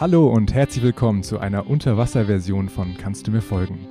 Hallo 0.00 0.28
und 0.28 0.54
herzlich 0.54 0.82
willkommen 0.82 1.22
zu 1.22 1.40
einer 1.40 1.68
Unterwasserversion 1.68 2.70
von 2.70 2.96
Kannst 2.96 3.26
du 3.26 3.32
mir 3.32 3.42
folgen? 3.42 3.86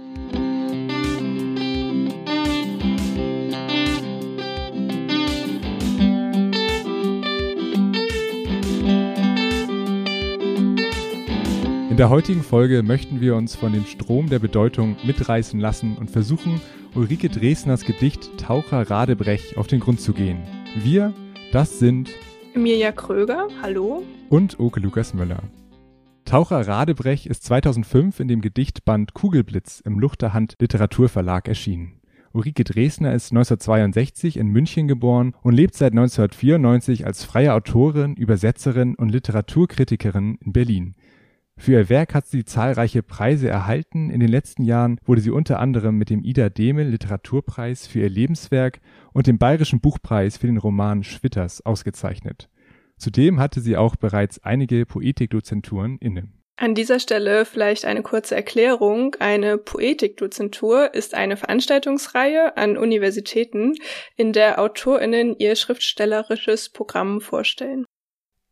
In 11.92 11.96
der 11.96 12.10
heutigen 12.10 12.41
Folge 12.41 12.81
möchten 12.81 13.21
wir 13.21 13.35
uns 13.35 13.55
von 13.55 13.71
dem 13.71 13.85
Strom 13.85 14.29
der 14.29 14.39
Bedeutung 14.39 14.96
mitreißen 15.03 15.60
lassen 15.60 15.96
und 15.96 16.09
versuchen, 16.09 16.59
Ulrike 16.95 17.30
Dresners 17.30 17.85
Gedicht 17.85 18.35
Taucher 18.39 18.89
Radebrech 18.89 19.57
auf 19.57 19.67
den 19.67 19.80
Grund 19.80 20.02
zu 20.02 20.13
gehen. 20.13 20.39
Wir, 20.76 21.13
das 21.52 21.77
sind 21.77 22.09
Emilia 22.55 22.91
Kröger, 22.94 23.48
hallo. 23.62 24.02
Und 24.30 24.59
Oke 24.59 24.80
Lukas 24.80 25.13
Möller. 25.13 25.44
Taucher 26.30 26.67
Radebrech 26.67 27.25
ist 27.25 27.43
2005 27.45 28.19
in 28.19 28.27
dem 28.27 28.41
Gedichtband 28.41 29.15
Kugelblitz 29.15 29.79
im 29.79 29.97
Luchterhand 29.97 30.57
Literaturverlag 30.59 31.47
erschienen. 31.47 32.01
Ulrike 32.33 32.63
Dresner 32.63 33.15
ist 33.15 33.31
1962 33.31 34.37
in 34.37 34.49
München 34.49 34.87
geboren 34.87 35.34
und 35.41 35.55
lebt 35.55 35.73
seit 35.73 35.93
1994 35.93 37.07
als 37.07 37.23
freie 37.23 37.55
Autorin, 37.55 38.13
Übersetzerin 38.13 38.93
und 38.93 39.09
Literaturkritikerin 39.09 40.37
in 40.45 40.53
Berlin. 40.53 40.93
Für 41.57 41.71
ihr 41.71 41.89
Werk 41.89 42.13
hat 42.13 42.27
sie 42.27 42.45
zahlreiche 42.45 43.01
Preise 43.01 43.49
erhalten. 43.49 44.11
In 44.11 44.20
den 44.20 44.29
letzten 44.29 44.61
Jahren 44.61 44.99
wurde 45.05 45.21
sie 45.21 45.31
unter 45.31 45.59
anderem 45.59 45.98
mit 45.98 46.11
dem 46.11 46.23
Ida 46.23 46.49
Demel 46.49 46.89
Literaturpreis 46.89 47.87
für 47.87 48.01
ihr 48.01 48.09
Lebenswerk 48.09 48.81
und 49.13 49.25
dem 49.25 49.39
Bayerischen 49.39 49.79
Buchpreis 49.79 50.37
für 50.37 50.45
den 50.45 50.57
Roman 50.57 51.03
Schwitters 51.03 51.65
ausgezeichnet. 51.65 52.49
Zudem 52.99 53.39
hatte 53.39 53.62
sie 53.62 53.77
auch 53.77 53.95
bereits 53.95 54.44
einige 54.44 54.85
Poetikdozenturen 54.85 55.98
inne. 55.99 56.30
An 56.57 56.76
dieser 56.76 56.99
Stelle 56.99 57.45
vielleicht 57.45 57.85
eine 57.85 58.03
kurze 58.03 58.35
Erklärung. 58.35 59.16
Eine 59.20 59.57
Poetikdozentur 59.57 60.93
ist 60.93 61.15
eine 61.15 61.38
Veranstaltungsreihe 61.38 62.57
an 62.57 62.77
Universitäten, 62.77 63.76
in 64.18 64.34
der 64.34 64.60
AutorInnen 64.60 65.38
ihr 65.40 65.56
schriftstellerisches 65.56 66.70
Programm 66.70 67.22
vorstellen. 67.22 67.86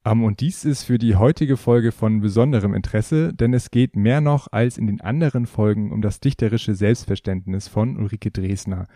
Um, 0.10 0.24
und 0.24 0.40
dies 0.40 0.64
ist 0.64 0.84
für 0.84 0.98
die 0.98 1.18
heutige 1.18 1.58
Folge 1.58 1.92
von 1.92 2.22
besonderem 2.22 2.74
Interesse, 2.74 3.34
denn 3.34 3.54
es 3.54 3.72
geht 3.72 3.98
mehr 3.98 4.22
noch 4.22 4.48
als 4.50 4.78
in 4.78 4.88
den 4.88 5.02
anderen 5.02 5.46
Folgen 5.46 5.92
um 5.92 6.02
das 6.02 6.22
dichterische 6.22 6.76
Selbstverständnis 6.76 7.68
von 7.68 7.98
Ulrike 7.98 8.32
Dresner. 8.32 8.88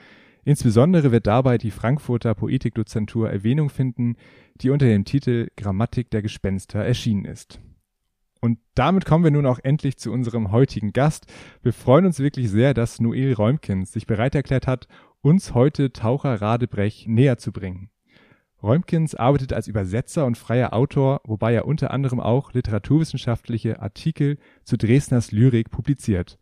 Insbesondere 0.43 1.11
wird 1.11 1.27
dabei 1.27 1.57
die 1.57 1.71
Frankfurter 1.71 2.33
Poetikdozentur 2.33 3.29
Erwähnung 3.29 3.69
finden, 3.69 4.15
die 4.55 4.69
unter 4.69 4.87
dem 4.87 5.05
Titel 5.05 5.49
Grammatik 5.55 6.09
der 6.09 6.21
Gespenster 6.21 6.79
erschienen 6.79 7.25
ist. 7.25 7.59
Und 8.41 8.57
damit 8.73 9.05
kommen 9.05 9.23
wir 9.23 9.31
nun 9.31 9.45
auch 9.45 9.59
endlich 9.61 9.97
zu 9.97 10.11
unserem 10.11 10.51
heutigen 10.51 10.93
Gast. 10.93 11.27
Wir 11.61 11.73
freuen 11.73 12.07
uns 12.07 12.19
wirklich 12.19 12.49
sehr, 12.49 12.73
dass 12.73 12.99
Noel 12.99 13.33
Räumkens 13.33 13.91
sich 13.91 14.07
bereit 14.07 14.33
erklärt 14.33 14.65
hat, 14.65 14.87
uns 15.21 15.53
heute 15.53 15.93
Taucher 15.93 16.41
Radebrech 16.41 17.05
näher 17.07 17.37
zu 17.37 17.51
bringen. 17.51 17.91
Räumkins 18.63 19.15
arbeitet 19.15 19.53
als 19.53 19.67
Übersetzer 19.67 20.25
und 20.25 20.37
freier 20.37 20.73
Autor, 20.73 21.21
wobei 21.23 21.53
er 21.53 21.65
unter 21.65 21.91
anderem 21.91 22.19
auch 22.19 22.53
literaturwissenschaftliche 22.53 23.79
Artikel 23.79 24.37
zu 24.63 24.77
Dresdners 24.77 25.31
Lyrik 25.31 25.71
publiziert. 25.71 26.37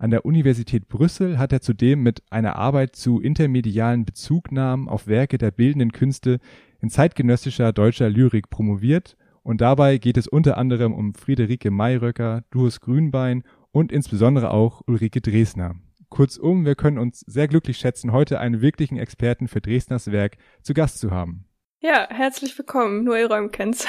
An 0.00 0.10
der 0.10 0.24
Universität 0.24 0.86
Brüssel 0.86 1.38
hat 1.38 1.52
er 1.52 1.60
zudem 1.60 2.04
mit 2.04 2.22
einer 2.30 2.54
Arbeit 2.54 2.94
zu 2.94 3.20
intermedialen 3.20 4.04
Bezugnahmen 4.04 4.88
auf 4.88 5.08
Werke 5.08 5.38
der 5.38 5.50
bildenden 5.50 5.90
Künste 5.90 6.38
in 6.80 6.88
zeitgenössischer 6.88 7.72
deutscher 7.72 8.08
Lyrik 8.08 8.48
promoviert 8.48 9.16
und 9.42 9.60
dabei 9.60 9.98
geht 9.98 10.16
es 10.16 10.28
unter 10.28 10.56
anderem 10.56 10.94
um 10.94 11.14
Friederike 11.14 11.72
Mayröcker, 11.72 12.44
Duos 12.52 12.80
Grünbein 12.80 13.42
und 13.72 13.90
insbesondere 13.90 14.52
auch 14.52 14.82
Ulrike 14.86 15.20
Dresner. 15.20 15.74
Kurzum, 16.10 16.64
wir 16.64 16.76
können 16.76 16.98
uns 16.98 17.20
sehr 17.20 17.48
glücklich 17.48 17.78
schätzen, 17.78 18.12
heute 18.12 18.38
einen 18.38 18.60
wirklichen 18.60 18.98
Experten 18.98 19.48
für 19.48 19.60
Dresdners 19.60 20.12
Werk 20.12 20.36
zu 20.62 20.74
Gast 20.74 21.00
zu 21.00 21.10
haben. 21.10 21.44
Ja, 21.80 22.06
herzlich 22.08 22.56
willkommen, 22.56 23.02
Noel 23.02 23.26
Räumkens. 23.26 23.84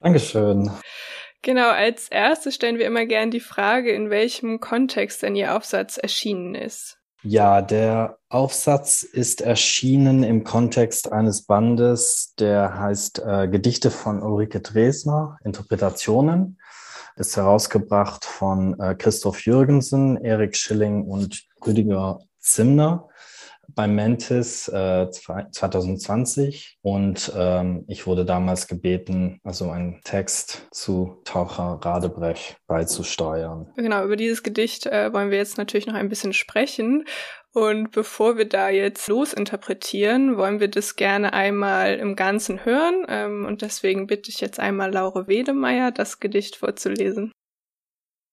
Dankeschön. 0.00 0.70
Genau, 1.42 1.70
als 1.70 2.08
erstes 2.08 2.54
stellen 2.54 2.78
wir 2.78 2.86
immer 2.86 3.06
gern 3.06 3.30
die 3.30 3.40
Frage, 3.40 3.92
in 3.92 4.10
welchem 4.10 4.60
Kontext 4.60 5.22
denn 5.22 5.36
Ihr 5.36 5.54
Aufsatz 5.56 5.96
erschienen 5.96 6.54
ist. 6.54 6.98
Ja, 7.22 7.62
der 7.62 8.18
Aufsatz 8.28 9.02
ist 9.02 9.40
erschienen 9.40 10.22
im 10.22 10.44
Kontext 10.44 11.10
eines 11.12 11.46
Bandes, 11.46 12.34
der 12.38 12.78
heißt 12.78 13.22
äh, 13.24 13.48
Gedichte 13.48 13.90
von 13.90 14.22
Ulrike 14.22 14.60
Dresner, 14.60 15.36
Interpretationen. 15.44 16.60
Ist 17.16 17.36
herausgebracht 17.36 18.24
von 18.24 18.78
äh, 18.78 18.94
Christoph 18.94 19.44
Jürgensen, 19.44 20.16
Erik 20.16 20.56
Schilling 20.56 21.02
und 21.04 21.44
Rüdiger 21.66 22.20
Zimner 22.38 23.08
beim 23.78 23.94
Mentis 23.94 24.66
äh, 24.66 25.08
2020 25.08 26.78
und 26.82 27.32
ähm, 27.36 27.84
ich 27.86 28.08
wurde 28.08 28.24
damals 28.24 28.66
gebeten, 28.66 29.38
also 29.44 29.70
einen 29.70 30.00
Text 30.02 30.66
zu 30.72 31.22
Taucher 31.24 31.78
Radebrech 31.80 32.56
beizusteuern. 32.66 33.72
Genau, 33.76 34.04
über 34.04 34.16
dieses 34.16 34.42
Gedicht 34.42 34.86
äh, 34.86 35.12
wollen 35.12 35.30
wir 35.30 35.38
jetzt 35.38 35.58
natürlich 35.58 35.86
noch 35.86 35.94
ein 35.94 36.08
bisschen 36.08 36.32
sprechen. 36.32 37.04
Und 37.52 37.92
bevor 37.92 38.36
wir 38.36 38.48
da 38.48 38.68
jetzt 38.68 39.06
losinterpretieren, 39.06 40.36
wollen 40.36 40.58
wir 40.58 40.68
das 40.68 40.96
gerne 40.96 41.32
einmal 41.32 41.94
im 41.98 42.16
Ganzen 42.16 42.64
hören. 42.64 43.06
Ähm, 43.08 43.46
und 43.46 43.62
deswegen 43.62 44.08
bitte 44.08 44.28
ich 44.28 44.40
jetzt 44.40 44.58
einmal 44.58 44.92
Laure 44.92 45.28
Wedemeyer, 45.28 45.92
das 45.92 46.18
Gedicht 46.18 46.56
vorzulesen. 46.56 47.30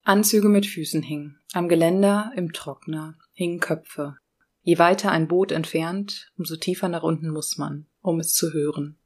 Anzüge 0.04 0.50
mit 0.50 0.66
Füßen 0.66 1.04
hingen. 1.04 1.40
Am 1.54 1.70
Geländer, 1.70 2.32
im 2.36 2.52
Trockner, 2.52 3.14
hingen 3.34 3.60
Köpfe. 3.60 4.18
Je 4.66 4.80
weiter 4.80 5.12
ein 5.12 5.28
Boot 5.28 5.52
entfernt, 5.52 6.32
umso 6.40 6.56
tiefer 6.56 6.90
nach 6.90 7.04
unten 7.04 7.30
muss 7.30 7.60
man, 7.60 7.86
um 8.02 8.20
es 8.20 8.34
zu 8.34 8.52
hören. 8.52 8.98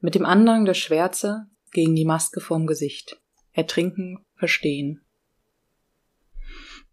Mit 0.00 0.14
dem 0.14 0.24
Andrang 0.24 0.64
der 0.64 0.72
Schwärze 0.72 1.48
gegen 1.70 1.94
die 1.94 2.06
Maske 2.06 2.40
vorm 2.40 2.66
Gesicht. 2.66 3.20
Ertrinken, 3.52 4.24
verstehen. 4.36 5.02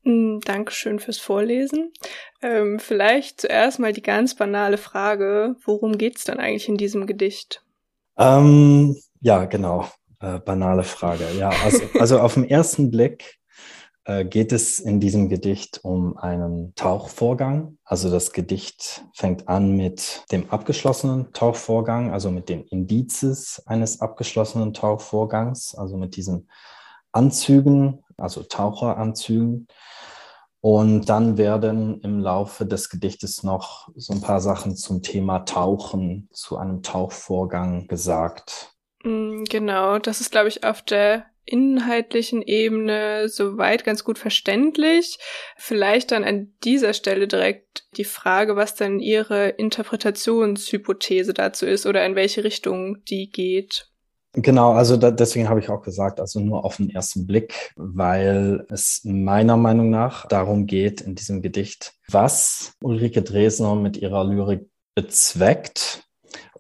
Hm, 0.04 0.42
Dankeschön 0.44 1.00
fürs 1.00 1.18
Vorlesen. 1.18 1.94
Ähm, 2.42 2.78
vielleicht 2.80 3.40
zuerst 3.40 3.80
mal 3.80 3.94
die 3.94 4.04
ganz 4.04 4.36
banale 4.36 4.78
Frage, 4.78 5.56
worum 5.64 5.98
geht's 5.98 6.26
dann 6.26 6.40
eigentlich 6.40 6.68
in 6.68 6.76
diesem 6.76 7.08
Gedicht? 7.08 7.64
Ähm, 8.18 8.98
ja, 9.22 9.46
genau. 9.46 9.90
Äh, 10.20 10.40
banale 10.40 10.84
Frage. 10.84 11.26
Ja, 11.40 11.52
also, 11.64 11.84
also 11.98 12.20
auf 12.20 12.34
den 12.34 12.50
ersten 12.50 12.92
Blick 12.92 13.38
geht 14.30 14.54
es 14.54 14.80
in 14.80 15.02
diesem 15.02 15.28
Gedicht 15.28 15.82
um 15.84 16.18
einen 16.18 16.74
Tauchvorgang. 16.76 17.78
Also 17.84 18.10
das 18.10 18.32
Gedicht 18.32 19.06
fängt 19.14 19.50
an 19.50 19.76
mit 19.76 20.24
dem 20.32 20.50
abgeschlossenen 20.50 21.34
Tauchvorgang, 21.34 22.12
also 22.12 22.32
mit 22.32 22.48
den 22.48 22.64
Indizes 22.64 23.62
eines 23.66 24.00
abgeschlossenen 24.00 24.74
Tauchvorgangs, 24.74 25.76
also 25.76 25.98
mit 25.98 26.16
diesen 26.16 26.50
Anzügen, 27.12 28.04
also 28.18 28.44
Taucheranzügen. 28.44 29.68
Und 30.62 31.08
dann 31.10 31.38
werden 31.38 32.02
im 32.02 32.20
Laufe 32.20 32.66
des 32.66 32.90
Gedichtes 32.90 33.44
noch 33.44 33.90
so 33.96 34.14
ein 34.14 34.22
paar 34.22 34.40
Sachen 34.40 34.76
zum 34.76 35.02
Thema 35.02 35.40
Tauchen, 35.40 36.30
zu 36.32 36.58
einem 36.58 36.82
Tauchvorgang 36.82 37.88
gesagt. 37.88 38.74
Mm, 39.04 39.44
genau, 39.44 40.00
das 40.00 40.22
ist, 40.22 40.32
glaube 40.32 40.48
ich, 40.48 40.64
auf 40.64 40.82
der 40.82 41.26
inhaltlichen 41.48 42.42
Ebene 42.42 43.30
soweit 43.30 43.84
ganz 43.84 44.04
gut 44.04 44.20
verständlich. 44.20 45.18
Vielleicht 45.58 46.12
dann 46.12 46.24
an 46.24 46.54
dieser 46.64 46.94
Stelle 46.94 47.28
direkt 47.28 47.86
die 47.96 48.04
Frage, 48.04 48.56
was 48.56 48.76
dann 48.76 49.00
Ihre 49.00 49.50
Interpretationshypothese 49.50 51.34
dazu 51.34 51.66
ist 51.66 51.86
oder 51.86 52.06
in 52.06 52.16
welche 52.16 52.44
Richtung 52.44 53.04
die 53.06 53.32
geht. 53.32 53.90
Genau, 54.34 54.74
also 54.74 54.98
da, 54.98 55.10
deswegen 55.10 55.50
habe 55.50 55.60
ich 55.60 55.70
auch 55.70 55.82
gesagt, 55.82 56.20
also 56.20 56.40
nur 56.40 56.64
auf 56.64 56.78
den 56.78 56.92
ersten 56.92 57.26
Blick, 57.26 57.72
weil 57.76 58.66
es 58.70 59.02
meiner 59.04 59.58
Meinung 59.58 59.90
nach 59.90 60.28
darum 60.28 60.68
geht 60.68 61.02
in 61.02 61.16
diesem 61.16 61.42
Gedicht, 61.42 61.94
was 62.08 62.74
Ulrike 62.84 63.24
Dresner 63.24 63.74
mit 63.76 63.98
ihrer 63.98 64.24
Lyrik 64.26 64.70
bezweckt 64.94 66.04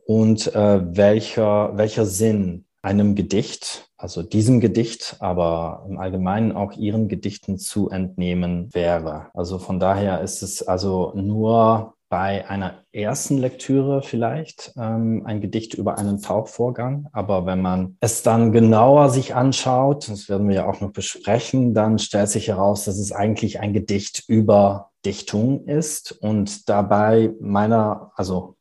und 0.06 0.56
äh, 0.56 0.95
welcher, 0.95 1.78
welcher 1.78 2.06
Sinn 2.06 2.67
einem 2.88 3.16
Gedicht 3.16 3.88
also 3.98 4.22
diesem 4.22 4.60
Gedicht, 4.60 5.18
aber 5.19 5.86
im 5.89 5.98
Allgemeinen 5.98 6.51
auch 6.51 6.74
ihren 6.74 7.07
Gedichten 7.07 7.57
zu 7.57 7.89
entnehmen 7.89 8.69
wäre. 8.74 9.28
Also 9.34 9.57
von 9.57 9.80
daher 9.80 10.22
ist 10.22 10.44
es 10.44 10.62
also 10.62 11.13
nur 11.16 11.95
bei 12.10 12.48
einer 12.48 12.84
ersten 12.94 13.38
Lektüre 13.38 14.01
vielleicht 14.01 14.72
ähm, 14.78 15.24
ein 15.25 15.42
Gedicht 15.42 15.74
über 15.74 15.98
einen 15.98 16.22
Tauchvorgang. 16.22 17.07
Aber 17.12 17.45
wenn 17.45 17.62
man 17.62 17.98
es 18.00 18.22
dann 18.22 18.51
genauer 18.51 19.10
sich 19.10 19.36
anschaut, 19.36 20.07
das 20.07 20.30
werden 20.30 20.48
wir 20.48 20.56
ja 20.56 20.69
auch 20.69 20.80
noch 20.80 20.92
besprechen, 20.92 21.74
dann 21.74 22.00
stellt 22.00 22.30
sich 22.30 22.48
heraus, 22.48 22.86
dass 22.86 22.98
es 22.98 23.12
eigentlich 23.12 23.60
ein 23.60 23.74
Gedicht 23.74 24.24
über 24.28 24.92
Dichtung 25.06 25.66
ist 25.66 26.12
und 26.12 26.69
dabei 26.69 27.31
meiner, 27.42 28.12
also 28.16 28.56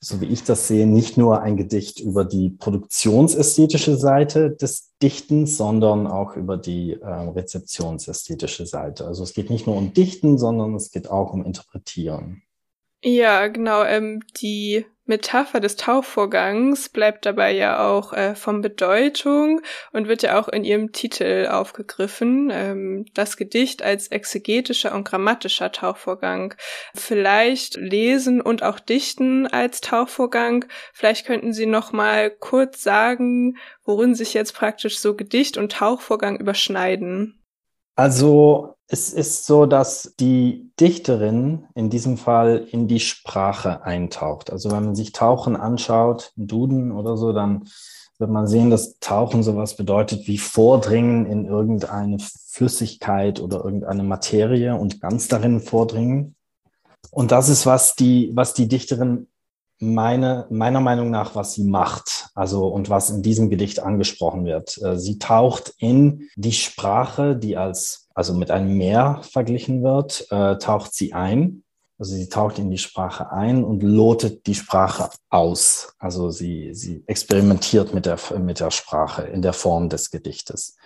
so 0.00 0.20
wie 0.20 0.26
ich 0.26 0.44
das 0.44 0.68
sehe, 0.68 0.86
nicht 0.86 1.16
nur 1.16 1.42
ein 1.42 1.56
Gedicht 1.56 2.00
über 2.00 2.24
die 2.24 2.50
produktionsästhetische 2.50 3.96
Seite 3.96 4.50
des 4.50 4.92
Dichten, 5.02 5.46
sondern 5.46 6.06
auch 6.06 6.36
über 6.36 6.56
die 6.56 6.94
äh, 6.94 7.06
rezeptionsästhetische 7.06 8.66
Seite. 8.66 9.06
Also 9.06 9.22
es 9.22 9.34
geht 9.34 9.50
nicht 9.50 9.66
nur 9.66 9.76
um 9.76 9.92
Dichten, 9.92 10.38
sondern 10.38 10.74
es 10.74 10.90
geht 10.90 11.10
auch 11.10 11.32
um 11.32 11.44
Interpretieren. 11.44 12.42
Ja, 13.02 13.46
genau. 13.46 13.84
Ähm, 13.84 14.22
die 14.40 14.84
Metapher 15.08 15.60
des 15.60 15.76
Tauchvorgangs 15.76 16.90
bleibt 16.90 17.24
dabei 17.24 17.52
ja 17.52 17.88
auch 17.88 18.12
äh, 18.12 18.34
von 18.34 18.60
Bedeutung 18.60 19.62
und 19.92 20.06
wird 20.06 20.22
ja 20.22 20.38
auch 20.38 20.48
in 20.48 20.64
ihrem 20.64 20.92
Titel 20.92 21.48
aufgegriffen. 21.50 22.50
Ähm, 22.52 23.06
das 23.14 23.38
Gedicht 23.38 23.82
als 23.82 24.08
exegetischer 24.08 24.94
und 24.94 25.04
grammatischer 25.04 25.72
Tauchvorgang. 25.72 26.54
Vielleicht 26.94 27.76
lesen 27.76 28.42
und 28.42 28.62
auch 28.62 28.80
dichten 28.80 29.46
als 29.46 29.80
Tauchvorgang. 29.80 30.66
Vielleicht 30.92 31.24
könnten 31.26 31.54
Sie 31.54 31.66
noch 31.66 31.92
mal 31.92 32.30
kurz 32.30 32.82
sagen, 32.82 33.56
worin 33.84 34.14
sich 34.14 34.34
jetzt 34.34 34.54
praktisch 34.54 34.98
so 34.98 35.14
Gedicht 35.14 35.56
und 35.56 35.72
Tauchvorgang 35.72 36.38
überschneiden. 36.38 37.42
Also 37.94 38.77
es 38.90 39.12
ist 39.12 39.44
so, 39.44 39.66
dass 39.66 40.14
die 40.18 40.70
Dichterin 40.80 41.66
in 41.74 41.90
diesem 41.90 42.16
Fall 42.16 42.66
in 42.70 42.88
die 42.88 43.00
Sprache 43.00 43.82
eintaucht. 43.82 44.50
Also 44.50 44.70
wenn 44.70 44.84
man 44.84 44.96
sich 44.96 45.12
Tauchen 45.12 45.56
anschaut, 45.56 46.32
Duden 46.36 46.90
oder 46.92 47.18
so, 47.18 47.34
dann 47.34 47.68
wird 48.18 48.30
man 48.30 48.46
sehen, 48.46 48.70
dass 48.70 48.98
Tauchen 48.98 49.42
sowas 49.42 49.76
bedeutet 49.76 50.26
wie 50.26 50.38
Vordringen 50.38 51.26
in 51.26 51.44
irgendeine 51.44 52.16
Flüssigkeit 52.18 53.40
oder 53.40 53.62
irgendeine 53.62 54.02
Materie 54.02 54.74
und 54.74 55.00
ganz 55.02 55.28
darin 55.28 55.60
vordringen. 55.60 56.34
Und 57.10 57.30
das 57.30 57.50
ist, 57.50 57.66
was 57.66 57.94
die, 57.94 58.30
was 58.34 58.54
die 58.54 58.68
Dichterin 58.68 59.28
meine, 59.80 60.46
meiner 60.50 60.80
Meinung 60.80 61.10
nach, 61.10 61.34
was 61.34 61.54
sie 61.54 61.64
macht, 61.64 62.30
also 62.34 62.66
und 62.68 62.90
was 62.90 63.10
in 63.10 63.22
diesem 63.22 63.50
Gedicht 63.50 63.80
angesprochen 63.80 64.44
wird. 64.44 64.80
Äh, 64.82 64.98
sie 64.98 65.18
taucht 65.18 65.74
in 65.78 66.28
die 66.36 66.52
Sprache, 66.52 67.36
die 67.36 67.56
als, 67.56 68.08
also 68.14 68.34
mit 68.34 68.50
einem 68.50 68.76
Meer 68.76 69.20
verglichen 69.22 69.82
wird, 69.82 70.26
äh, 70.30 70.58
taucht 70.58 70.94
sie 70.94 71.12
ein. 71.12 71.62
Also 72.00 72.14
sie 72.14 72.28
taucht 72.28 72.60
in 72.60 72.70
die 72.70 72.78
Sprache 72.78 73.32
ein 73.32 73.64
und 73.64 73.82
lotet 73.82 74.46
die 74.46 74.54
Sprache 74.54 75.10
aus. 75.30 75.94
Also 75.98 76.30
sie, 76.30 76.72
sie 76.72 77.02
experimentiert 77.08 77.92
mit 77.92 78.06
der, 78.06 78.18
mit 78.38 78.60
der 78.60 78.70
Sprache 78.70 79.22
in 79.22 79.42
der 79.42 79.52
Form 79.52 79.88
des 79.88 80.12
Gedichtes. 80.12 80.76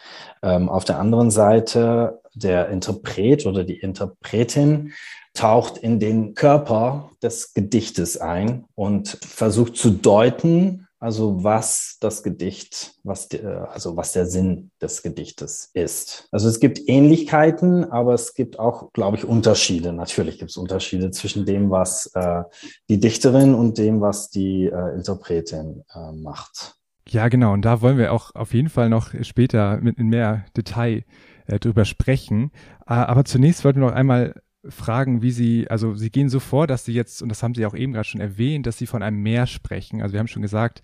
Ähm, 0.43 0.71
auf 0.71 0.87
der 0.87 0.99
anderen 0.99 1.31
Seite 1.31 2.23
der 2.35 2.69
Interpret 2.71 3.45
oder 3.45 3.63
die 3.63 3.79
Interpretin 3.79 4.95
taucht 5.35 5.79
in 5.79 5.99
den 5.99 6.35
Körper 6.35 7.11
des 7.23 7.55
Gedichtes 7.55 8.19
ein 8.19 8.65
und 8.75 9.19
versucht 9.23 9.77
zu 9.77 9.91
deuten, 9.91 10.87
also 10.99 11.43
was 11.43 11.97
das 12.01 12.23
Gedicht, 12.23 12.95
was 13.03 13.29
die, 13.29 13.43
also 13.43 13.97
was 13.97 14.13
der 14.13 14.27
Sinn 14.27 14.71
des 14.81 15.03
Gedichtes 15.03 15.71
ist. 15.75 16.29
Also 16.31 16.49
es 16.49 16.61
gibt 16.61 16.81
Ähnlichkeiten, 16.87 17.91
aber 17.91 18.15
es 18.15 18.35
gibt 18.35 18.61
auch, 18.61 18.93
glaube 18.93 19.17
ich, 19.17 19.25
Unterschiede. 19.25 19.93
Natürlich 19.93 20.39
gibt 20.39 20.53
es 20.53 20.57
Unterschiede 20.57 21.11
zwischen 21.11 21.45
dem, 21.45 21.71
was 21.71 22.07
äh, 22.15 22.45
die 22.89 23.01
Dichterin 23.01 23.55
und 23.55 23.79
dem, 23.79 24.01
was 24.01 24.31
die 24.31 24.67
äh, 24.67 24.95
Interpretin 24.95 25.83
äh, 25.93 26.13
macht. 26.13 26.77
Ja, 27.09 27.29
genau. 27.29 27.53
Und 27.53 27.65
da 27.65 27.81
wollen 27.81 27.99
wir 27.99 28.13
auch 28.13 28.35
auf 28.35 28.55
jeden 28.55 28.69
Fall 28.69 28.89
noch 28.89 29.13
später 29.23 29.79
mit 29.79 29.99
in 29.99 30.09
mehr 30.09 30.45
Detail 30.57 31.05
äh, 31.47 31.59
drüber 31.59 31.85
sprechen. 31.85 32.53
Äh, 32.87 32.95
aber 32.95 33.25
zunächst 33.25 33.65
wollten 33.65 33.81
wir 33.81 33.89
noch 33.89 33.97
einmal 33.97 34.41
fragen, 34.69 35.23
wie 35.23 35.33
Sie, 35.33 35.69
also 35.69 35.95
Sie 35.95 36.11
gehen 36.11 36.29
so 36.29 36.41
vor, 36.41 36.67
dass 36.67 36.85
Sie 36.85 36.93
jetzt, 36.93 37.23
und 37.23 37.29
das 37.29 37.43
haben 37.43 37.55
Sie 37.55 37.67
auch 37.67 37.75
eben 37.75 37.93
gerade 37.93 38.09
schon 38.09 38.21
erwähnt, 38.21 38.67
dass 38.67 38.79
Sie 38.79 38.87
von 38.87 39.03
einem 39.03 39.23
Meer 39.23 39.47
sprechen. 39.47 40.03
Also 40.03 40.13
wir 40.13 40.21
haben 40.21 40.29
schon 40.29 40.43
gesagt, 40.43 40.83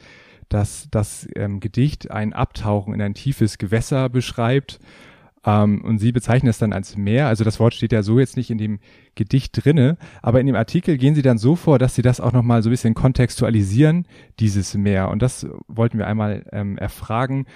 dass 0.49 0.89
das 0.91 1.29
ähm, 1.37 1.61
Gedicht 1.61 2.11
ein 2.11 2.33
Abtauchen 2.33 2.95
in 2.95 3.03
ein 3.03 3.15
tiefes 3.15 3.59
Gewässer 3.59 4.09
beschreibt. 4.09 4.81
Ähm, 5.45 5.85
und 5.85 5.99
Sie 5.99 6.13
bezeichnen 6.13 6.51
es 6.51 6.59
dann 6.59 6.73
als 6.73 6.97
Meer. 6.97 7.29
Also 7.29 7.45
das 7.45 7.61
Wort 7.61 7.75
steht 7.75 7.93
ja 7.93 8.03
so 8.03 8.19
jetzt 8.19 8.37
nicht 8.37 8.51
in 8.51 8.59
dem 8.59 8.81
Gedicht 9.15 9.65
drinne, 9.65 9.97
aber 10.23 10.41
in 10.41 10.47
dem 10.47 10.57
Artikel 10.57 10.99
gehen 10.99 11.15
Sie 11.15 11.23
dann 11.23 11.39
so 11.39 11.55
vor, 11.55 11.79
dass 11.79 11.95
Sie 11.95 12.03
das 12.03 12.21
auch 12.21 12.33
nochmal 12.33 12.63
so 12.63 12.69
ein 12.69 12.73
bisschen 12.73 12.95
kontextualisieren, 12.95 14.07
dieses 14.41 14.75
Meer. 14.75 15.11
Und 15.11 15.23
das 15.23 15.47
wollten 15.69 15.99
wir 15.99 16.07
einmal 16.07 16.45
ähm, 16.53 16.77
erfragen 16.79 17.47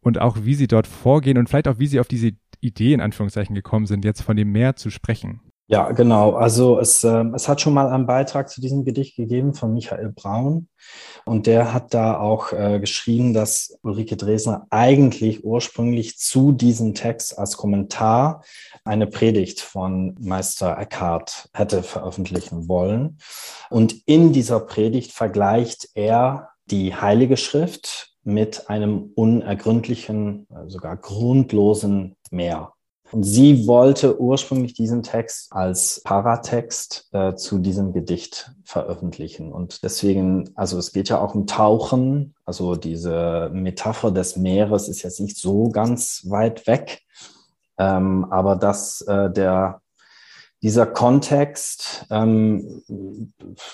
und 0.00 0.20
auch 0.20 0.44
wie 0.44 0.54
Sie 0.54 0.68
dort 0.68 0.86
vorgehen 0.86 1.38
und 1.38 1.48
vielleicht 1.48 1.68
auch 1.68 1.78
wie 1.78 1.86
Sie 1.86 2.00
auf 2.00 2.08
diese 2.08 2.32
Idee 2.60 2.92
in 2.92 3.00
Anführungszeichen 3.00 3.54
gekommen 3.54 3.86
sind, 3.86 4.04
jetzt 4.04 4.20
von 4.20 4.36
dem 4.36 4.52
Meer 4.52 4.76
zu 4.76 4.90
sprechen. 4.90 5.40
Ja, 5.72 5.92
genau. 5.92 6.32
Also 6.32 6.80
es, 6.80 7.04
äh, 7.04 7.24
es 7.32 7.46
hat 7.46 7.60
schon 7.60 7.74
mal 7.74 7.88
einen 7.90 8.04
Beitrag 8.04 8.48
zu 8.50 8.60
diesem 8.60 8.84
Gedicht 8.84 9.14
gegeben 9.14 9.54
von 9.54 9.72
Michael 9.72 10.10
Braun. 10.10 10.68
Und 11.24 11.46
der 11.46 11.72
hat 11.72 11.94
da 11.94 12.18
auch 12.18 12.52
äh, 12.52 12.80
geschrieben, 12.80 13.34
dass 13.34 13.78
Ulrike 13.82 14.16
Dresner 14.16 14.66
eigentlich 14.70 15.44
ursprünglich 15.44 16.18
zu 16.18 16.50
diesem 16.50 16.94
Text 16.94 17.38
als 17.38 17.56
Kommentar 17.56 18.42
eine 18.84 19.06
Predigt 19.06 19.60
von 19.60 20.16
Meister 20.18 20.76
Eckhart 20.76 21.48
hätte 21.52 21.84
veröffentlichen 21.84 22.66
wollen. 22.66 23.18
Und 23.70 23.94
in 24.06 24.32
dieser 24.32 24.58
Predigt 24.58 25.12
vergleicht 25.12 25.90
er 25.94 26.48
die 26.64 26.96
Heilige 26.96 27.36
Schrift 27.36 28.16
mit 28.24 28.68
einem 28.68 29.12
unergründlichen, 29.14 30.48
sogar 30.66 30.96
grundlosen 30.96 32.16
Meer. 32.32 32.72
Und 33.12 33.24
sie 33.24 33.66
wollte 33.66 34.20
ursprünglich 34.20 34.74
diesen 34.74 35.02
Text 35.02 35.52
als 35.52 36.00
Paratext 36.04 37.08
äh, 37.12 37.34
zu 37.34 37.58
diesem 37.58 37.92
Gedicht 37.92 38.52
veröffentlichen. 38.64 39.52
Und 39.52 39.82
deswegen, 39.82 40.50
also 40.54 40.78
es 40.78 40.92
geht 40.92 41.08
ja 41.08 41.20
auch 41.20 41.34
um 41.34 41.46
Tauchen. 41.46 42.34
Also 42.44 42.76
diese 42.76 43.50
Metapher 43.52 44.10
des 44.10 44.36
Meeres 44.36 44.88
ist 44.88 45.02
jetzt 45.02 45.20
nicht 45.20 45.36
so 45.36 45.70
ganz 45.70 46.24
weit 46.28 46.66
weg. 46.66 47.02
Ähm, 47.78 48.26
aber 48.30 48.56
dass 48.56 49.00
äh, 49.02 49.30
der 49.30 49.80
dieser 50.62 50.86
Kontext 50.86 52.04
ähm, 52.10 52.82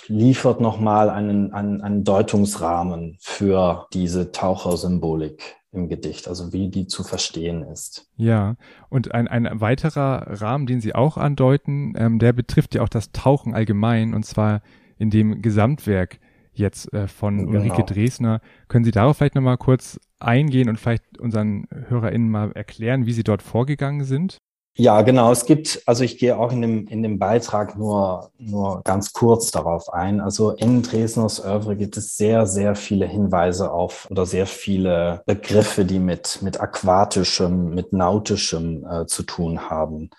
liefert 0.06 0.60
nochmal 0.60 1.10
einen, 1.10 1.52
einen, 1.52 1.80
einen 1.80 2.04
Deutungsrahmen 2.04 3.16
für 3.20 3.88
diese 3.92 4.30
Tauchersymbolik 4.30 5.56
im 5.76 5.88
Gedicht, 5.88 6.28
also 6.28 6.52
wie 6.52 6.68
die 6.68 6.86
zu 6.86 7.04
verstehen 7.04 7.62
ist. 7.62 8.08
Ja, 8.16 8.56
und 8.88 9.14
ein, 9.14 9.28
ein 9.28 9.60
weiterer 9.60 10.40
Rahmen, 10.40 10.66
den 10.66 10.80
Sie 10.80 10.94
auch 10.94 11.16
andeuten, 11.16 11.94
ähm, 11.96 12.18
der 12.18 12.32
betrifft 12.32 12.74
ja 12.74 12.82
auch 12.82 12.88
das 12.88 13.12
Tauchen 13.12 13.54
allgemein, 13.54 14.14
und 14.14 14.24
zwar 14.24 14.62
in 14.98 15.10
dem 15.10 15.42
Gesamtwerk 15.42 16.18
jetzt 16.52 16.92
äh, 16.92 17.06
von 17.06 17.38
genau. 17.38 17.50
Ulrike 17.50 17.84
Dresner. 17.84 18.40
Können 18.68 18.84
Sie 18.84 18.90
darauf 18.90 19.18
vielleicht 19.18 19.34
nochmal 19.34 19.58
kurz 19.58 20.00
eingehen 20.18 20.68
und 20.68 20.80
vielleicht 20.80 21.18
unseren 21.18 21.66
HörerInnen 21.88 22.30
mal 22.30 22.52
erklären, 22.52 23.06
wie 23.06 23.12
Sie 23.12 23.24
dort 23.24 23.42
vorgegangen 23.42 24.04
sind? 24.04 24.38
Ja, 24.78 25.00
genau. 25.00 25.32
Es 25.32 25.46
gibt, 25.46 25.82
also 25.86 26.04
ich 26.04 26.18
gehe 26.18 26.38
auch 26.38 26.52
in 26.52 26.60
dem, 26.60 26.86
in 26.88 27.02
dem 27.02 27.18
Beitrag 27.18 27.78
nur, 27.78 28.30
nur 28.38 28.82
ganz 28.84 29.14
kurz 29.14 29.50
darauf 29.50 29.90
ein. 29.90 30.20
Also 30.20 30.50
in 30.50 30.82
Dresners 30.82 31.42
Oeuvre 31.42 31.76
gibt 31.76 31.96
es 31.96 32.18
sehr, 32.18 32.46
sehr 32.46 32.74
viele 32.74 33.06
Hinweise 33.06 33.72
auf 33.72 34.06
oder 34.10 34.26
sehr 34.26 34.46
viele 34.46 35.22
Begriffe, 35.24 35.86
die 35.86 35.98
mit, 35.98 36.42
mit 36.42 36.60
aquatischem, 36.60 37.74
mit 37.74 37.94
nautischem 37.94 38.86
äh, 38.86 39.06
zu 39.06 39.22
tun 39.22 39.70
haben. 39.70 40.10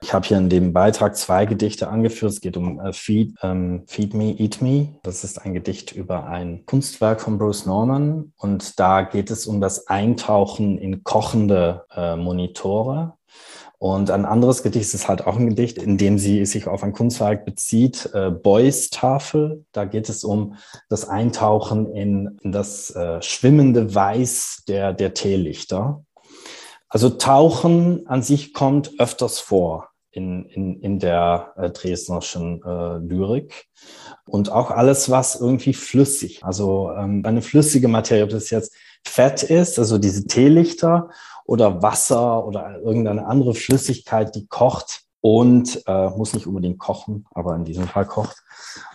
Ich 0.00 0.14
habe 0.14 0.26
hier 0.26 0.38
in 0.38 0.48
dem 0.48 0.72
Beitrag 0.72 1.14
zwei 1.14 1.44
Gedichte 1.44 1.88
angeführt. 1.88 2.32
Es 2.32 2.40
geht 2.40 2.56
um 2.56 2.80
äh, 2.80 2.94
Feed, 2.94 3.34
ähm, 3.42 3.84
Feed 3.86 4.14
Me, 4.14 4.34
Eat 4.38 4.62
Me. 4.62 4.94
Das 5.02 5.24
ist 5.24 5.44
ein 5.44 5.52
Gedicht 5.52 5.92
über 5.92 6.24
ein 6.24 6.64
Kunstwerk 6.64 7.20
von 7.20 7.36
Bruce 7.36 7.66
Norman. 7.66 8.32
Und 8.38 8.80
da 8.80 9.02
geht 9.02 9.30
es 9.30 9.46
um 9.46 9.60
das 9.60 9.88
Eintauchen 9.88 10.78
in 10.78 11.04
kochende 11.04 11.84
äh, 11.94 12.16
Monitore. 12.16 13.12
Und 13.78 14.10
ein 14.10 14.24
anderes 14.24 14.62
Gedicht 14.62 14.94
ist 14.94 15.06
halt 15.06 15.26
auch 15.26 15.36
ein 15.36 15.48
Gedicht, 15.48 15.78
in 15.78 15.98
dem 15.98 16.18
sie 16.18 16.46
sich 16.46 16.66
auf 16.66 16.82
ein 16.82 16.92
Kunstwerk 16.92 17.44
bezieht, 17.44 18.08
äh, 18.14 18.30
Boys 18.30 18.88
Tafel. 18.88 19.64
Da 19.72 19.84
geht 19.84 20.08
es 20.08 20.24
um 20.24 20.54
das 20.88 21.08
Eintauchen 21.08 21.92
in, 21.92 22.38
in 22.42 22.52
das 22.52 22.90
äh, 22.90 23.20
schwimmende 23.20 23.94
Weiß 23.94 24.62
der, 24.66 24.94
der 24.94 25.12
Teelichter. 25.12 26.04
Also 26.88 27.10
Tauchen 27.10 28.06
an 28.06 28.22
sich 28.22 28.54
kommt 28.54 28.92
öfters 28.98 29.40
vor 29.40 29.90
in, 30.10 30.46
in, 30.46 30.80
in 30.80 30.98
der 30.98 31.52
äh, 31.56 31.70
dresdnerschen 31.70 32.62
äh, 32.64 32.96
Lyrik. 32.98 33.66
Und 34.24 34.50
auch 34.50 34.70
alles, 34.70 35.10
was 35.10 35.38
irgendwie 35.38 35.74
flüssig, 35.74 36.42
also 36.42 36.90
ähm, 36.92 37.22
eine 37.26 37.42
flüssige 37.42 37.88
Materie, 37.88 38.24
ob 38.24 38.30
das 38.30 38.50
jetzt 38.50 38.74
Fett 39.06 39.42
ist, 39.42 39.78
also 39.78 39.98
diese 39.98 40.26
Teelichter, 40.26 41.10
oder 41.46 41.82
Wasser 41.82 42.44
oder 42.44 42.80
irgendeine 42.80 43.26
andere 43.26 43.54
Flüssigkeit, 43.54 44.34
die 44.34 44.46
kocht 44.46 45.02
und 45.20 45.82
äh, 45.86 46.10
muss 46.10 46.34
nicht 46.34 46.46
unbedingt 46.46 46.78
kochen, 46.78 47.26
aber 47.32 47.54
in 47.56 47.64
diesem 47.64 47.88
Fall 47.88 48.06
kocht. 48.06 48.42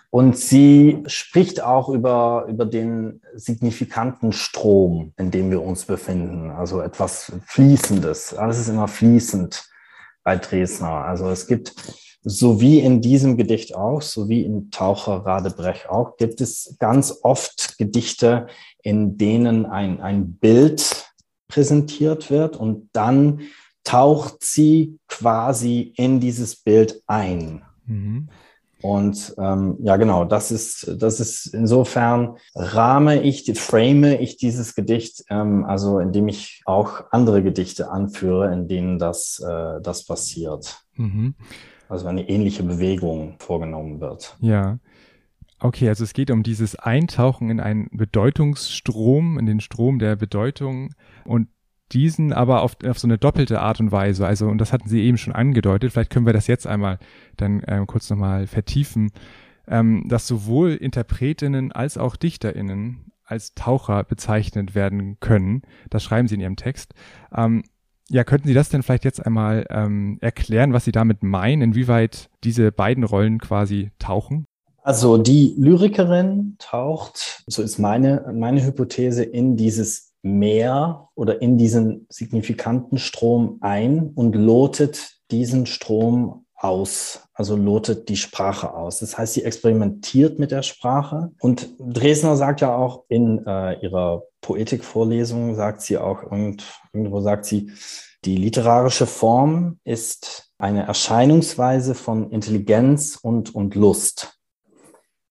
Und 0.09 0.37
sie 0.37 1.03
spricht 1.07 1.63
auch 1.63 1.87
über, 1.87 2.45
über 2.49 2.65
den 2.65 3.21
signifikanten 3.33 4.33
Strom, 4.33 5.13
in 5.17 5.31
dem 5.31 5.49
wir 5.51 5.61
uns 5.61 5.85
befinden, 5.85 6.51
also 6.51 6.81
etwas 6.81 7.31
Fließendes. 7.45 8.33
Alles 8.33 8.59
ist 8.59 8.67
immer 8.67 8.89
fließend 8.89 9.63
bei 10.23 10.35
Dresdner. 10.35 11.05
Also 11.05 11.29
es 11.29 11.47
gibt, 11.47 11.73
so 12.23 12.59
wie 12.59 12.81
in 12.81 13.01
diesem 13.01 13.37
Gedicht 13.37 13.73
auch, 13.73 14.01
so 14.01 14.27
wie 14.27 14.43
in 14.43 14.69
Taucher 14.69 15.25
Radebrech 15.25 15.89
auch, 15.89 16.17
gibt 16.17 16.41
es 16.41 16.75
ganz 16.77 17.19
oft 17.23 17.77
Gedichte, 17.77 18.47
in 18.83 19.17
denen 19.17 19.65
ein, 19.65 20.01
ein 20.01 20.33
Bild 20.33 21.10
präsentiert 21.51 22.31
wird 22.31 22.55
und 22.55 22.89
dann 22.93 23.41
taucht 23.83 24.43
sie 24.43 24.99
quasi 25.07 25.93
in 25.97 26.19
dieses 26.19 26.55
Bild 26.55 27.03
ein. 27.07 27.63
Mhm. 27.85 28.29
Und 28.81 29.35
ähm, 29.37 29.77
ja, 29.83 29.97
genau, 29.97 30.25
das 30.25 30.51
ist, 30.51 30.95
das 30.97 31.19
ist 31.19 31.53
insofern 31.53 32.37
rahme 32.55 33.21
ich, 33.21 33.45
frame 33.59 34.19
ich 34.19 34.37
dieses 34.37 34.73
Gedicht, 34.73 35.23
ähm, 35.29 35.65
also 35.65 35.99
indem 35.99 36.27
ich 36.27 36.63
auch 36.65 37.03
andere 37.11 37.43
Gedichte 37.43 37.91
anführe, 37.91 38.51
in 38.51 38.67
denen 38.67 38.97
das, 38.97 39.39
äh, 39.39 39.81
das 39.81 40.05
passiert. 40.05 40.83
Mhm. 40.95 41.35
Also 41.89 42.07
eine 42.07 42.27
ähnliche 42.27 42.63
Bewegung 42.63 43.35
vorgenommen 43.39 43.99
wird. 43.99 44.35
Ja. 44.39 44.79
Okay, 45.63 45.87
also 45.87 46.03
es 46.03 46.13
geht 46.13 46.31
um 46.31 46.41
dieses 46.41 46.75
Eintauchen 46.75 47.51
in 47.51 47.59
einen 47.59 47.87
Bedeutungsstrom, 47.91 49.37
in 49.37 49.45
den 49.45 49.59
Strom 49.59 49.99
der 49.99 50.15
Bedeutung 50.15 50.95
und 51.23 51.49
diesen 51.91 52.33
aber 52.33 52.63
auf, 52.63 52.77
auf 52.83 52.97
so 52.97 53.05
eine 53.05 53.19
doppelte 53.19 53.61
Art 53.61 53.79
und 53.79 53.91
Weise. 53.91 54.25
Also, 54.25 54.47
und 54.47 54.57
das 54.57 54.73
hatten 54.73 54.89
Sie 54.89 55.01
eben 55.01 55.19
schon 55.19 55.33
angedeutet, 55.33 55.91
vielleicht 55.91 56.09
können 56.09 56.25
wir 56.25 56.33
das 56.33 56.47
jetzt 56.47 56.65
einmal 56.65 56.97
dann 57.37 57.61
ähm, 57.67 57.85
kurz 57.85 58.09
nochmal 58.09 58.47
vertiefen, 58.47 59.11
ähm, 59.67 60.05
dass 60.07 60.25
sowohl 60.25 60.71
Interpretinnen 60.71 61.71
als 61.71 61.97
auch 61.97 62.15
Dichterinnen 62.15 63.11
als 63.23 63.53
Taucher 63.53 64.03
bezeichnet 64.03 64.73
werden 64.73 65.19
können. 65.19 65.61
Das 65.91 66.03
schreiben 66.03 66.27
Sie 66.27 66.35
in 66.35 66.41
Ihrem 66.41 66.55
Text. 66.55 66.95
Ähm, 67.33 67.63
ja, 68.09 68.23
könnten 68.23 68.47
Sie 68.47 68.55
das 68.55 68.69
denn 68.69 68.81
vielleicht 68.81 69.05
jetzt 69.05 69.23
einmal 69.23 69.67
ähm, 69.69 70.17
erklären, 70.21 70.73
was 70.73 70.85
Sie 70.85 70.91
damit 70.91 71.21
meinen, 71.23 71.61
inwieweit 71.61 72.29
diese 72.43 72.71
beiden 72.71 73.03
Rollen 73.03 73.37
quasi 73.37 73.91
tauchen? 73.99 74.47
Also 74.83 75.17
die 75.17 75.53
Lyrikerin 75.57 76.55
taucht, 76.57 77.43
so 77.45 77.61
ist 77.61 77.77
meine, 77.77 78.31
meine 78.33 78.65
Hypothese, 78.65 79.23
in 79.23 79.55
dieses 79.55 80.13
Meer 80.23 81.09
oder 81.15 81.41
in 81.41 81.57
diesen 81.57 82.07
signifikanten 82.09 82.97
Strom 82.97 83.57
ein 83.61 84.11
und 84.15 84.35
lotet 84.35 85.17
diesen 85.29 85.65
Strom 85.65 86.45
aus, 86.55 87.21
also 87.33 87.55
lotet 87.55 88.09
die 88.09 88.17
Sprache 88.17 88.73
aus. 88.73 88.99
Das 88.99 89.17
heißt, 89.17 89.33
sie 89.33 89.43
experimentiert 89.43 90.37
mit 90.37 90.51
der 90.51 90.61
Sprache. 90.61 91.31
Und 91.39 91.69
Dresner 91.79 92.35
sagt 92.35 92.61
ja 92.61 92.75
auch 92.75 93.05
in 93.07 93.45
äh, 93.45 93.79
ihrer 93.81 94.23
Poetikvorlesung, 94.41 95.55
sagt 95.55 95.81
sie 95.81 95.97
auch, 95.97 96.23
und 96.23 96.63
irgendwo 96.93 97.21
sagt 97.21 97.45
sie, 97.45 97.71
die 98.25 98.37
literarische 98.37 99.07
Form 99.07 99.79
ist 99.83 100.51
eine 100.59 100.85
Erscheinungsweise 100.85 101.95
von 101.95 102.29
Intelligenz 102.29 103.17
und, 103.19 103.55
und 103.55 103.73
Lust. 103.73 104.40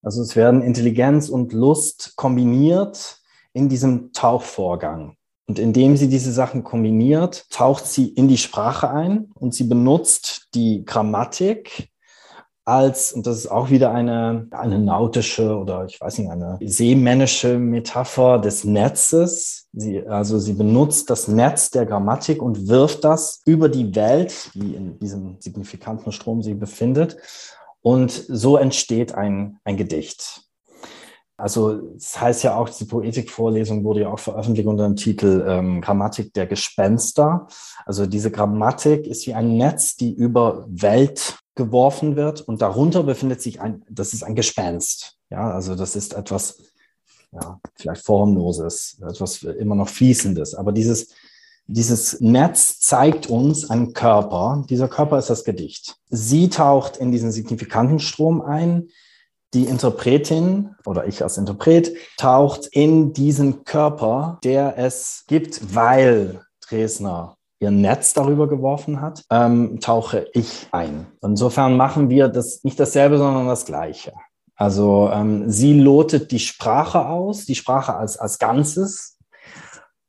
Also 0.02 0.22
es 0.22 0.36
werden 0.36 0.62
Intelligenz 0.62 1.28
und 1.28 1.52
Lust 1.52 2.14
kombiniert 2.16 3.18
in 3.52 3.68
diesem 3.68 4.12
Tauchvorgang. 4.12 5.16
Und 5.46 5.58
indem 5.58 5.96
sie 5.96 6.08
diese 6.08 6.32
Sachen 6.32 6.62
kombiniert, 6.62 7.50
taucht 7.50 7.84
sie 7.84 8.08
in 8.08 8.28
die 8.28 8.38
Sprache 8.38 8.88
ein 8.88 9.30
und 9.34 9.52
sie 9.52 9.64
benutzt 9.64 10.48
die 10.54 10.84
Grammatik 10.84 11.90
als, 12.64 13.12
und 13.12 13.26
das 13.26 13.38
ist 13.38 13.50
auch 13.50 13.68
wieder 13.70 13.90
eine, 13.90 14.46
eine 14.52 14.78
nautische 14.78 15.56
oder 15.56 15.86
ich 15.86 16.00
weiß 16.00 16.18
nicht, 16.18 16.30
eine 16.30 16.58
seemännische 16.62 17.58
Metapher 17.58 18.38
des 18.38 18.62
Netzes. 18.62 19.68
Sie, 19.72 20.06
also 20.06 20.38
sie 20.38 20.52
benutzt 20.52 21.10
das 21.10 21.26
Netz 21.26 21.70
der 21.70 21.84
Grammatik 21.84 22.40
und 22.40 22.68
wirft 22.68 23.02
das 23.02 23.42
über 23.44 23.68
die 23.68 23.94
Welt, 23.96 24.50
die 24.54 24.76
in 24.76 24.98
diesem 25.00 25.40
signifikanten 25.40 26.12
Strom 26.12 26.42
sie 26.42 26.54
befindet. 26.54 27.16
Und 27.82 28.10
so 28.10 28.56
entsteht 28.56 29.14
ein, 29.14 29.58
ein 29.64 29.76
Gedicht. 29.76 30.42
Also 31.40 31.76
das 31.94 32.20
heißt 32.20 32.42
ja 32.44 32.56
auch, 32.56 32.68
die 32.68 32.84
Poetikvorlesung 32.84 33.82
wurde 33.82 34.02
ja 34.02 34.12
auch 34.12 34.18
veröffentlicht 34.18 34.68
unter 34.68 34.84
dem 34.84 34.96
Titel 34.96 35.44
ähm, 35.48 35.80
Grammatik 35.80 36.34
der 36.34 36.46
Gespenster. 36.46 37.48
Also 37.86 38.06
diese 38.06 38.30
Grammatik 38.30 39.06
ist 39.06 39.26
wie 39.26 39.34
ein 39.34 39.56
Netz, 39.56 39.96
die 39.96 40.12
über 40.12 40.66
Welt 40.68 41.38
geworfen 41.54 42.16
wird 42.16 42.42
und 42.42 42.62
darunter 42.62 43.02
befindet 43.02 43.40
sich 43.40 43.60
ein, 43.60 43.82
das 43.88 44.12
ist 44.12 44.22
ein 44.22 44.34
Gespenst. 44.34 45.16
Ja, 45.30 45.50
also 45.50 45.74
das 45.74 45.96
ist 45.96 46.14
etwas, 46.14 46.58
ja, 47.32 47.60
vielleicht 47.74 48.04
formloses, 48.04 49.00
etwas 49.00 49.42
immer 49.42 49.74
noch 49.74 49.88
fließendes. 49.88 50.54
Aber 50.54 50.72
dieses, 50.72 51.14
dieses 51.72 52.20
Netz 52.20 52.80
zeigt 52.80 53.28
uns 53.28 53.70
einen 53.70 53.92
Körper. 53.92 54.64
Dieser 54.68 54.88
Körper 54.88 55.18
ist 55.18 55.30
das 55.30 55.44
Gedicht. 55.44 55.96
Sie 56.08 56.48
taucht 56.48 56.96
in 56.96 57.12
diesen 57.12 57.30
signifikanten 57.30 58.00
Strom 58.00 58.40
ein 58.42 58.88
die 59.54 59.64
Interpretin 59.64 60.76
oder 60.84 61.06
ich 61.06 61.22
als 61.22 61.36
Interpret 61.36 61.92
taucht 62.16 62.68
in 62.70 63.12
diesen 63.12 63.64
Körper, 63.64 64.38
der 64.44 64.78
es 64.78 65.24
gibt, 65.26 65.74
weil 65.74 66.42
Dresner 66.60 67.36
ihr 67.58 67.70
Netz 67.70 68.14
darüber 68.14 68.48
geworfen 68.48 69.00
hat, 69.00 69.24
ähm, 69.30 69.80
tauche 69.80 70.28
ich 70.32 70.68
ein. 70.72 71.06
Insofern 71.22 71.76
machen 71.76 72.08
wir 72.08 72.28
das 72.28 72.64
nicht 72.64 72.80
dasselbe, 72.80 73.18
sondern 73.18 73.46
das 73.46 73.66
Gleiche. 73.66 74.12
Also 74.56 75.10
ähm, 75.12 75.50
sie 75.50 75.78
lotet 75.78 76.30
die 76.30 76.38
Sprache 76.38 77.06
aus, 77.06 77.44
die 77.44 77.54
Sprache 77.54 77.94
als, 77.94 78.16
als 78.16 78.38
Ganzes, 78.38 79.18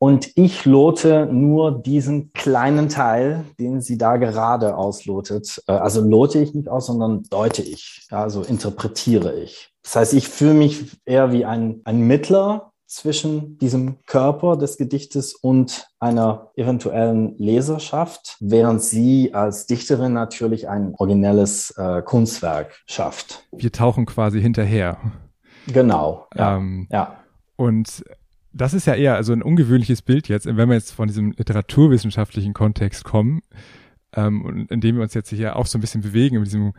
und 0.04 0.32
ich 0.36 0.66
lote 0.66 1.28
nur 1.28 1.80
diesen 1.80 2.34
kleinen 2.34 2.90
Teil, 2.90 3.46
den 3.60 3.82
sie 3.82 4.00
da 4.00 4.18
gerade 4.18 4.76
auslotet. 4.76 5.62
Äh, 5.68 5.74
also 5.74 6.02
lote 6.02 6.40
ich 6.40 6.56
nicht 6.56 6.70
aus, 6.70 6.88
sondern 6.88 7.22
deute 7.30 7.62
ich, 7.62 8.08
also 8.10 8.42
interpretiere 8.42 9.40
ich. 9.40 9.70
Das 9.84 9.96
heißt, 9.96 10.14
ich 10.16 10.28
fühle 10.28 10.56
mich 10.56 11.00
eher 11.06 11.32
wie 11.32 11.46
ein, 11.46 11.82
ein 11.84 12.02
Mittler 12.02 12.72
zwischen 12.88 13.60
diesem 13.60 14.04
Körper 14.08 14.58
des 14.58 14.78
Gedichtes 14.78 15.36
und 15.36 15.86
einer 16.00 16.50
eventuellen 16.56 17.38
Leserschaft, 17.38 18.38
während 18.40 18.82
sie 18.82 19.36
als 19.36 19.68
Dichterin 19.68 20.14
natürlich 20.14 20.68
ein 20.68 20.96
originelles 20.98 21.78
äh, 21.78 22.02
Kunstwerk 22.02 22.82
schafft. 22.88 23.48
Wir 23.52 23.72
tauchen 23.72 24.08
quasi 24.08 24.42
hinterher. 24.42 24.98
Genau. 25.68 26.26
Ja. 26.36 26.58
Ähm, 26.58 26.88
ja. 26.90 27.18
Und 27.56 28.04
das 28.54 28.74
ist 28.74 28.88
ja 28.88 28.96
eher 28.96 29.16
also 29.16 29.34
ein 29.34 29.42
ungewöhnliches 29.42 30.02
Bild 30.02 30.28
jetzt, 30.28 30.46
wenn 30.46 30.70
wir 30.70 30.76
jetzt 30.76 30.92
von 30.92 31.08
diesem 31.08 31.32
literaturwissenschaftlichen 31.32 32.54
Kontext 32.54 33.04
kommen, 33.04 33.42
ähm, 34.14 34.68
in 34.70 34.82
dem 34.82 34.96
wir 34.96 35.04
uns 35.04 35.14
jetzt 35.14 35.30
hier 35.30 35.56
auch 35.56 35.66
so 35.66 35.78
ein 35.78 35.82
bisschen 35.82 36.02
bewegen 36.02 36.38
in 36.38 36.44
diesem 36.44 36.74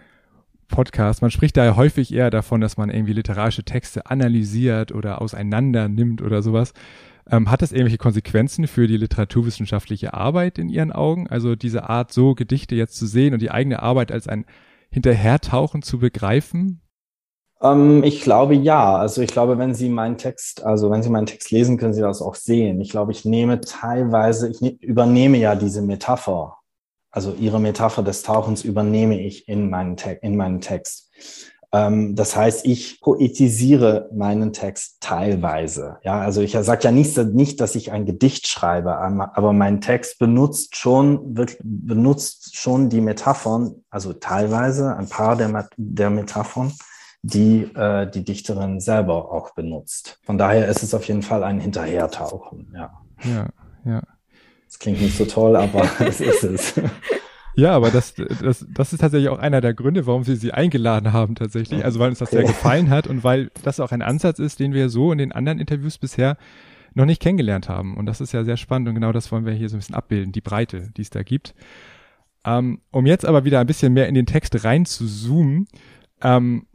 Podcast. 0.69 1.23
Man 1.23 1.31
spricht 1.31 1.57
da 1.57 1.64
ja 1.64 1.76
häufig 1.76 2.12
eher 2.12 2.31
davon, 2.31 2.61
dass 2.61 2.76
man 2.76 2.91
irgendwie 2.91 3.12
literarische 3.12 3.64
Texte 3.64 4.07
analysiert 4.07 4.93
oder 4.93 5.23
auseinander 5.23 5.88
nimmt 5.88 6.23
oder 6.23 6.43
sowas. 6.43 6.73
Ähm, 7.31 7.50
hat 7.50 7.62
das 7.62 7.73
irgendwelche 7.73 7.99
Konsequenzen 7.99 8.67
für 8.67 8.87
die 8.87 8.97
literaturwissenschaftliche 8.97 10.12
Arbeit 10.12 10.59
in 10.59 10.69
Ihren 10.69 10.93
Augen? 10.93 11.29
Also 11.29 11.55
diese 11.55 11.88
Art, 11.88 12.12
so 12.12 12.35
Gedichte 12.35 12.75
jetzt 12.75 12.97
zu 12.97 13.07
sehen 13.07 13.33
und 13.33 13.41
die 13.41 13.50
eigene 13.50 13.83
Arbeit 13.83 14.12
als 14.12 14.29
ein 14.29 14.45
Hinterhertauchen 14.91 15.83
zu 15.83 15.99
begreifen? 15.99 16.82
Ähm, 17.62 18.02
ich 18.04 18.23
glaube 18.23 18.54
ja. 18.54 18.97
Also 18.97 19.23
ich 19.23 19.31
glaube, 19.31 19.59
wenn 19.59 19.75
Sie 19.75 19.88
meinen 19.88 20.19
Text, 20.19 20.64
also 20.64 20.90
wenn 20.90 21.02
Sie 21.02 21.11
meinen 21.11 21.26
Text 21.26 21.50
lesen, 21.50 21.78
können 21.78 21.95
Sie 21.95 22.00
das 22.00 22.21
auch 22.21 22.35
sehen. 22.35 22.81
Ich 22.81 22.90
glaube, 22.90 23.12
ich 23.12 23.25
nehme 23.25 23.61
teilweise, 23.61 24.49
ich 24.49 24.61
ne, 24.61 24.76
übernehme 24.81 25.38
ja 25.38 25.54
diese 25.54 25.83
Metapher. 25.83 26.59
Also 27.11 27.35
Ihre 27.38 27.61
Metapher 27.61 28.02
des 28.02 28.23
Tauchens 28.23 28.64
übernehme 28.64 29.21
ich 29.21 29.49
in 29.49 29.71
meinen, 29.71 29.97
Te 29.97 30.19
in 30.23 30.37
meinen 30.37 30.61
Text. 30.61 31.11
Ähm, 31.71 32.16
das 32.16 32.35
heißt, 32.35 32.66
ich 32.66 33.00
poetisiere 33.00 34.09
meinen 34.14 34.52
Text 34.52 34.97
teilweise. 35.00 35.99
Ja, 36.04 36.21
also 36.21 36.40
ich 36.40 36.52
sage 36.52 36.85
ja 36.85 36.90
nicht, 36.90 37.16
nicht, 37.16 37.61
dass 37.61 37.75
ich 37.75 37.92
ein 37.92 38.07
Gedicht 38.07 38.47
schreibe, 38.49 38.97
aber 38.97 39.52
mein 39.52 39.81
Text 39.81 40.19
benutzt 40.19 40.76
schon, 40.76 41.35
benutzt 41.62 42.57
schon 42.57 42.88
die 42.88 43.00
Metaphern, 43.00 43.76
also 43.90 44.12
teilweise 44.14 44.97
ein 44.97 45.09
paar 45.09 45.37
der, 45.37 45.69
der 45.76 46.11
Metaphern 46.11 46.73
die 47.23 47.62
äh, 47.75 48.11
die 48.11 48.25
Dichterin 48.25 48.81
selber 48.81 49.33
auch 49.33 49.55
benutzt. 49.55 50.19
Von 50.25 50.38
daher 50.38 50.69
ist 50.69 50.83
es 50.83 50.93
auf 50.93 51.07
jeden 51.07 51.23
Fall 51.23 51.45
ein 51.45 51.61
Hinterhertauchen. 51.61 52.73
Ja, 52.75 52.93
ja. 53.25 53.49
ja. 53.85 54.02
Das 54.67 54.79
klingt 54.79 55.00
nicht 55.00 55.17
so 55.17 55.25
toll, 55.25 55.57
aber 55.57 55.88
es 56.00 56.21
ist 56.21 56.43
es. 56.43 56.75
Ja, 57.55 57.73
aber 57.73 57.91
das, 57.91 58.14
das, 58.14 58.67
das 58.69 58.93
ist 58.93 59.00
tatsächlich 59.00 59.29
auch 59.29 59.38
einer 59.38 59.61
der 59.61 59.75
Gründe, 59.75 60.07
warum 60.07 60.26
wir 60.26 60.37
sie 60.37 60.52
eingeladen 60.52 61.12
haben 61.12 61.35
tatsächlich. 61.35 61.85
Also 61.85 62.00
weil 62.00 62.09
uns 62.09 62.19
das 62.19 62.31
sehr 62.31 62.45
gefallen 62.45 62.91
hat 62.91 63.07
und 63.09 63.25
weil 63.25 63.50
das 63.62 63.79
auch 63.79 63.93
ein 63.93 64.02
Ansatz 64.02 64.38
ist, 64.38 64.59
den 64.59 64.73
wir 64.73 64.88
so 64.88 65.12
in 65.12 65.19
den 65.19 65.33
anderen 65.33 65.59
Interviews 65.59 65.99
bisher 65.99 66.37
noch 66.95 67.05
nicht 67.05 67.23
kennengelernt 67.23 67.69
haben. 67.69 67.97
Und 67.97 68.07
das 68.07 68.21
ist 68.21 68.33
ja 68.33 68.45
sehr 68.45 68.57
spannend 68.57 68.88
und 68.88 68.95
genau 68.95 69.12
das 69.12 69.31
wollen 69.31 69.45
wir 69.45 69.52
hier 69.52 69.69
so 69.69 69.76
ein 69.76 69.81
bisschen 69.81 69.95
abbilden, 69.95 70.33
die 70.33 70.41
Breite, 70.41 70.91
die 70.97 71.02
es 71.02 71.11
da 71.11 71.23
gibt. 71.23 71.55
Ähm, 72.45 72.81
um 72.91 73.07
jetzt 73.07 73.25
aber 73.25 73.45
wieder 73.45 73.61
ein 73.61 73.67
bisschen 73.67 73.93
mehr 73.93 74.09
in 74.09 74.14
den 74.14 74.26
Text 74.26 74.64
rein 74.64 74.85
zu 74.85 75.07
zoomen, 75.07 75.69
ähm, 76.23 76.67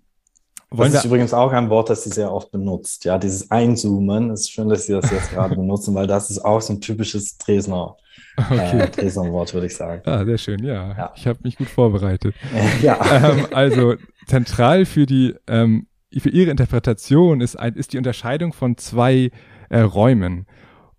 wollen 0.69 0.91
das 0.91 1.01
ist 1.03 1.05
übrigens 1.05 1.33
auch 1.33 1.53
ein 1.53 1.69
Wort, 1.69 1.89
das 1.89 2.03
sie 2.03 2.09
sehr 2.09 2.31
oft 2.31 2.51
benutzt. 2.51 3.05
Ja, 3.05 3.17
dieses 3.17 3.49
Einzoomen. 3.51 4.31
Es 4.31 4.41
ist 4.41 4.51
schön, 4.51 4.67
dass 4.67 4.85
Sie 4.85 4.93
das 4.93 5.09
jetzt 5.11 5.31
gerade 5.33 5.55
benutzen, 5.55 5.95
weil 5.95 6.07
das 6.07 6.29
ist 6.29 6.39
auch 6.39 6.61
so 6.61 6.73
ein 6.73 6.81
typisches 6.81 7.37
Dresner, 7.37 7.95
okay. 8.37 8.79
äh, 8.79 8.89
Dresner 8.89 9.31
Wort, 9.31 9.53
würde 9.53 9.67
ich 9.67 9.75
sagen. 9.75 10.01
Ah, 10.05 10.25
sehr 10.25 10.37
schön, 10.37 10.63
ja. 10.63 10.95
ja. 10.97 11.13
Ich 11.15 11.25
habe 11.25 11.39
mich 11.43 11.57
gut 11.57 11.69
vorbereitet. 11.69 12.35
ja. 12.81 12.99
Ähm, 13.11 13.47
also 13.53 13.95
zentral 14.27 14.85
für 14.85 15.05
die 15.05 15.35
ähm, 15.47 15.87
für 16.19 16.29
Ihre 16.29 16.51
Interpretation 16.51 17.41
ist, 17.41 17.55
ein, 17.57 17.75
ist 17.75 17.93
die 17.93 17.97
Unterscheidung 17.97 18.51
von 18.51 18.77
zwei 18.77 19.31
äh, 19.69 19.79
Räumen. 19.79 20.47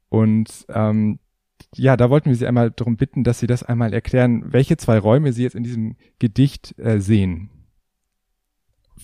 Und 0.09 0.67
ähm, 0.69 1.19
ja, 1.75 1.97
da 1.97 2.09
wollten 2.09 2.31
wir 2.31 2.37
Sie 2.37 2.47
einmal 2.47 2.71
darum 2.71 2.97
bitten, 2.97 3.25
dass 3.25 3.41
Sie 3.41 3.47
das 3.47 3.63
einmal 3.63 3.93
erklären, 3.93 4.45
welche 4.47 4.77
zwei 4.77 4.99
Räume 4.99 5.33
Sie 5.33 5.43
jetzt 5.43 5.57
in 5.57 5.65
diesem 5.65 5.97
Gedicht 6.19 6.79
äh, 6.79 7.01
sehen. 7.01 7.51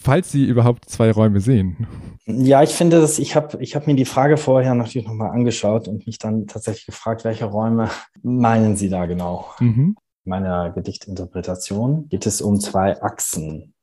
Falls 0.04 0.30
Sie 0.30 0.44
überhaupt 0.44 0.90
zwei 0.90 1.10
Räume 1.10 1.40
sehen. 1.40 1.86
Ja, 2.26 2.62
ich 2.62 2.70
finde 2.70 3.00
dass 3.00 3.18
ich 3.18 3.34
habe 3.34 3.62
ich 3.62 3.74
hab 3.74 3.86
mir 3.86 3.94
die 3.94 4.04
Frage 4.04 4.36
vorher 4.36 4.74
natürlich 4.74 5.06
nochmal 5.06 5.30
angeschaut 5.30 5.88
und 5.88 6.06
mich 6.06 6.18
dann 6.18 6.46
tatsächlich 6.46 6.86
gefragt, 6.86 7.24
welche 7.24 7.46
Räume 7.46 7.90
meinen 8.22 8.76
Sie 8.76 8.90
da 8.90 9.06
genau? 9.06 9.46
Mhm. 9.60 9.96
Meiner 10.24 10.70
Gedichtinterpretation 10.70 12.08
geht 12.08 12.26
es 12.26 12.40
um 12.40 12.60
zwei 12.60 13.00
Achsen 13.02 13.74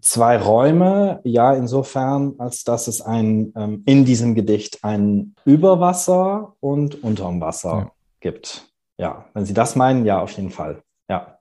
zwei 0.00 0.38
Räume, 0.38 1.20
ja, 1.24 1.54
insofern, 1.54 2.34
als 2.38 2.64
dass 2.64 2.88
es 2.88 3.00
ein, 3.00 3.52
ähm, 3.56 3.82
in 3.86 4.04
diesem 4.04 4.34
Gedicht 4.34 4.82
ein 4.82 5.34
Überwasser 5.44 6.56
und 6.60 7.02
unterm 7.04 7.40
Wasser 7.40 7.70
ja. 7.70 7.92
gibt. 8.20 8.68
Ja, 8.98 9.26
wenn 9.34 9.44
Sie 9.44 9.54
das 9.54 9.76
meinen, 9.76 10.04
ja, 10.04 10.20
auf 10.20 10.32
jeden 10.32 10.50
Fall. 10.50 10.82
Ja. 11.08 11.38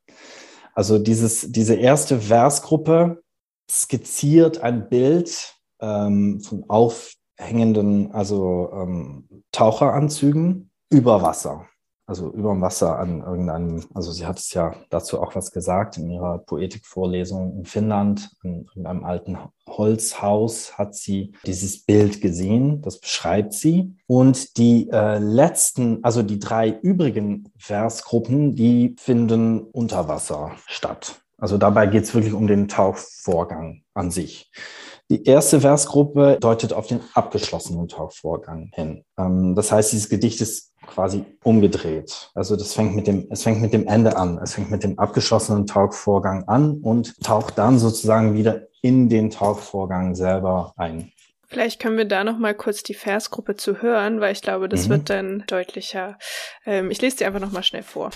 Also 0.73 0.99
dieses, 0.99 1.51
diese 1.51 1.75
erste 1.75 2.19
Versgruppe 2.19 3.23
skizziert 3.69 4.59
ein 4.61 4.89
Bild 4.89 5.55
ähm, 5.79 6.41
von 6.41 6.65
aufhängenden, 6.67 8.11
also 8.11 8.69
ähm, 8.73 9.27
Taucheranzügen 9.51 10.71
über 10.89 11.21
Wasser 11.21 11.67
also 12.07 12.31
über 12.31 12.53
dem 12.53 12.61
Wasser 12.61 12.99
an 12.99 13.21
irgendeinem, 13.21 13.83
also 13.93 14.11
sie 14.11 14.25
hat 14.25 14.37
es 14.37 14.53
ja 14.53 14.75
dazu 14.89 15.19
auch 15.19 15.35
was 15.35 15.51
gesagt 15.51 15.97
in 15.97 16.09
ihrer 16.09 16.37
Poetikvorlesung 16.39 17.57
in 17.57 17.65
Finnland, 17.65 18.29
in 18.43 18.65
irgendeinem 18.65 19.03
alten 19.03 19.37
Holzhaus 19.67 20.77
hat 20.77 20.95
sie 20.95 21.33
dieses 21.45 21.83
Bild 21.83 22.21
gesehen, 22.21 22.81
das 22.81 22.99
beschreibt 22.99 23.53
sie. 23.53 23.95
Und 24.05 24.57
die 24.57 24.89
äh, 24.91 25.17
letzten, 25.17 26.03
also 26.03 26.21
die 26.21 26.39
drei 26.39 26.69
übrigen 26.69 27.51
Versgruppen, 27.57 28.55
die 28.55 28.95
finden 28.99 29.61
unter 29.61 30.07
Wasser 30.07 30.51
statt. 30.67 31.24
Also 31.37 31.57
dabei 31.57 31.87
geht 31.87 32.03
es 32.03 32.13
wirklich 32.13 32.33
um 32.33 32.47
den 32.47 32.67
Tauchvorgang 32.67 33.83
an 33.93 34.11
sich. 34.11 34.51
Die 35.09 35.23
erste 35.25 35.61
Versgruppe 35.61 36.37
deutet 36.41 36.73
auf 36.73 36.87
den 36.87 36.99
abgeschlossenen 37.13 37.87
Tauchvorgang 37.87 38.71
hin. 38.73 39.03
Ähm, 39.19 39.53
das 39.55 39.71
heißt, 39.71 39.91
dieses 39.91 40.09
Gedicht 40.09 40.41
ist 40.41 40.73
quasi 40.87 41.25
umgedreht. 41.43 42.31
Also 42.33 42.55
das 42.55 42.73
fängt 42.73 42.95
mit 42.95 43.05
dem, 43.05 43.27
es 43.29 43.43
fängt 43.43 43.61
mit 43.61 43.73
dem 43.73 43.85
Ende 43.85 44.17
an. 44.17 44.39
Es 44.41 44.55
fängt 44.55 44.71
mit 44.71 44.83
dem 44.83 44.97
abgeschlossenen 44.97 45.67
Tauchvorgang 45.67 46.45
an 46.47 46.79
und 46.81 47.21
taucht 47.21 47.57
dann 47.57 47.77
sozusagen 47.77 48.33
wieder 48.33 48.67
in 48.81 49.07
den 49.09 49.29
Tauchvorgang 49.29 50.15
selber 50.15 50.73
ein. 50.75 51.11
Vielleicht 51.47 51.79
können 51.79 51.97
wir 51.97 52.05
da 52.05 52.23
noch 52.23 52.39
mal 52.39 52.55
kurz 52.55 52.81
die 52.81 52.95
Versgruppe 52.95 53.55
zu 53.55 53.81
hören, 53.81 54.19
weil 54.19 54.33
ich 54.33 54.41
glaube, 54.41 54.67
das 54.67 54.87
mhm. 54.87 54.89
wird 54.89 55.09
dann 55.11 55.43
deutlicher. 55.47 56.17
Ähm, 56.65 56.89
ich 56.89 57.01
lese 57.01 57.17
dir 57.17 57.27
einfach 57.27 57.39
noch 57.39 57.51
mal 57.51 57.63
schnell 57.63 57.83
vor. 57.83 58.09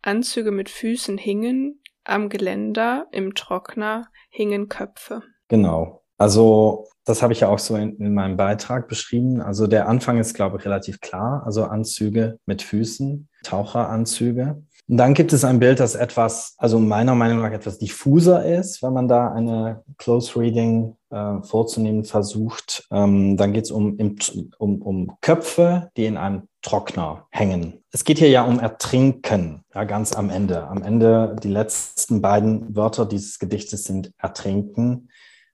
Anzüge 0.00 0.50
mit 0.50 0.70
Füßen 0.70 1.18
hingen, 1.18 1.82
am 2.08 2.28
Geländer, 2.28 3.06
im 3.12 3.34
Trockner 3.34 4.08
hingen 4.30 4.68
Köpfe. 4.68 5.22
Genau. 5.48 6.02
Also 6.16 6.86
das 7.04 7.22
habe 7.22 7.32
ich 7.32 7.40
ja 7.40 7.48
auch 7.48 7.58
so 7.58 7.76
in, 7.76 7.96
in, 7.96 8.12
meinem 8.12 8.36
Beitrag 8.36 8.88
beschrieben. 8.88 9.40
Also 9.40 9.66
der 9.66 9.88
Anfang 9.88 10.18
ist, 10.18 10.34
glaube 10.34 10.58
ich, 10.58 10.64
relativ 10.64 11.00
klar. 11.00 11.42
Also 11.46 11.64
Anzüge 11.64 12.38
mit 12.44 12.60
Füßen, 12.60 13.28
Taucheranzüge. 13.44 14.62
Und 14.88 14.96
dann 14.96 15.14
gibt 15.14 15.32
es 15.32 15.44
ein 15.44 15.58
Bild, 15.58 15.80
das 15.80 15.94
etwas, 15.94 16.54
also 16.56 16.78
meiner 16.78 17.14
Meinung 17.14 17.40
nach 17.40 17.52
etwas 17.52 17.78
diffuser 17.78 18.44
ist, 18.44 18.82
wenn 18.82 18.94
man 18.94 19.06
da 19.06 19.30
eine 19.30 19.84
Close 19.98 20.38
Reading 20.38 20.96
äh, 21.10 21.42
vorzunehmen 21.42 22.04
versucht. 22.04 22.86
Ähm, 22.90 23.36
dann 23.36 23.52
geht 23.52 23.64
es 23.64 23.70
um, 23.70 23.98
um, 24.58 24.82
um 24.82 25.16
Köpfe, 25.20 25.90
die 25.96 26.06
in 26.06 26.16
einem 26.16 26.47
Trockner 26.62 27.26
hängen. 27.30 27.84
Es 27.92 28.04
geht 28.04 28.18
hier 28.18 28.30
ja 28.30 28.42
um 28.42 28.58
Ertrinken, 28.58 29.64
ja, 29.74 29.84
ganz 29.84 30.12
am 30.12 30.30
Ende. 30.30 30.66
Am 30.66 30.82
Ende, 30.82 31.36
die 31.42 31.48
letzten 31.48 32.20
beiden 32.20 32.74
Wörter 32.74 33.06
dieses 33.06 33.38
Gedichtes 33.38 33.84
sind 33.84 34.12
Ertrinken 34.18 35.10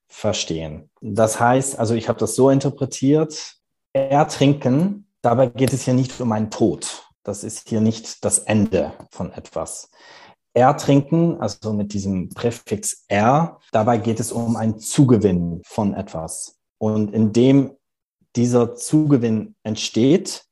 verstehen. 0.08 0.90
Das 1.00 1.40
heißt, 1.40 1.78
also 1.78 1.94
ich 1.94 2.08
habe 2.08 2.18
das 2.18 2.36
so 2.36 2.50
interpretiert, 2.50 3.56
ertrinken, 3.92 5.06
dabei 5.22 5.46
geht 5.46 5.72
es 5.72 5.82
hier 5.82 5.94
nicht 5.94 6.20
um 6.20 6.32
einen 6.32 6.50
Tod. 6.50 7.04
Das 7.22 7.44
ist 7.44 7.68
hier 7.68 7.80
nicht 7.80 8.24
das 8.24 8.38
Ende 8.40 8.92
von 9.10 9.32
etwas. 9.32 9.90
Ertrinken, 10.52 11.40
also 11.40 11.72
mit 11.72 11.92
diesem 11.92 12.28
Präfix 12.28 13.04
er, 13.08 13.58
dabei 13.72 13.98
geht 13.98 14.20
es 14.20 14.30
um 14.30 14.56
einen 14.56 14.78
Zugewinn 14.78 15.62
von 15.64 15.94
etwas. 15.94 16.58
Und 16.78 17.12
indem 17.12 17.72
dieser 18.36 18.74
Zugewinn 18.74 19.56
entsteht, 19.64 20.44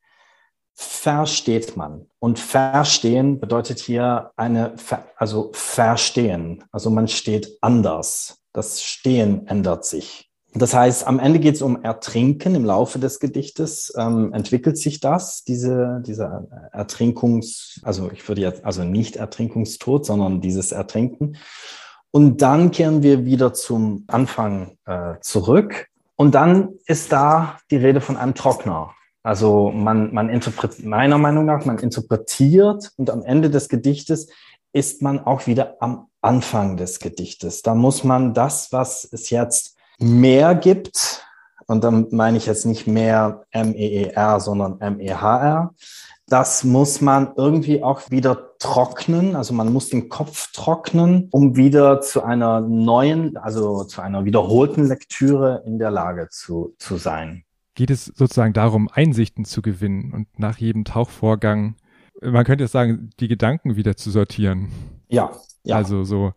versteht 0.83 1.77
man. 1.77 2.07
Und 2.19 2.39
verstehen 2.39 3.41
bedeutet 3.41 3.79
hier 3.79 4.31
eine, 4.37 4.75
also 5.17 5.51
verstehen. 5.53 6.65
Also 6.73 6.91
man 6.91 7.09
steht 7.09 7.59
anders. 7.61 8.43
Das 8.53 8.83
Stehen 8.83 9.47
ändert 9.47 9.85
sich. 9.85 10.31
Das 10.55 10.75
heißt, 10.75 11.07
am 11.07 11.19
Ende 11.19 11.39
geht 11.39 11.55
es 11.55 11.63
um 11.63 11.83
Ertrinken. 11.83 12.55
Im 12.55 12.65
Laufe 12.65 12.99
des 12.99 13.21
Gedichtes 13.21 13.93
ähm, 13.97 14.35
entwickelt 14.35 14.77
sich 14.77 15.01
das, 15.01 15.45
diese, 15.45 16.03
dieser 16.07 16.47
Ertrinkungs, 16.73 17.81
also 17.83 18.11
ich 18.13 18.29
würde 18.29 18.43
jetzt, 18.43 18.65
also 18.65 18.85
nicht 18.85 19.17
Ertrinkungstod, 19.17 20.05
sondern 20.05 20.43
dieses 20.43 20.73
Ertrinken. 20.73 21.37
Und 22.11 22.43
dann 22.43 22.71
kehren 22.71 23.03
wir 23.03 23.25
wieder 23.25 23.55
zum 23.55 24.05
Anfang 24.09 24.77
äh, 24.85 25.15
zurück. 25.23 25.89
Und 26.17 26.35
dann 26.35 26.75
ist 26.87 27.11
da 27.11 27.59
die 27.71 27.79
Rede 27.79 28.03
von 28.03 28.19
einem 28.19 28.35
Trockner. 28.35 28.93
Also 29.23 29.71
man, 29.71 30.13
man 30.13 30.29
interpretiert, 30.29 30.87
meiner 30.87 31.19
Meinung 31.19 31.45
nach, 31.45 31.65
man 31.65 31.79
interpretiert 31.79 32.91
und 32.97 33.11
am 33.11 33.23
Ende 33.23 33.51
des 33.51 33.69
Gedichtes 33.69 34.29
ist 34.73 35.03
man 35.03 35.21
auch 35.21 35.47
wieder 35.47 35.77
am 35.81 36.09
Anfang 36.21 36.77
des 36.77 36.99
Gedichtes. 36.99 37.63
Da 37.63 37.75
muss 37.75 38.05
man 38.05 38.35
das, 38.35 38.73
was 38.73 39.09
es 39.11 39.31
jetzt 39.31 39.77
mehr 39.99 40.55
gibt, 40.55 41.25
und 41.67 41.85
dann 41.85 42.09
meine 42.11 42.37
ich 42.37 42.47
jetzt 42.47 42.67
nicht 42.67 42.87
mehr 42.87 43.45
M-E-E-R, 43.51 44.41
sondern 44.41 44.81
M-E-H-R, 44.81 45.75
das 46.27 46.65
muss 46.65 47.01
man 47.01 47.33
irgendwie 47.37 47.83
auch 47.83 48.11
wieder 48.11 48.57
trocknen. 48.59 49.37
Also 49.37 49.55
man 49.55 49.73
muss 49.73 49.89
den 49.89 50.09
Kopf 50.09 50.51
trocknen, 50.53 51.29
um 51.31 51.57
wieder 51.57 52.01
zu 52.01 52.23
einer 52.23 52.61
neuen, 52.61 53.37
also 53.37 53.85
zu 53.85 54.01
einer 54.01 54.25
wiederholten 54.25 54.87
Lektüre 54.87 55.63
in 55.67 55.79
der 55.79 55.91
Lage 55.91 56.29
zu, 56.31 56.75
zu 56.79 56.97
sein. 56.97 57.45
Geht 57.75 57.91
es 57.91 58.07
sozusagen 58.07 58.53
darum, 58.53 58.89
Einsichten 58.93 59.45
zu 59.45 59.63
gewinnen 59.63 60.13
und 60.13 60.39
nach 60.39 60.59
jedem 60.59 60.85
Tauchvorgang, 60.85 61.77
man 62.21 62.45
könnte 62.45 62.65
jetzt 62.65 62.73
sagen, 62.73 63.11
die 63.19 63.29
Gedanken 63.29 63.77
wieder 63.77 63.97
zu 63.97 64.11
sortieren? 64.11 64.69
Ja, 65.09 65.33
ja. 65.65 65.77
Also 65.77 66.05
so. 66.05 66.35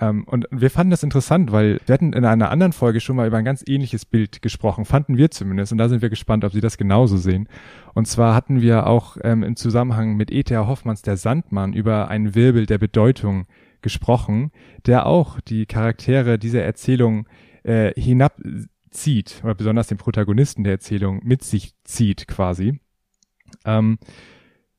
Ähm, 0.00 0.24
und 0.24 0.46
wir 0.50 0.70
fanden 0.70 0.90
das 0.90 1.02
interessant, 1.02 1.52
weil 1.52 1.80
wir 1.86 1.92
hatten 1.92 2.12
in 2.12 2.24
einer 2.24 2.50
anderen 2.50 2.72
Folge 2.72 3.00
schon 3.00 3.16
mal 3.16 3.26
über 3.26 3.36
ein 3.36 3.44
ganz 3.44 3.62
ähnliches 3.66 4.04
Bild 4.04 4.42
gesprochen, 4.42 4.84
fanden 4.84 5.16
wir 5.16 5.30
zumindest. 5.30 5.72
Und 5.72 5.78
da 5.78 5.88
sind 5.88 6.02
wir 6.02 6.10
gespannt, 6.10 6.44
ob 6.44 6.52
Sie 6.52 6.60
das 6.60 6.78
genauso 6.78 7.16
sehen. 7.16 7.48
Und 7.94 8.06
zwar 8.06 8.34
hatten 8.34 8.60
wir 8.60 8.86
auch 8.86 9.16
ähm, 9.22 9.42
im 9.42 9.56
Zusammenhang 9.56 10.16
mit 10.16 10.30
E.T.A. 10.30 10.66
Hoffmanns 10.66 11.02
Der 11.02 11.16
Sandmann 11.16 11.74
über 11.74 12.08
einen 12.08 12.34
Wirbel 12.34 12.66
der 12.66 12.78
Bedeutung 12.78 13.46
gesprochen, 13.82 14.50
der 14.86 15.06
auch 15.06 15.40
die 15.40 15.66
Charaktere 15.66 16.38
dieser 16.38 16.62
Erzählung 16.62 17.26
äh, 17.64 17.98
hinabzieht, 18.90 19.40
oder 19.44 19.54
besonders 19.54 19.88
den 19.88 19.98
Protagonisten 19.98 20.64
der 20.64 20.74
Erzählung 20.74 21.20
mit 21.22 21.42
sich 21.42 21.74
zieht 21.84 22.26
quasi. 22.26 22.80
Ähm, 23.64 23.98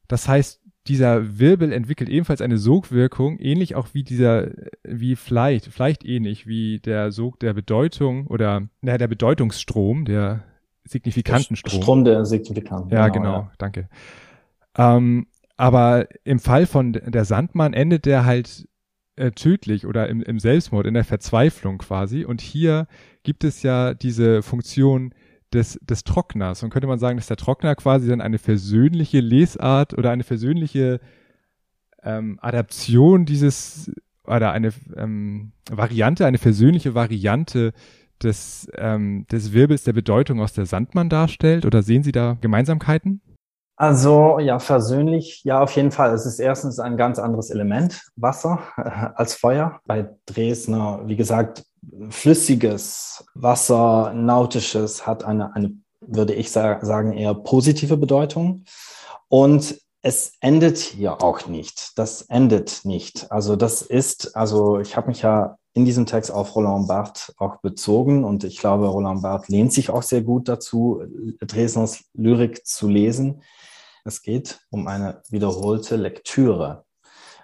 das 0.07 0.27
heißt, 0.27 0.61
dieser 0.87 1.39
Wirbel 1.39 1.71
entwickelt 1.71 2.09
ebenfalls 2.09 2.41
eine 2.41 2.57
Sogwirkung, 2.57 3.37
ähnlich 3.39 3.75
auch 3.75 3.89
wie 3.93 4.03
dieser, 4.03 4.49
wie 4.83 5.15
vielleicht, 5.15 5.67
vielleicht 5.67 6.03
ähnlich 6.03 6.47
wie 6.47 6.79
der 6.79 7.11
Sog 7.11 7.39
der 7.39 7.53
Bedeutung 7.53 8.27
oder 8.27 8.67
naja, 8.81 8.97
der 8.97 9.07
Bedeutungsstrom, 9.07 10.05
der 10.05 10.43
signifikanten 10.83 11.55
Strom. 11.55 11.81
Strom 11.81 12.03
der 12.03 12.25
signifikanten. 12.25 12.91
Ja, 12.91 13.09
genau, 13.09 13.23
genau 13.23 13.37
ja. 13.41 13.51
danke. 13.59 13.89
Ähm, 14.75 15.27
aber 15.55 16.07
im 16.23 16.39
Fall 16.39 16.65
von 16.65 16.93
der 16.93 17.25
Sandmann 17.25 17.73
endet 17.73 18.05
der 18.07 18.25
halt 18.25 18.67
äh, 19.15 19.31
tödlich 19.31 19.85
oder 19.85 20.09
im, 20.09 20.23
im 20.23 20.39
Selbstmord, 20.39 20.87
in 20.87 20.95
der 20.95 21.03
Verzweiflung 21.03 21.77
quasi. 21.77 22.25
Und 22.25 22.41
hier 22.41 22.87
gibt 23.23 23.43
es 23.43 23.63
ja 23.63 23.93
diese 23.93 24.41
Funktion, 24.41 25.13
des, 25.53 25.79
des 25.81 26.03
Trockners. 26.03 26.63
Und 26.63 26.69
könnte 26.69 26.87
man 26.87 26.99
sagen, 26.99 27.17
dass 27.17 27.27
der 27.27 27.37
Trockner 27.37 27.75
quasi 27.75 28.07
dann 28.07 28.21
eine 28.21 28.37
versöhnliche 28.37 29.19
Lesart 29.19 29.97
oder 29.97 30.11
eine 30.11 30.23
versöhnliche 30.23 30.99
ähm, 32.03 32.39
Adaption 32.41 33.25
dieses 33.25 33.91
oder 34.25 34.51
eine 34.51 34.71
ähm, 34.95 35.51
Variante, 35.69 36.25
eine 36.25 36.37
versöhnliche 36.37 36.95
Variante 36.95 37.73
des, 38.21 38.69
ähm, 38.75 39.25
des 39.31 39.51
Wirbels 39.51 39.83
der 39.83 39.93
Bedeutung 39.93 40.39
aus 40.39 40.53
der 40.53 40.65
Sandmann 40.65 41.09
darstellt? 41.09 41.65
Oder 41.65 41.83
sehen 41.83 42.03
Sie 42.03 42.11
da 42.11 42.37
Gemeinsamkeiten? 42.39 43.21
Also 43.81 44.37
ja, 44.37 44.59
versöhnlich, 44.59 45.43
ja, 45.43 45.59
auf 45.59 45.75
jeden 45.75 45.89
Fall. 45.89 46.13
Es 46.13 46.27
ist 46.27 46.37
erstens 46.37 46.77
ein 46.77 46.97
ganz 46.97 47.17
anderes 47.17 47.49
Element, 47.49 48.03
Wasser, 48.15 48.59
als 49.15 49.33
Feuer. 49.33 49.79
Bei 49.87 50.07
Dresdner, 50.27 51.01
wie 51.05 51.15
gesagt, 51.15 51.63
flüssiges 52.11 53.25
Wasser, 53.33 54.13
nautisches, 54.13 55.07
hat 55.07 55.23
eine, 55.23 55.55
eine 55.55 55.71
würde 55.99 56.35
ich 56.35 56.51
sagen, 56.51 57.13
eher 57.13 57.33
positive 57.33 57.97
Bedeutung. 57.97 58.65
Und 59.29 59.81
es 60.03 60.33
endet 60.41 60.77
hier 60.77 61.23
auch 61.23 61.47
nicht. 61.47 61.97
Das 61.97 62.21
endet 62.21 62.81
nicht. 62.83 63.31
Also 63.31 63.55
das 63.55 63.81
ist, 63.81 64.35
also 64.35 64.79
ich 64.79 64.95
habe 64.95 65.07
mich 65.07 65.23
ja 65.23 65.57
in 65.73 65.85
diesem 65.85 66.05
Text 66.05 66.29
auf 66.29 66.55
Roland 66.55 66.87
Barthes 66.87 67.33
auch 67.39 67.61
bezogen 67.61 68.25
und 68.25 68.43
ich 68.43 68.59
glaube, 68.59 68.85
Roland 68.85 69.23
Barthes 69.23 69.49
lehnt 69.49 69.73
sich 69.73 69.89
auch 69.89 70.03
sehr 70.03 70.21
gut 70.21 70.47
dazu, 70.47 71.01
Dresdners 71.39 72.03
Lyrik 72.13 72.63
zu 72.67 72.87
lesen. 72.87 73.41
Es 74.05 74.21
geht 74.21 74.59
um 74.69 74.87
eine 74.87 75.21
wiederholte 75.29 75.95
Lektüre. 75.95 76.85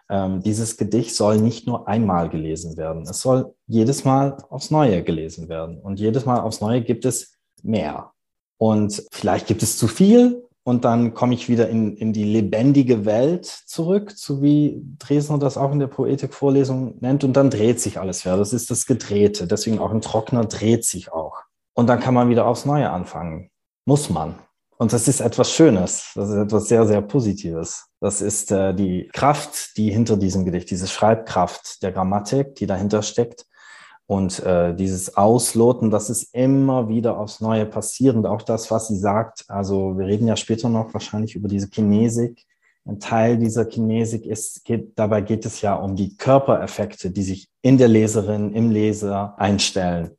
Ähm, 0.09 0.41
dieses 0.41 0.77
Gedicht 0.77 1.15
soll 1.15 1.37
nicht 1.39 1.67
nur 1.67 1.87
einmal 1.87 2.29
gelesen 2.29 2.77
werden, 2.77 3.03
es 3.03 3.19
soll 3.21 3.53
jedes 3.67 4.05
Mal 4.05 4.37
aufs 4.49 4.71
Neue 4.71 5.03
gelesen 5.03 5.49
werden. 5.49 5.79
Und 5.79 5.99
jedes 5.99 6.25
Mal 6.25 6.39
aufs 6.39 6.61
Neue 6.61 6.81
gibt 6.81 7.05
es 7.05 7.33
mehr. 7.61 8.11
Und 8.57 9.03
vielleicht 9.11 9.47
gibt 9.47 9.63
es 9.63 9.77
zu 9.77 9.87
viel, 9.87 10.47
und 10.67 10.83
dann 10.83 11.13
komme 11.13 11.33
ich 11.33 11.47
wieder 11.47 11.69
in, 11.69 11.95
in 11.95 12.11
die 12.11 12.25
lebendige 12.25 13.05
Welt 13.05 13.45
zurück, 13.45 14.11
so 14.13 14.41
wie 14.41 14.83
Dresner 14.99 15.37
das 15.37 15.57
auch 15.57 15.71
in 15.71 15.79
der 15.79 15.87
Poetikvorlesung 15.87 16.97
nennt. 16.99 17.23
Und 17.23 17.37
dann 17.37 17.49
dreht 17.49 17.79
sich 17.79 18.01
alles 18.01 18.25
wieder. 18.25 18.35
Das 18.35 18.51
ist 18.51 18.69
das 18.69 18.85
Gedrehte. 18.85 19.47
Deswegen 19.47 19.79
auch 19.79 19.91
ein 19.91 20.01
Trockner 20.01 20.43
dreht 20.43 20.83
sich 20.83 21.09
auch. 21.13 21.37
Und 21.73 21.87
dann 21.87 22.01
kann 22.01 22.13
man 22.13 22.27
wieder 22.27 22.45
aufs 22.45 22.65
Neue 22.65 22.89
anfangen. 22.89 23.49
Muss 23.85 24.09
man. 24.09 24.35
Und 24.79 24.93
das 24.93 25.07
ist 25.07 25.21
etwas 25.21 25.51
Schönes. 25.51 26.11
Das 26.13 26.29
ist 26.29 26.35
etwas 26.35 26.67
sehr, 26.67 26.85
sehr 26.85 27.01
Positives. 27.01 27.87
Das 27.99 28.21
ist 28.21 28.51
äh, 28.51 28.75
die 28.75 29.09
Kraft, 29.11 29.75
die 29.75 29.89
hinter 29.91 30.17
diesem 30.17 30.45
Gedicht, 30.45 30.69
diese 30.69 30.87
Schreibkraft 30.87 31.81
der 31.81 31.91
Grammatik, 31.91 32.55
die 32.55 32.67
dahinter 32.67 33.01
steckt. 33.01 33.45
Und 34.05 34.39
äh, 34.39 34.73
dieses 34.75 35.17
Ausloten, 35.17 35.89
das 35.89 36.09
ist 36.09 36.33
immer 36.33 36.87
wieder 36.87 37.17
aufs 37.17 37.41
Neue 37.41 37.65
passierend. 37.65 38.25
Auch 38.27 38.43
das, 38.43 38.69
was 38.69 38.87
sie 38.87 38.97
sagt, 38.97 39.45
also 39.49 39.97
wir 39.97 40.05
reden 40.05 40.27
ja 40.27 40.37
später 40.37 40.69
noch 40.69 40.93
wahrscheinlich 40.93 41.35
über 41.35 41.47
diese 41.49 41.69
Kinesik. 41.69 42.45
Ein 42.85 42.99
Teil 42.99 43.37
dieser 43.37 43.65
Kinesik 43.65 44.25
ist, 44.25 44.63
geht, 44.63 44.97
dabei 44.97 45.21
geht 45.21 45.45
es 45.45 45.59
ja 45.59 45.75
um 45.75 45.95
die 45.97 46.15
Körpereffekte, 46.15 47.11
die 47.11 47.23
sich 47.23 47.49
in 47.61 47.77
der 47.77 47.89
Leserin, 47.89 48.53
im 48.53 48.71
Leser 48.71 49.37
einstellen. 49.37 50.11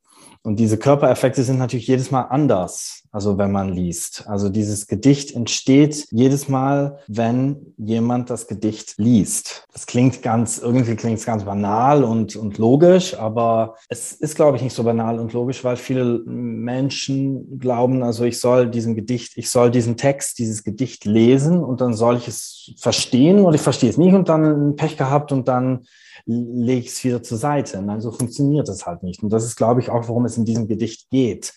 Und 0.43 0.57
diese 0.57 0.79
Körpereffekte 0.79 1.43
sind 1.43 1.59
natürlich 1.59 1.87
jedes 1.87 2.11
Mal 2.11 2.23
anders, 2.23 3.05
also 3.13 3.39
wenn 3.39 3.53
man 3.53 3.73
liest. 3.73 4.25
Also 4.29 4.49
dieses 4.49 4.87
Gedicht 4.87 5.35
entsteht 5.35 6.07
jedes 6.11 6.49
Mal, 6.49 6.99
wenn 7.07 7.75
jemand 7.77 8.31
das 8.31 8.47
Gedicht 8.47 8.95
liest. 8.99 9.67
Das 9.73 9.87
klingt 9.87 10.23
ganz, 10.23 10.59
irgendwie 10.59 10.97
klingt 10.97 11.19
es 11.19 11.27
ganz 11.27 11.45
banal 11.45 12.05
und, 12.05 12.37
und 12.37 12.59
logisch, 12.59 13.19
aber 13.19 13.77
es 13.89 14.13
ist, 14.13 14.37
glaube 14.37 14.57
ich, 14.57 14.63
nicht 14.63 14.75
so 14.75 14.85
banal 14.85 15.19
und 15.19 15.33
logisch, 15.33 15.65
weil 15.65 15.77
viele 15.77 16.23
Menschen 16.27 17.59
glauben, 17.59 18.03
also 18.03 18.25
ich 18.25 18.41
soll 18.41 18.71
diesen 18.71 18.95
Gedicht, 18.95 19.33
ich 19.37 19.51
soll 19.51 19.71
diesen 19.71 19.97
Text, 19.97 20.39
dieses 20.39 20.65
Gedicht 20.65 21.05
lesen 21.05 21.63
und 21.63 21.81
dann 21.81 21.95
soll 21.95 22.17
ich 22.17 22.29
es 22.29 22.73
verstehen 22.79 23.41
oder 23.41 23.55
ich 23.55 23.61
verstehe 23.61 23.91
es 23.91 23.99
nicht 23.99 24.15
und 24.15 24.29
dann 24.29 24.77
Pech 24.77 24.97
gehabt 24.97 25.33
und 25.33 25.49
dann 25.49 25.87
lege 26.27 26.81
ich 26.81 26.89
es 26.89 27.05
wieder 27.05 27.23
zur 27.23 27.39
Seite. 27.39 27.81
Nein, 27.83 28.01
so 28.01 28.11
funktioniert 28.13 28.69
es 28.69 28.87
halt 28.87 29.03
nicht. 29.03 29.23
Und 29.23 29.31
das 29.31 29.45
ist, 29.45 29.57
glaube 29.57 29.81
ich, 29.81 29.91
auch, 29.91 30.09
worum 30.09 30.25
es 30.27 30.37
in 30.37 30.45
diesem 30.45 30.69
Gedicht 30.69 31.09
geht. 31.11 31.55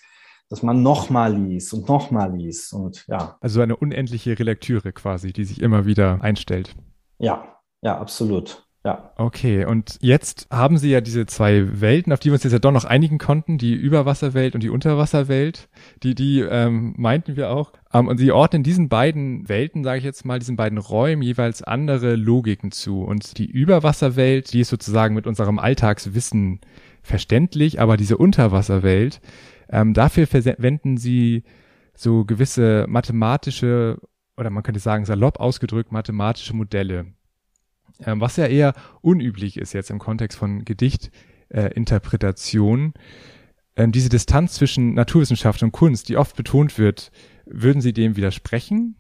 Dass 0.52 0.62
man 0.62 0.84
nochmal 0.84 1.36
liest 1.36 1.74
und 1.74 1.88
nochmal 1.88 2.36
liest 2.36 2.74
und 2.74 3.06
ja. 3.08 3.38
Also 3.42 3.62
eine 3.62 3.76
unendliche 3.76 4.38
Relektüre 4.38 4.92
quasi, 4.92 5.34
die 5.34 5.46
sich 5.46 5.62
immer 5.62 5.86
wieder 5.86 6.22
einstellt. 6.22 6.76
Ja, 7.18 7.44
ja, 7.82 7.98
absolut. 7.98 8.68
Ja. 8.84 9.14
Okay, 9.16 9.64
und 9.66 9.98
jetzt 10.02 10.48
haben 10.52 10.80
Sie 10.80 10.90
ja 10.90 11.02
diese 11.02 11.28
zwei 11.28 11.82
Welten, 11.82 12.12
auf 12.12 12.20
die 12.20 12.30
wir 12.30 12.34
uns 12.34 12.44
jetzt 12.44 12.54
ja 12.54 12.60
doch 12.60 12.72
noch 12.72 12.84
einigen 12.84 13.20
konnten, 13.20 13.60
die 13.60 13.74
Überwasserwelt 13.74 14.56
und 14.56 14.64
die 14.64 14.72
Unterwasserwelt. 14.72 15.70
Die, 16.02 16.16
die 16.16 16.40
ähm, 16.40 16.96
meinten 16.98 17.36
wir 17.36 17.52
auch. 17.52 17.74
Ähm, 17.94 18.08
und 18.08 18.18
Sie 18.18 18.32
ordnen 18.32 18.64
diesen 18.64 18.90
beiden 18.90 19.48
Welten, 19.48 19.84
sage 19.84 20.00
ich 20.00 20.04
jetzt 20.04 20.26
mal, 20.26 20.40
diesen 20.40 20.56
beiden 20.56 20.80
Räumen 20.80 21.22
jeweils 21.22 21.62
andere 21.62 22.16
Logiken 22.16 22.72
zu. 22.72 23.04
Und 23.04 23.38
die 23.38 23.46
Überwasserwelt, 23.46 24.52
die 24.52 24.62
ist 24.62 24.70
sozusagen 24.70 25.14
mit 25.14 25.28
unserem 25.28 25.60
Alltagswissen 25.60 26.60
verständlich, 27.04 27.80
aber 27.80 27.98
diese 27.98 28.18
Unterwasserwelt, 28.18 29.22
ähm, 29.72 29.94
dafür 29.94 30.28
verwenden 30.28 30.98
Sie 30.98 31.44
so 31.96 32.26
gewisse 32.26 32.86
mathematische 32.88 33.98
oder 34.38 34.50
man 34.50 34.64
könnte 34.64 34.80
sagen 34.80 35.06
salopp 35.06 35.40
ausgedrückt 35.40 35.92
mathematische 35.92 36.56
Modelle 36.56 37.14
ähm, 38.06 38.22
was 38.22 38.38
ja 38.38 38.46
eher 38.46 38.76
unüblich 39.02 39.58
ist 39.58 39.74
jetzt 39.74 39.90
im 39.90 39.98
Kontext 40.00 40.38
von 40.38 40.64
Gedichtinterpretation. 40.66 42.94
Äh, 43.76 43.84
ähm, 43.84 43.92
diese 43.92 44.10
Distanz 44.10 44.54
zwischen 44.54 44.94
Naturwissenschaft 44.94 45.64
und 45.64 45.72
Kunst, 45.72 46.10
die 46.10 46.18
oft 46.18 46.36
betont 46.36 46.78
wird, 46.78 47.12
würden 47.46 47.82
Sie 47.82 47.94
dem 47.94 48.18
widersprechen? 48.18 48.96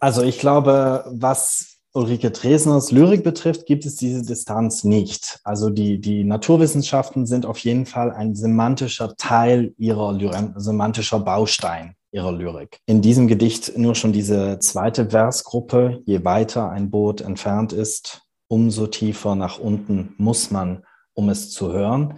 Also 0.00 0.22
ich 0.22 0.38
glaube, 0.38 1.04
was 1.10 1.73
Ulrike 1.96 2.32
Dresners 2.32 2.90
Lyrik 2.90 3.22
betrifft, 3.22 3.66
gibt 3.66 3.86
es 3.86 3.94
diese 3.94 4.22
Distanz 4.22 4.82
nicht. 4.82 5.38
Also 5.44 5.70
die, 5.70 6.00
die 6.00 6.24
Naturwissenschaften 6.24 7.24
sind 7.24 7.46
auf 7.46 7.58
jeden 7.58 7.86
Fall 7.86 8.10
ein 8.10 8.34
semantischer 8.34 9.14
Teil 9.16 9.74
ihrer 9.78 10.12
Lyrik, 10.12 10.50
semantischer 10.56 11.20
Baustein 11.20 11.94
ihrer 12.10 12.32
Lyrik. 12.32 12.80
In 12.86 13.00
diesem 13.00 13.28
Gedicht 13.28 13.78
nur 13.78 13.94
schon 13.94 14.12
diese 14.12 14.58
zweite 14.58 15.10
Versgruppe, 15.10 16.02
je 16.04 16.24
weiter 16.24 16.68
ein 16.70 16.90
Boot 16.90 17.20
entfernt 17.20 17.72
ist, 17.72 18.22
umso 18.48 18.88
tiefer 18.88 19.36
nach 19.36 19.60
unten 19.60 20.14
muss 20.16 20.50
man, 20.50 20.84
um 21.12 21.28
es 21.28 21.50
zu 21.50 21.72
hören. 21.72 22.14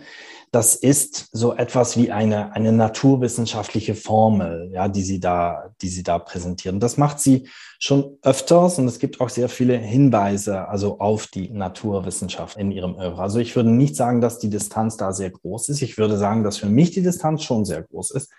Das 0.52 0.74
ist 0.74 1.28
so 1.32 1.54
etwas 1.54 1.96
wie 1.96 2.12
eine, 2.12 2.52
eine 2.52 2.72
naturwissenschaftliche 2.72 3.94
Formel, 3.94 4.70
ja, 4.72 4.88
die 4.88 5.02
sie 5.02 5.20
da, 5.20 5.74
die 5.82 5.88
sie 5.88 6.02
da 6.02 6.18
präsentieren. 6.18 6.80
Das 6.80 6.96
macht 6.96 7.20
sie 7.20 7.48
schon 7.78 8.16
öfters 8.22 8.78
und 8.78 8.86
es 8.86 8.98
gibt 8.98 9.20
auch 9.20 9.28
sehr 9.28 9.48
viele 9.48 9.76
Hinweise, 9.76 10.68
also 10.68 10.98
auf 10.98 11.26
die 11.26 11.50
Naturwissenschaft 11.50 12.56
in 12.56 12.70
ihrem 12.70 12.94
Oeuvre. 12.94 13.22
Also 13.22 13.38
ich 13.38 13.54
würde 13.54 13.70
nicht 13.70 13.96
sagen, 13.96 14.20
dass 14.20 14.38
die 14.38 14.50
Distanz 14.50 14.96
da 14.96 15.12
sehr 15.12 15.30
groß 15.30 15.68
ist. 15.68 15.82
Ich 15.82 15.98
würde 15.98 16.16
sagen, 16.16 16.42
dass 16.44 16.58
für 16.58 16.68
mich 16.68 16.92
die 16.92 17.02
Distanz 17.02 17.42
schon 17.42 17.64
sehr 17.64 17.82
groß 17.82 18.12
ist. 18.12 18.32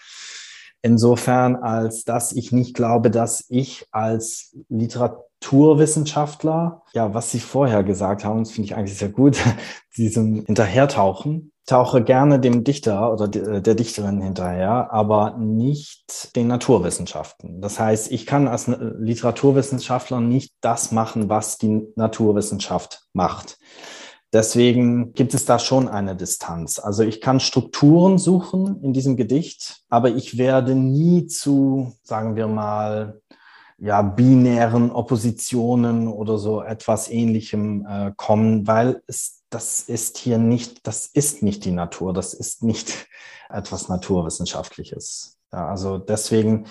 Insofern, 0.82 1.56
als 1.56 2.04
dass 2.04 2.32
ich 2.32 2.52
nicht 2.52 2.74
glaube, 2.74 3.12
dass 3.12 3.46
ich 3.50 3.86
als 3.92 4.56
Literatur 4.70 5.28
Naturwissenschaftler, 5.42 6.84
ja, 6.94 7.14
was 7.14 7.32
Sie 7.32 7.40
vorher 7.40 7.84
gesagt 7.84 8.26
haben, 8.26 8.40
das 8.40 8.52
finde 8.52 8.66
ich 8.66 8.76
eigentlich 8.76 8.98
sehr 8.98 9.10
gut, 9.10 9.38
diesem 9.98 10.46
Hinterhertauchen. 10.46 11.52
Tauche 11.68 12.02
gerne 12.02 12.40
dem 12.40 12.64
Dichter 12.64 13.12
oder 13.12 13.28
der 13.28 13.76
Dichterin 13.76 14.22
hinterher, 14.22 14.92
aber 14.92 15.38
nicht 15.38 16.36
den 16.36 16.48
Naturwissenschaften. 16.48 17.62
Das 17.62 17.78
heißt, 17.78 18.10
ich 18.10 18.26
kann 18.26 18.48
als 18.48 18.68
Literaturwissenschaftler 18.68 20.22
nicht 20.22 20.54
das 20.62 20.94
machen, 20.94 21.30
was 21.30 21.58
die 21.58 21.86
Naturwissenschaft 21.96 23.04
macht. 23.12 23.60
Deswegen 24.32 25.12
gibt 25.14 25.34
es 25.34 25.44
da 25.44 25.60
schon 25.60 25.90
eine 25.90 26.16
Distanz. 26.16 26.80
Also 26.80 27.04
ich 27.04 27.20
kann 27.20 27.42
Strukturen 27.42 28.18
suchen 28.18 28.82
in 28.82 28.94
diesem 28.94 29.18
Gedicht, 29.18 29.84
aber 29.90 30.10
ich 30.10 30.38
werde 30.38 30.74
nie 30.74 31.28
zu, 31.28 31.94
sagen 32.04 32.38
wir 32.38 32.48
mal, 32.48 33.22
ja, 33.78 34.02
binären 34.02 34.92
Oppositionen 34.92 36.08
oder 36.08 36.38
so 36.38 36.62
etwas 36.62 37.10
ähnlichem 37.10 37.86
äh, 37.86 38.12
kommen, 38.16 38.68
weil 38.68 39.02
es, 39.08 39.37
das 39.50 39.82
ist 39.82 40.18
hier 40.18 40.38
nicht, 40.38 40.86
das 40.88 41.08
ist 41.08 41.44
nicht 41.44 41.66
die 41.66 41.72
Natur, 41.72 42.14
das 42.14 42.34
ist 42.34 42.64
nicht 42.64 43.08
etwas 43.50 43.90
Naturwissenschaftliches. 43.90 45.38
Ja, 45.52 45.68
also 45.70 45.98
deswegen 45.98 46.66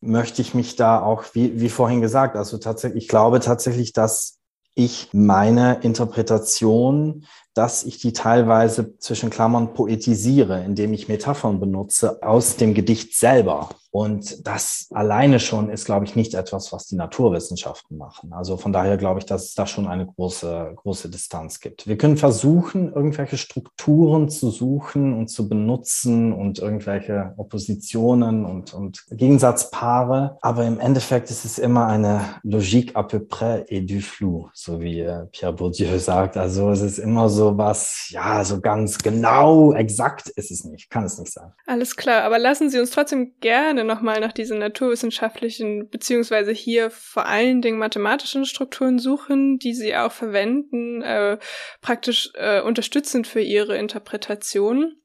möchte 0.00 0.42
ich 0.42 0.54
mich 0.54 0.76
da 0.76 1.02
auch, 1.02 1.24
wie, 1.32 1.60
wie 1.60 1.68
vorhin 1.68 2.00
gesagt, 2.00 2.36
also 2.36 2.58
tatsächlich, 2.58 3.04
ich 3.04 3.08
glaube 3.08 3.40
tatsächlich, 3.40 3.92
dass 3.92 4.38
ich 4.74 5.08
meine 5.12 5.80
Interpretation 5.82 7.26
dass 7.54 7.84
ich 7.84 7.98
die 7.98 8.12
teilweise 8.12 8.98
zwischen 8.98 9.30
Klammern 9.30 9.74
poetisiere, 9.74 10.62
indem 10.64 10.92
ich 10.92 11.08
Metaphern 11.08 11.60
benutze 11.60 12.22
aus 12.22 12.56
dem 12.56 12.74
Gedicht 12.74 13.16
selber. 13.16 13.68
Und 13.94 14.44
das 14.44 14.88
alleine 14.90 15.38
schon 15.38 15.70
ist, 15.70 15.84
glaube 15.84 16.04
ich, 16.04 16.16
nicht 16.16 16.34
etwas, 16.34 16.72
was 16.72 16.88
die 16.88 16.96
Naturwissenschaften 16.96 17.96
machen. 17.96 18.32
Also 18.32 18.56
von 18.56 18.72
daher 18.72 18.96
glaube 18.96 19.20
ich, 19.20 19.26
dass 19.26 19.44
es 19.44 19.54
da 19.54 19.68
schon 19.68 19.86
eine 19.86 20.04
große, 20.04 20.72
große 20.74 21.08
Distanz 21.08 21.60
gibt. 21.60 21.86
Wir 21.86 21.96
können 21.96 22.16
versuchen, 22.16 22.92
irgendwelche 22.92 23.38
Strukturen 23.38 24.28
zu 24.28 24.50
suchen 24.50 25.16
und 25.16 25.28
zu 25.28 25.48
benutzen 25.48 26.32
und 26.32 26.58
irgendwelche 26.58 27.34
Oppositionen 27.36 28.44
und, 28.44 28.74
und 28.74 29.04
Gegensatzpaare. 29.12 30.38
Aber 30.40 30.64
im 30.64 30.80
Endeffekt 30.80 31.30
ist 31.30 31.44
es 31.44 31.60
immer 31.60 31.86
eine 31.86 32.20
Logique 32.42 32.96
à 32.96 33.04
peu 33.04 33.20
près 33.20 33.64
et 33.68 33.88
du 33.88 34.00
flou, 34.00 34.48
so 34.54 34.80
wie 34.80 35.02
äh, 35.02 35.26
Pierre 35.30 35.52
Bourdieu 35.52 35.98
sagt. 36.00 36.36
Also 36.36 36.68
es 36.70 36.80
ist 36.80 36.98
immer 36.98 37.28
so, 37.28 37.43
so 37.44 37.58
was, 37.58 38.08
ja, 38.10 38.42
so 38.44 38.60
ganz 38.60 38.98
genau, 38.98 39.72
exakt 39.74 40.28
ist 40.30 40.50
es 40.50 40.64
nicht, 40.64 40.88
kann 40.90 41.04
es 41.04 41.18
nicht 41.18 41.32
sein. 41.32 41.52
Alles 41.66 41.96
klar, 41.96 42.22
aber 42.22 42.38
lassen 42.38 42.70
Sie 42.70 42.78
uns 42.80 42.90
trotzdem 42.90 43.34
gerne 43.40 43.84
nochmal 43.84 44.20
nach 44.20 44.32
diesen 44.32 44.58
naturwissenschaftlichen, 44.58 45.90
beziehungsweise 45.90 46.52
hier 46.52 46.90
vor 46.90 47.26
allen 47.26 47.60
Dingen 47.60 47.78
mathematischen 47.78 48.46
Strukturen 48.46 48.98
suchen, 48.98 49.58
die 49.58 49.74
Sie 49.74 49.94
auch 49.94 50.12
verwenden, 50.12 51.02
äh, 51.02 51.38
praktisch 51.82 52.30
äh, 52.34 52.62
unterstützend 52.62 53.26
für 53.26 53.40
Ihre 53.40 53.76
Interpretation. 53.76 54.96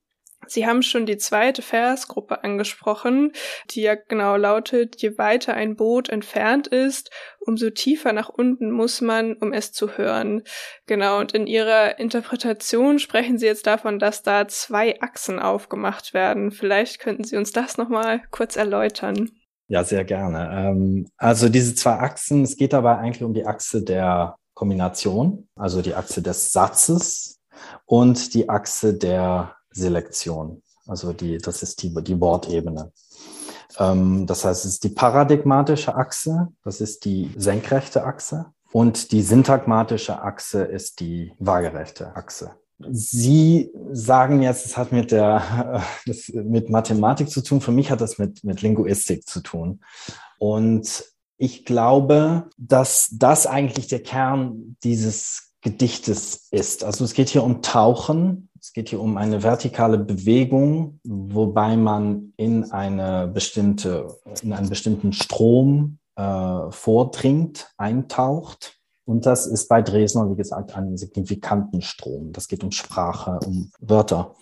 Sie 0.52 0.66
haben 0.66 0.82
schon 0.82 1.06
die 1.06 1.18
zweite 1.18 1.62
Versgruppe 1.62 2.44
angesprochen, 2.44 3.32
die 3.72 3.82
ja 3.82 3.96
genau 3.96 4.36
lautet, 4.36 5.02
je 5.02 5.18
weiter 5.18 5.54
ein 5.54 5.76
Boot 5.76 6.10
entfernt 6.10 6.68
ist, 6.68 7.12
umso 7.40 7.70
tiefer 7.70 8.14
nach 8.14 8.30
unten 8.30 8.72
muss 8.72 9.02
man, 9.02 9.34
um 9.34 9.54
es 9.54 9.72
zu 9.72 9.98
hören. 9.98 10.44
Genau, 10.86 11.20
und 11.20 11.34
in 11.34 11.48
Ihrer 11.48 12.00
Interpretation 12.00 13.00
sprechen 13.00 13.38
Sie 13.38 13.46
jetzt 13.46 13.68
davon, 13.68 14.00
dass 14.00 14.24
da 14.24 14.48
zwei 14.48 15.02
Achsen 15.02 15.40
aufgemacht 15.40 16.14
werden. 16.14 16.52
Vielleicht 16.52 17.00
könnten 17.00 17.24
Sie 17.24 17.38
uns 17.38 17.52
das 17.52 17.78
nochmal 17.78 18.22
kurz 18.32 18.56
erläutern. 18.56 19.32
Ja, 19.68 19.84
sehr 19.84 20.04
gerne. 20.04 20.50
Ähm, 20.52 21.08
also 21.18 21.48
diese 21.48 21.76
zwei 21.76 21.94
Achsen, 21.94 22.44
es 22.44 22.58
geht 22.58 22.74
dabei 22.74 22.98
eigentlich 22.98 23.24
um 23.24 23.34
die 23.36 23.46
Achse 23.46 23.84
der 23.84 24.36
Kombination, 24.56 25.48
also 25.56 25.82
die 25.82 25.94
Achse 25.94 26.22
des 26.22 26.52
Satzes 26.52 27.40
und 27.86 28.34
die 28.34 28.50
Achse 28.50 28.98
der 28.98 29.56
Selektion. 29.72 30.62
Also 30.88 31.14
die, 31.14 31.38
das 31.38 31.62
ist 31.64 31.84
die, 31.84 31.94
die 32.04 32.20
Wortebene. 32.20 32.92
Ähm, 33.78 34.26
das 34.26 34.46
heißt, 34.46 34.66
es 34.66 34.74
ist 34.74 34.84
die 34.84 34.90
paradigmatische 34.90 35.96
Achse, 35.96 36.48
das 36.64 36.82
ist 36.82 37.06
die 37.06 37.32
senkrechte 37.38 38.04
Achse 38.04 38.48
und 38.72 39.12
die 39.12 39.22
syntagmatische 39.22 40.22
Achse 40.22 40.64
ist 40.64 41.00
die 41.00 41.34
waagerechte 41.40 42.16
Achse. 42.16 42.52
Sie 42.92 43.72
sagen 43.92 44.42
jetzt, 44.42 44.66
es 44.66 44.78
hat 44.78 44.92
mit 44.92 45.12
der, 45.12 45.84
mit 46.34 46.70
Mathematik 46.70 47.30
zu 47.30 47.42
tun. 47.42 47.62
Für 47.62 47.74
mich 47.74 47.92
hat 47.92 48.00
das 48.00 48.18
mit, 48.18 48.44
mit 48.44 48.62
Linguistik 48.62 49.28
zu 49.28 49.42
tun. 49.42 49.82
Und 50.38 51.04
ich 51.38 51.66
glaube, 51.66 52.50
dass 52.58 53.10
das 53.12 53.48
eigentlich 53.48 53.88
der 53.88 54.02
Kern 54.02 54.78
dieses 54.84 55.54
Gedichtes 55.62 56.48
ist. 56.52 56.84
Also 56.84 57.04
es 57.04 57.14
geht 57.14 57.30
hier 57.30 57.44
um 57.44 57.62
Tauchen. 57.62 58.49
Es 58.62 58.74
geht 58.74 58.90
hier 58.90 59.00
um 59.00 59.16
eine 59.18 59.42
vertikale 59.42 59.98
Bewegung, 59.98 61.00
wobei 61.04 61.78
man 61.78 62.34
in 62.36 62.72
eine 62.72 63.28
bestimmte, 63.28 64.20
in 64.42 64.52
einen 64.52 64.68
bestimmten 64.68 65.14
Strom 65.14 66.00
äh, 66.16 66.70
vordringt, 66.70 67.72
eintaucht. 67.78 68.78
Und 69.06 69.26
das 69.26 69.48
ist 69.48 69.70
bei 69.70 69.82
Dresdner, 69.82 70.30
wie 70.30 70.36
gesagt, 70.36 70.76
ein 70.76 70.98
signifikanten 70.98 71.82
Strom. 71.82 72.34
Das 72.34 72.48
geht 72.50 72.64
um 72.64 72.72
Sprache, 72.72 73.40
um 73.46 73.72
Wörter. 73.80 74.36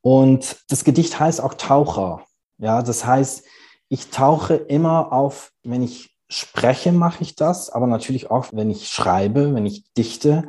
Und 0.00 0.56
das 0.70 0.84
Gedicht 0.84 1.20
heißt 1.20 1.42
auch 1.42 1.54
Taucher. 1.54 2.24
Ja, 2.58 2.82
das 2.82 3.04
heißt, 3.04 3.44
ich 3.88 4.08
tauche 4.08 4.54
immer 4.54 5.12
auf, 5.12 5.52
wenn 5.62 5.82
ich 5.82 6.16
spreche, 6.28 6.92
mache 6.92 7.22
ich 7.22 7.34
das, 7.34 7.70
aber 7.70 7.86
natürlich 7.86 8.30
auch, 8.30 8.46
wenn 8.52 8.70
ich 8.70 8.88
schreibe, 8.88 9.54
wenn 9.54 9.66
ich 9.66 9.92
dichte, 9.94 10.44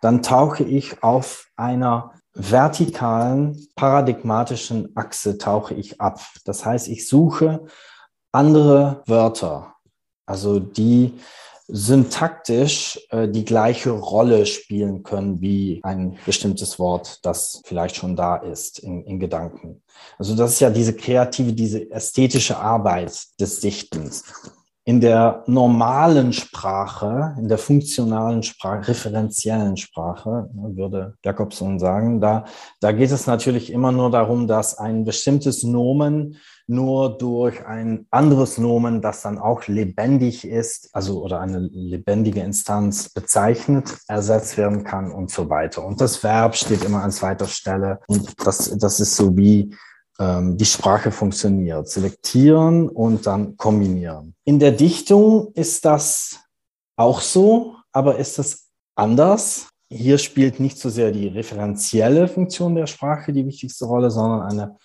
dann 0.00 0.22
tauche 0.22 0.64
ich 0.64 1.02
auf 1.02 1.48
einer 1.56 2.15
vertikalen, 2.36 3.66
paradigmatischen 3.74 4.94
Achse 4.94 5.38
tauche 5.38 5.74
ich 5.74 6.00
ab. 6.00 6.20
Das 6.44 6.64
heißt, 6.64 6.88
ich 6.88 7.08
suche 7.08 7.64
andere 8.32 9.02
Wörter, 9.06 9.74
also 10.26 10.60
die 10.60 11.14
syntaktisch 11.68 13.00
äh, 13.10 13.28
die 13.28 13.44
gleiche 13.44 13.90
Rolle 13.90 14.46
spielen 14.46 15.02
können 15.02 15.40
wie 15.40 15.80
ein 15.82 16.16
bestimmtes 16.24 16.78
Wort, 16.78 17.24
das 17.24 17.60
vielleicht 17.64 17.96
schon 17.96 18.14
da 18.14 18.36
ist 18.36 18.78
in, 18.78 19.02
in 19.04 19.18
Gedanken. 19.18 19.82
Also 20.18 20.36
das 20.36 20.52
ist 20.52 20.60
ja 20.60 20.70
diese 20.70 20.94
kreative, 20.94 21.52
diese 21.52 21.90
ästhetische 21.90 22.56
Arbeit 22.56 23.18
des 23.40 23.60
Dichtens. 23.60 24.24
In 24.88 25.00
der 25.00 25.42
normalen 25.48 26.32
Sprache, 26.32 27.34
in 27.38 27.48
der 27.48 27.58
funktionalen 27.58 28.44
Sprache, 28.44 28.86
referenziellen 28.86 29.76
Sprache, 29.76 30.48
ne, 30.54 30.76
würde 30.76 31.16
Jakobson 31.24 31.80
sagen, 31.80 32.20
da, 32.20 32.44
da 32.78 32.92
geht 32.92 33.10
es 33.10 33.26
natürlich 33.26 33.72
immer 33.72 33.90
nur 33.90 34.12
darum, 34.12 34.46
dass 34.46 34.78
ein 34.78 35.04
bestimmtes 35.04 35.64
Nomen 35.64 36.36
nur 36.68 37.18
durch 37.18 37.66
ein 37.66 38.06
anderes 38.12 38.58
Nomen, 38.58 39.02
das 39.02 39.22
dann 39.22 39.38
auch 39.38 39.66
lebendig 39.66 40.46
ist, 40.46 40.90
also 40.92 41.20
oder 41.20 41.40
eine 41.40 41.58
lebendige 41.58 42.42
Instanz 42.42 43.08
bezeichnet, 43.08 43.98
ersetzt 44.06 44.56
werden 44.56 44.84
kann 44.84 45.10
und 45.10 45.32
so 45.32 45.50
weiter. 45.50 45.84
Und 45.84 46.00
das 46.00 46.22
Verb 46.22 46.54
steht 46.54 46.84
immer 46.84 47.02
an 47.02 47.10
zweiter 47.10 47.46
Stelle 47.46 47.98
und 48.06 48.34
das, 48.46 48.76
das 48.78 49.00
ist 49.00 49.16
so 49.16 49.36
wie 49.36 49.74
die 50.18 50.64
Sprache 50.64 51.10
funktioniert. 51.10 51.88
Selektieren 51.88 52.88
und 52.88 53.26
dann 53.26 53.56
kombinieren. 53.56 54.34
In 54.44 54.58
der 54.58 54.72
Dichtung 54.72 55.52
ist 55.54 55.84
das 55.84 56.40
auch 56.96 57.20
so, 57.20 57.76
aber 57.92 58.16
ist 58.16 58.38
das 58.38 58.68
anders? 58.94 59.68
Hier 59.90 60.18
spielt 60.18 60.58
nicht 60.58 60.78
so 60.78 60.88
sehr 60.88 61.12
die 61.12 61.28
referenzielle 61.28 62.28
Funktion 62.28 62.74
der 62.74 62.86
Sprache 62.86 63.32
die 63.32 63.46
wichtigste 63.46 63.84
Rolle, 63.84 64.10
sondern 64.10 64.42
eine 64.42 64.76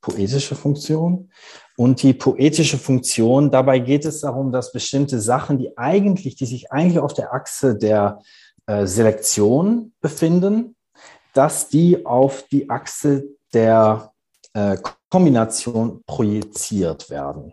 poetische 0.00 0.54
Funktion. 0.54 1.30
Und 1.76 2.02
die 2.02 2.12
poetische 2.12 2.78
Funktion, 2.78 3.50
dabei 3.50 3.78
geht 3.78 4.04
es 4.04 4.20
darum, 4.20 4.50
dass 4.50 4.72
bestimmte 4.72 5.20
Sachen, 5.20 5.58
die 5.58 5.76
eigentlich, 5.78 6.34
die 6.36 6.46
sich 6.46 6.72
eigentlich 6.72 6.98
auf 6.98 7.14
der 7.14 7.32
Achse 7.32 7.76
der 7.76 8.20
äh, 8.66 8.86
Selektion 8.86 9.92
befinden, 10.00 10.74
dass 11.34 11.68
die 11.68 12.04
auf 12.04 12.44
die 12.50 12.68
Achse 12.68 13.24
der 13.54 14.07
äh, 14.54 14.76
Kombination 15.10 16.02
projiziert 16.06 17.10
werden. 17.10 17.52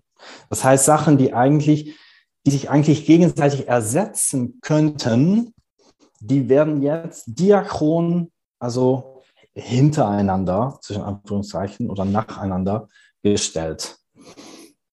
Das 0.50 0.64
heißt, 0.64 0.86
Sachen, 0.86 1.18
die 1.18 1.34
eigentlich, 1.34 1.96
die 2.46 2.52
sich 2.52 2.70
eigentlich 2.70 3.06
gegenseitig 3.06 3.68
ersetzen 3.68 4.60
könnten, 4.62 5.54
die 6.20 6.50
werden 6.50 6.82
jetzt 6.82 7.26
diachron, 7.28 8.32
also 8.60 9.22
hintereinander, 9.54 10.80
zwischen 10.82 11.04
Anführungszeichen, 11.04 11.90
oder 11.90 12.06
nacheinander 12.06 12.90
gestellt. 13.24 13.98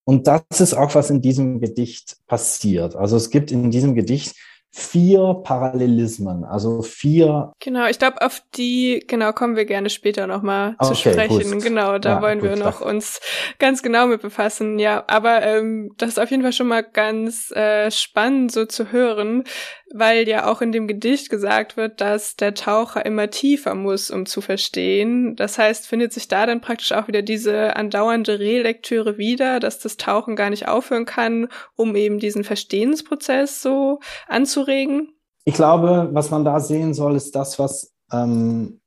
Und 0.05 0.27
das 0.27 0.43
ist 0.59 0.75
auch, 0.75 0.95
was 0.95 1.11
in 1.11 1.23
diesem 1.23 1.61
Gedicht 1.61 2.17
passiert. 2.27 2.97
Also 2.97 3.17
es 3.17 3.31
gibt 3.31 3.51
in 3.51 3.71
diesem 3.71 3.95
Gedicht 3.95 4.35
vier 4.75 5.43
Parallelismen, 5.45 6.45
also 6.45 6.81
vier. 6.81 7.53
Genau, 7.61 7.87
ich 7.89 7.99
glaube, 7.99 8.23
auf 8.23 8.43
die 8.55 9.05
genau 9.07 9.33
kommen 9.33 9.55
wir 9.55 9.67
gerne 9.67 9.91
später 9.91 10.27
nochmal 10.27 10.77
okay, 10.79 10.89
zu 10.89 10.95
sprechen. 10.95 11.53
Gut. 11.53 11.63
Genau, 11.63 11.99
da 11.99 12.15
ja, 12.15 12.23
wollen 12.23 12.41
gut, 12.41 12.49
wir 12.49 12.57
noch 12.57 12.79
klar. 12.79 12.89
uns 12.89 13.21
ganz 13.59 13.83
genau 13.83 14.07
mit 14.07 14.23
befassen. 14.23 14.79
Ja, 14.79 15.05
aber 15.09 15.43
ähm, 15.43 15.93
das 15.99 16.11
ist 16.11 16.19
auf 16.19 16.31
jeden 16.31 16.43
Fall 16.43 16.55
schon 16.55 16.69
mal 16.69 16.83
ganz 16.83 17.51
äh, 17.51 17.91
spannend 17.91 18.51
so 18.51 18.65
zu 18.65 18.93
hören, 18.93 19.45
weil 19.95 20.29
ja 20.29 20.51
auch 20.51 20.63
in 20.63 20.73
dem 20.73 20.87
Gedicht 20.87 21.31
gesagt 21.31 21.77
wird, 21.77 22.01
dass 22.01 22.37
der 22.37 22.55
Taucher 22.55 23.05
immer 23.07 23.31
tiefer 23.31 23.75
muss, 23.75 24.11
um 24.11 24.27
zu 24.27 24.41
verstehen. 24.41 25.37
Das 25.37 25.59
heißt, 25.59 25.87
findet 25.87 26.13
sich 26.13 26.29
da 26.29 26.47
dann 26.47 26.61
praktisch 26.61 26.93
auch 26.93 27.09
wieder 27.09 27.23
diese 27.23 27.77
andauernde 27.77 28.39
Relektüre 28.39 29.19
wieder, 29.19 29.61
dass 29.61 29.79
das 29.79 29.97
Tauchen 29.97 30.37
gar 30.37 30.51
nicht 30.51 30.69
aufhören 30.69 31.05
kann, 31.05 31.49
um 31.77 31.95
eben 31.97 32.19
diesen 32.19 32.45
Verstehensprozess 32.45 33.63
so 33.63 34.01
anzuregen? 34.29 35.13
Ich 35.45 35.55
glaube, 35.55 36.11
was 36.13 36.31
man 36.31 36.45
da 36.45 36.61
sehen 36.61 36.95
soll, 36.95 37.17
ist 37.17 37.35
das, 37.35 37.59
was 37.59 37.95
ähm, 38.13 38.82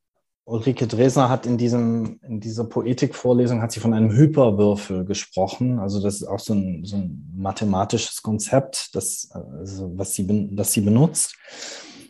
Ulrike 0.47 0.86
Dresner 0.86 1.29
hat 1.29 1.47
in 1.47 1.58
diesem, 1.58 2.19
in 2.21 2.39
dieser 2.39 2.65
Poetikvorlesung 2.65 3.63
hat 3.63 3.71
sie 3.71 3.79
von 3.79 3.95
einem 3.95 4.12
Hyperwürfel 4.12 5.03
gesprochen. 5.03 5.79
Also 5.79 6.01
das 6.01 6.15
ist 6.15 6.27
auch 6.27 6.39
so 6.39 6.53
ein, 6.53 6.86
so 6.86 6.97
ein 6.97 7.34
mathematisches 7.36 8.21
Konzept, 8.21 8.95
das, 8.95 9.29
also 9.31 9.91
was 9.95 10.13
sie, 10.13 10.55
das 10.55 10.71
sie 10.71 10.81
benutzt. 10.81 11.36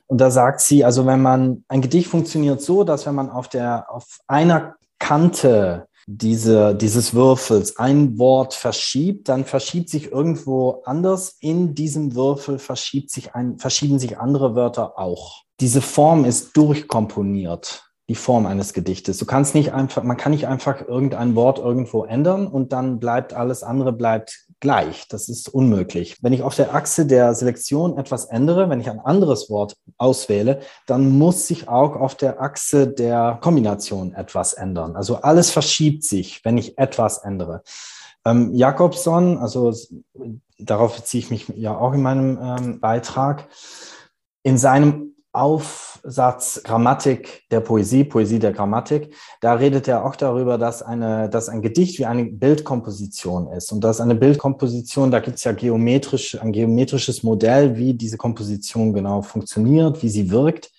Und 0.08 0.20
da 0.20 0.30
sagt 0.32 0.60
sie, 0.60 0.84
also 0.84 1.06
wenn 1.06 1.22
man, 1.22 1.64
ein 1.70 1.82
Gedicht 1.82 2.10
funktioniert 2.10 2.62
so, 2.62 2.84
dass 2.84 3.06
wenn 3.06 3.16
man 3.16 3.30
auf 3.30 3.48
der, 3.48 3.90
auf 3.90 4.20
einer 4.28 4.76
Kante 5.00 5.88
diese, 6.06 6.76
dieses 6.76 7.14
Würfels 7.14 7.78
ein 7.78 8.20
Wort 8.20 8.54
verschiebt, 8.54 9.30
dann 9.30 9.46
verschiebt 9.46 9.90
sich 9.90 10.12
irgendwo 10.12 10.82
anders 10.86 11.38
in 11.40 11.74
diesem 11.74 12.16
Würfel 12.16 12.60
verschiebt 12.60 13.10
sich 13.12 13.34
ein, 13.34 13.58
verschieben 13.60 13.98
sich 13.98 14.20
andere 14.20 14.56
Wörter 14.56 15.00
auch. 15.00 15.44
Diese 15.62 15.82
Form 15.82 16.26
ist 16.26 16.56
durchkomponiert 16.58 17.85
die 18.08 18.16
Form 18.16 18.46
eines 18.46 18.74
Gedichtes. 18.74 19.18
Du 19.18 19.26
kannst 19.26 19.56
nicht 19.56 19.74
einfach, 19.74 20.04
man 20.04 20.18
kann 20.18 20.32
nicht 20.32 20.48
einfach 20.48 20.88
irgendein 20.88 21.36
Wort 21.36 21.58
irgendwo 21.58 22.04
ändern 22.04 22.48
und 22.48 22.72
dann 22.72 23.00
bleibt 23.00 23.34
alles 23.34 23.64
andere 23.64 23.94
bleibt 23.94 24.46
gleich. 24.60 25.08
Das 25.10 25.28
ist 25.28 25.50
unmöglich. 25.50 26.18
Wenn 26.22 26.34
ich 26.34 26.44
auf 26.44 26.56
der 26.56 26.76
Achse 26.76 27.06
der 27.06 27.34
Selektion 27.34 27.98
etwas 27.98 28.26
ändere, 28.26 28.70
wenn 28.70 28.80
ich 28.80 28.90
ein 28.90 29.00
anderes 29.00 29.50
Wort 29.50 29.76
auswähle, 29.98 30.60
dann 30.86 31.18
muss 31.18 31.48
sich 31.48 31.68
auch 31.68 31.96
auf 31.96 32.16
der 32.16 32.42
Achse 32.42 32.88
der 32.88 33.40
Kombination 33.42 34.14
etwas 34.14 34.54
ändern. 34.54 34.96
Also 34.96 35.18
alles 35.18 35.50
verschiebt 35.50 36.04
sich, 36.04 36.46
wenn 36.46 36.58
ich 36.58 36.78
etwas 36.78 37.20
ändere. 37.20 37.64
Ähm, 38.24 38.54
Jakobson, 38.54 39.38
also 39.38 39.74
darauf 40.60 40.96
beziehe 40.96 41.24
ich 41.24 41.30
mich 41.32 41.48
ja 41.56 41.78
auch 41.78 41.94
in 41.94 42.02
meinem 42.02 42.40
ähm, 42.42 42.80
Beitrag, 42.80 43.48
in 44.44 44.58
seinem 44.58 45.16
Aufsatz 46.06 46.62
Grammatik 46.64 47.50
der 47.50 47.62
Poesie, 47.62 48.04
Poesie 48.04 48.38
der 48.38 48.54
Grammatik, 48.54 49.14
da 49.42 49.54
redet 49.54 49.88
er 49.88 50.06
auch 50.06 50.16
darüber, 50.16 50.58
dass, 50.58 50.84
eine, 50.84 51.30
dass 51.30 51.50
ein 51.50 51.64
Gedicht 51.64 51.98
wie 51.98 52.06
eine 52.06 52.26
Bildkomposition 52.26 53.48
ist. 53.48 53.72
Und 53.72 53.84
dass 53.84 54.00
eine 54.00 54.14
Bildkomposition, 54.14 55.10
da 55.10 55.20
gibt 55.20 55.38
es 55.38 55.44
ja 55.44 55.52
geometrisch, 55.52 56.40
ein 56.40 56.52
geometrisches 56.52 57.24
Modell, 57.24 57.78
wie 57.78 57.96
diese 57.96 58.18
Komposition 58.18 58.94
genau 58.94 59.24
funktioniert, 59.24 60.04
wie 60.04 60.10
sie 60.10 60.30
wirkt. 60.30 60.72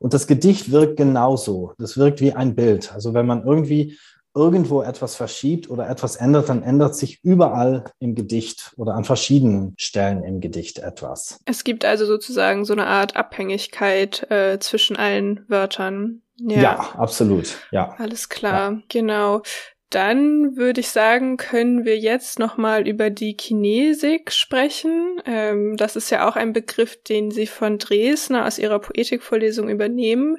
Und 0.00 0.14
das 0.14 0.26
Gedicht 0.26 0.72
wirkt 0.72 0.96
genauso. 0.96 1.74
Das 1.78 1.96
wirkt 1.96 2.20
wie 2.20 2.32
ein 2.32 2.56
Bild. 2.56 2.92
Also 2.92 3.14
wenn 3.14 3.26
man 3.26 3.46
irgendwie 3.46 3.96
irgendwo 4.34 4.82
etwas 4.82 5.14
verschiebt 5.14 5.68
oder 5.68 5.88
etwas 5.88 6.16
ändert, 6.16 6.48
dann 6.48 6.62
ändert 6.62 6.96
sich 6.96 7.22
überall 7.22 7.84
im 7.98 8.14
Gedicht 8.14 8.72
oder 8.76 8.94
an 8.94 9.04
verschiedenen 9.04 9.74
Stellen 9.76 10.24
im 10.24 10.40
Gedicht 10.40 10.78
etwas. 10.78 11.40
Es 11.44 11.64
gibt 11.64 11.84
also 11.84 12.06
sozusagen 12.06 12.64
so 12.64 12.72
eine 12.72 12.86
Art 12.86 13.16
Abhängigkeit 13.16 14.30
äh, 14.30 14.58
zwischen 14.58 14.96
allen 14.96 15.44
Wörtern. 15.48 16.22
Ja. 16.38 16.62
ja, 16.62 16.88
absolut. 16.96 17.58
Ja. 17.70 17.94
Alles 17.98 18.28
klar, 18.28 18.72
ja. 18.72 18.78
genau. 18.88 19.42
Dann 19.92 20.56
würde 20.56 20.80
ich 20.80 20.88
sagen, 20.88 21.36
können 21.36 21.84
wir 21.84 21.98
jetzt 21.98 22.38
nochmal 22.38 22.88
über 22.88 23.10
die 23.10 23.36
Kinesik 23.36 24.32
sprechen. 24.32 25.20
Ähm, 25.26 25.76
das 25.76 25.96
ist 25.96 26.08
ja 26.08 26.26
auch 26.26 26.34
ein 26.34 26.54
Begriff, 26.54 27.02
den 27.02 27.30
Sie 27.30 27.46
von 27.46 27.76
Dresdner 27.76 28.46
aus 28.46 28.58
Ihrer 28.58 28.78
Poetikvorlesung 28.78 29.68
übernehmen. 29.68 30.38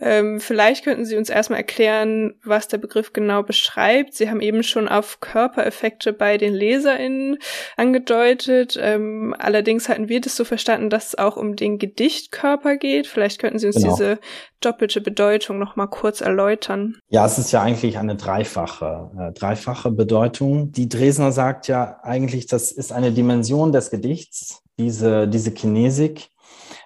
Ähm, 0.00 0.40
vielleicht 0.40 0.82
könnten 0.82 1.04
Sie 1.04 1.16
uns 1.16 1.30
erstmal 1.30 1.60
erklären, 1.60 2.40
was 2.42 2.66
der 2.66 2.78
Begriff 2.78 3.12
genau 3.12 3.44
beschreibt. 3.44 4.14
Sie 4.14 4.28
haben 4.28 4.40
eben 4.40 4.64
schon 4.64 4.88
auf 4.88 5.20
Körpereffekte 5.20 6.12
bei 6.12 6.36
den 6.36 6.52
LeserInnen 6.52 7.38
angedeutet. 7.76 8.76
Ähm, 8.82 9.32
allerdings 9.38 9.88
hatten 9.88 10.08
wir 10.08 10.20
das 10.20 10.34
so 10.34 10.44
verstanden, 10.44 10.90
dass 10.90 11.08
es 11.08 11.18
auch 11.18 11.36
um 11.36 11.54
den 11.54 11.78
Gedichtkörper 11.78 12.76
geht. 12.76 13.06
Vielleicht 13.06 13.40
könnten 13.40 13.60
Sie 13.60 13.68
uns 13.68 13.76
genau. 13.76 13.94
diese 13.94 14.18
doppelte 14.60 15.00
Bedeutung 15.00 15.58
noch 15.58 15.76
mal 15.76 15.86
kurz 15.86 16.20
erläutern? 16.20 16.96
Ja, 17.08 17.26
es 17.26 17.38
ist 17.38 17.52
ja 17.52 17.62
eigentlich 17.62 17.98
eine 17.98 18.16
dreifache, 18.16 19.10
äh, 19.18 19.32
dreifache 19.32 19.90
Bedeutung. 19.90 20.72
Die 20.72 20.88
Dresner 20.88 21.32
sagt 21.32 21.68
ja 21.68 22.00
eigentlich, 22.02 22.46
das 22.46 22.72
ist 22.72 22.92
eine 22.92 23.12
Dimension 23.12 23.72
des 23.72 23.90
Gedichts, 23.90 24.62
diese, 24.78 25.28
diese 25.28 25.52
Kinesik, 25.52 26.28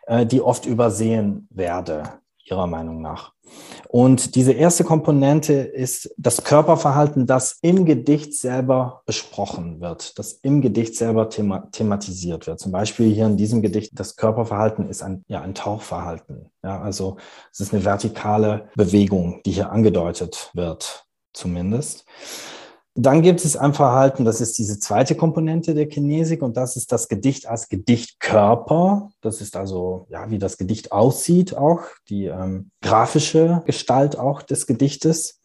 äh, 0.07 0.27
die 0.27 0.41
oft 0.41 0.67
übersehen 0.67 1.49
werde, 1.51 2.05
ihrer 2.45 2.67
Meinung 2.67 3.01
nach. 3.01 3.33
Und 3.93 4.37
diese 4.37 4.55
erste 4.55 4.85
Komponente 4.85 5.53
ist 5.53 6.15
das 6.17 6.45
Körperverhalten, 6.45 7.27
das 7.27 7.59
im 7.61 7.85
Gedicht 7.85 8.33
selber 8.33 9.03
besprochen 9.05 9.83
wird, 9.83 10.19
das 10.19 10.33
im 10.33 10.63
Gedicht 10.63 10.97
selber 10.97 11.29
thema 11.29 11.69
thematisiert 11.73 12.47
wird. 12.47 12.59
Zum 12.59 12.73
Beispiel 12.73 13.13
hier 13.13 13.27
in 13.27 13.37
diesem 13.37 13.61
Gedicht, 13.61 13.93
das 13.95 14.17
Körperverhalten 14.17 14.89
ist 14.89 15.03
ein, 15.03 15.27
ja, 15.29 15.43
ein 15.43 15.55
Tauchverhalten. 15.55 16.47
Ja, 16.65 16.81
also 16.81 17.19
es 17.53 17.61
ist 17.61 17.75
eine 17.75 17.85
vertikale 17.85 18.71
Bewegung, 18.77 19.43
die 19.45 19.51
hier 19.51 19.71
angedeutet 19.71 20.51
wird, 20.55 21.05
zumindest. 21.35 22.07
Dann 22.95 23.23
gibt 23.23 23.43
es 23.43 23.57
ein 23.57 23.73
Verhalten, 23.73 24.27
das 24.27 24.43
ist 24.43 24.59
diese 24.59 24.79
zweite 24.79 25.15
Komponente 25.15 25.75
der 25.75 25.89
Kinesik 25.89 26.43
und 26.43 26.59
das 26.59 26.77
ist 26.77 26.93
das 26.93 27.09
Gedicht 27.09 27.47
als 27.47 27.71
Gedichtkörper. 27.71 29.11
Das 29.23 29.41
ist 29.41 29.57
also, 29.57 30.07
ja, 30.11 30.31
wie 30.31 30.39
das 30.39 30.59
Gedicht 30.59 30.93
aussieht 30.93 31.57
auch, 31.57 31.81
die 32.11 32.27
ähm, 32.27 32.71
grafische 32.83 33.63
Gestalt 33.65 34.19
auch 34.19 34.43
des 34.43 34.67
Gedichtes. 34.67 35.41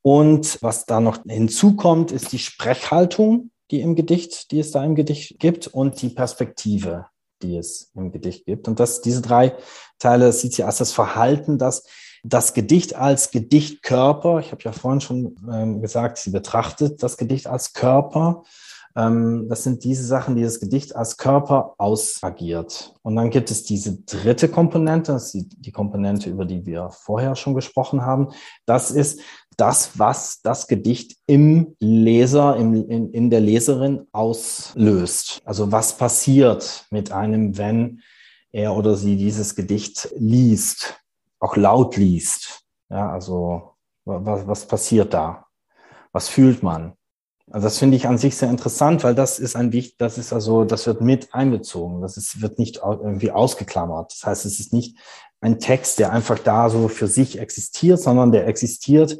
Und 0.00 0.58
was 0.62 0.86
da 0.86 1.00
noch 1.00 1.18
hinzukommt, 1.26 2.12
ist 2.12 2.30
die 2.30 2.38
Sprechhaltung, 2.38 3.50
die 3.72 3.80
im 3.80 3.96
Gedicht, 3.96 4.52
die 4.52 4.60
es 4.60 4.70
da 4.70 4.84
im 4.84 4.94
Gedicht 4.94 5.40
gibt 5.40 5.66
und 5.66 6.00
die 6.00 6.10
Perspektive, 6.10 7.06
die 7.42 7.56
es 7.56 7.90
im 7.96 8.12
Gedicht 8.12 8.46
gibt. 8.46 8.68
Und 8.68 8.78
das, 8.78 9.00
diese 9.00 9.22
drei 9.22 9.56
Teile 9.98 10.32
sieht 10.32 10.54
sie 10.54 10.62
als 10.62 10.78
das 10.78 10.92
Verhalten, 10.92 11.58
das 11.58 11.84
das 12.28 12.54
Gedicht 12.54 12.96
als 12.96 13.30
Gedichtkörper, 13.30 14.40
ich 14.40 14.50
habe 14.50 14.62
ja 14.62 14.72
vorhin 14.72 15.00
schon 15.00 15.36
ähm, 15.50 15.80
gesagt, 15.80 16.18
sie 16.18 16.30
betrachtet 16.30 17.02
das 17.02 17.16
Gedicht 17.16 17.46
als 17.46 17.72
Körper. 17.72 18.42
Ähm, 18.96 19.46
das 19.48 19.62
sind 19.62 19.84
diese 19.84 20.04
Sachen, 20.04 20.34
die 20.34 20.42
das 20.42 20.58
Gedicht 20.58 20.96
als 20.96 21.18
Körper 21.18 21.74
ausagiert. 21.78 22.94
Und 23.02 23.14
dann 23.14 23.30
gibt 23.30 23.50
es 23.50 23.62
diese 23.62 24.02
dritte 24.02 24.48
Komponente, 24.48 25.12
das 25.12 25.26
ist 25.26 25.34
die, 25.34 25.48
die 25.48 25.72
Komponente, 25.72 26.28
über 26.28 26.44
die 26.44 26.66
wir 26.66 26.90
vorher 26.90 27.36
schon 27.36 27.54
gesprochen 27.54 28.04
haben. 28.04 28.30
Das 28.64 28.90
ist 28.90 29.20
das, 29.56 29.98
was 29.98 30.40
das 30.42 30.66
Gedicht 30.66 31.16
im 31.26 31.76
Leser, 31.78 32.56
im, 32.56 32.74
in, 32.90 33.10
in 33.12 33.30
der 33.30 33.40
Leserin 33.40 34.06
auslöst. 34.12 35.42
Also 35.44 35.70
was 35.70 35.96
passiert 35.96 36.86
mit 36.90 37.12
einem, 37.12 37.56
wenn 37.56 38.00
er 38.50 38.74
oder 38.74 38.96
sie 38.96 39.16
dieses 39.16 39.54
Gedicht 39.54 40.08
liest 40.16 40.96
auch 41.40 41.56
laut 41.56 41.96
liest. 41.96 42.64
Ja, 42.88 43.10
also 43.10 43.74
was, 44.04 44.46
was 44.46 44.66
passiert 44.66 45.12
da? 45.14 45.46
Was 46.12 46.28
fühlt 46.28 46.62
man? 46.62 46.94
Also 47.50 47.66
das 47.66 47.78
finde 47.78 47.96
ich 47.96 48.08
an 48.08 48.18
sich 48.18 48.36
sehr 48.36 48.50
interessant, 48.50 49.04
weil 49.04 49.14
das 49.14 49.38
ist 49.38 49.54
ein 49.54 49.72
wichtig, 49.72 49.98
das 49.98 50.18
ist 50.18 50.32
also, 50.32 50.64
das 50.64 50.86
wird 50.86 51.00
mit 51.00 51.32
einbezogen. 51.32 52.00
Das 52.00 52.16
ist, 52.16 52.40
wird 52.42 52.58
nicht 52.58 52.80
irgendwie 52.82 53.30
ausgeklammert. 53.30 54.12
Das 54.12 54.24
heißt, 54.24 54.46
es 54.46 54.58
ist 54.58 54.72
nicht 54.72 54.98
ein 55.40 55.60
Text, 55.60 55.98
der 55.98 56.12
einfach 56.12 56.38
da 56.38 56.70
so 56.70 56.88
für 56.88 57.06
sich 57.06 57.38
existiert, 57.38 58.00
sondern 58.00 58.32
der 58.32 58.48
existiert 58.48 59.18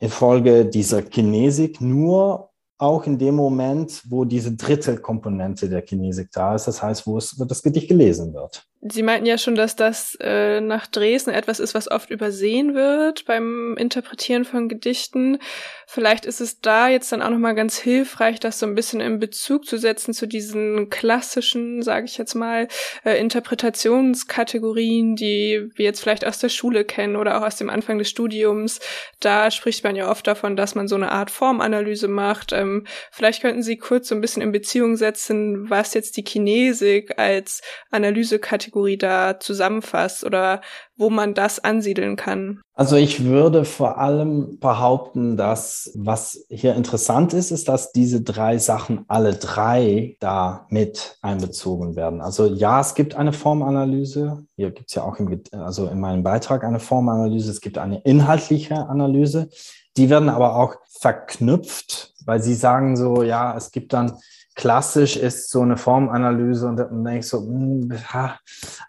infolge 0.00 0.64
dieser 0.66 1.02
Kinesik 1.02 1.80
nur 1.80 2.50
auch 2.78 3.06
in 3.06 3.18
dem 3.18 3.34
Moment, 3.34 4.02
wo 4.08 4.24
diese 4.24 4.52
dritte 4.52 4.96
Komponente 4.98 5.68
der 5.68 5.82
Kinesik 5.82 6.30
da 6.32 6.54
ist. 6.54 6.68
Das 6.68 6.82
heißt, 6.82 7.06
wo 7.06 7.18
es, 7.18 7.38
wo 7.38 7.44
das 7.44 7.62
Gedicht 7.62 7.88
gelesen 7.88 8.32
wird. 8.32 8.67
Sie 8.80 9.02
meinten 9.02 9.26
ja 9.26 9.38
schon, 9.38 9.56
dass 9.56 9.74
das 9.74 10.16
äh, 10.20 10.60
nach 10.60 10.86
Dresden 10.86 11.30
etwas 11.30 11.58
ist, 11.58 11.74
was 11.74 11.90
oft 11.90 12.10
übersehen 12.10 12.74
wird 12.74 13.24
beim 13.24 13.76
Interpretieren 13.76 14.44
von 14.44 14.68
Gedichten. 14.68 15.38
Vielleicht 15.88 16.24
ist 16.24 16.40
es 16.40 16.60
da 16.60 16.88
jetzt 16.88 17.10
dann 17.10 17.20
auch 17.20 17.30
nochmal 17.30 17.56
ganz 17.56 17.76
hilfreich, 17.76 18.38
das 18.38 18.60
so 18.60 18.66
ein 18.66 18.76
bisschen 18.76 19.00
in 19.00 19.18
Bezug 19.18 19.66
zu 19.66 19.78
setzen 19.78 20.14
zu 20.14 20.28
diesen 20.28 20.90
klassischen, 20.90 21.82
sage 21.82 22.06
ich 22.06 22.18
jetzt 22.18 22.36
mal, 22.36 22.68
äh, 23.04 23.18
Interpretationskategorien, 23.18 25.16
die 25.16 25.70
wir 25.74 25.84
jetzt 25.84 26.00
vielleicht 26.00 26.24
aus 26.24 26.38
der 26.38 26.48
Schule 26.48 26.84
kennen 26.84 27.16
oder 27.16 27.38
auch 27.38 27.46
aus 27.46 27.56
dem 27.56 27.70
Anfang 27.70 27.98
des 27.98 28.08
Studiums. 28.08 28.78
Da 29.18 29.50
spricht 29.50 29.82
man 29.82 29.96
ja 29.96 30.08
oft 30.08 30.24
davon, 30.28 30.54
dass 30.54 30.76
man 30.76 30.86
so 30.86 30.94
eine 30.94 31.10
Art 31.10 31.32
Formanalyse 31.32 32.06
macht. 32.06 32.52
Ähm, 32.52 32.86
vielleicht 33.10 33.42
könnten 33.42 33.64
Sie 33.64 33.76
kurz 33.76 34.06
so 34.06 34.14
ein 34.14 34.20
bisschen 34.20 34.42
in 34.42 34.52
Beziehung 34.52 34.96
setzen, 34.96 35.68
was 35.68 35.94
jetzt 35.94 36.16
die 36.16 36.22
Kinesik 36.22 37.18
als 37.18 37.60
Analysekategorie 37.90 38.67
Kategorie 38.68 38.98
da 38.98 39.40
zusammenfasst 39.40 40.24
oder 40.24 40.60
wo 40.96 41.10
man 41.10 41.34
das 41.34 41.58
ansiedeln 41.58 42.16
kann? 42.16 42.60
Also 42.74 42.96
ich 42.96 43.24
würde 43.24 43.64
vor 43.64 43.98
allem 43.98 44.58
behaupten, 44.58 45.36
dass 45.36 45.90
was 45.94 46.44
hier 46.50 46.74
interessant 46.74 47.32
ist, 47.32 47.50
ist, 47.50 47.68
dass 47.68 47.92
diese 47.92 48.20
drei 48.20 48.58
Sachen 48.58 49.04
alle 49.08 49.34
drei 49.34 50.16
da 50.20 50.66
mit 50.68 51.18
einbezogen 51.22 51.96
werden. 51.96 52.20
Also 52.20 52.46
ja, 52.46 52.80
es 52.80 52.94
gibt 52.94 53.14
eine 53.14 53.32
Formanalyse. 53.32 54.44
Hier 54.56 54.70
gibt 54.70 54.90
es 54.90 54.94
ja 54.94 55.02
auch 55.02 55.18
im, 55.18 55.42
also 55.52 55.86
in 55.88 55.98
meinem 55.98 56.22
Beitrag 56.22 56.62
eine 56.64 56.80
Formanalyse. 56.80 57.50
Es 57.50 57.60
gibt 57.60 57.78
eine 57.78 58.00
inhaltliche 58.02 58.88
Analyse. 58.88 59.48
Die 59.96 60.10
werden 60.10 60.28
aber 60.28 60.56
auch 60.56 60.76
verknüpft, 61.00 62.14
weil 62.24 62.42
sie 62.42 62.54
sagen 62.54 62.96
so, 62.96 63.22
ja, 63.22 63.56
es 63.56 63.72
gibt 63.72 63.92
dann 63.92 64.18
klassisch 64.58 65.16
ist 65.16 65.50
so 65.50 65.62
eine 65.62 65.76
Formanalyse 65.76 66.66
und 66.66 66.76
dann 66.76 67.04
denke 67.04 67.20
ich 67.20 67.28
so, 67.28 67.42
mh, 67.42 67.94
hm, 67.94 68.32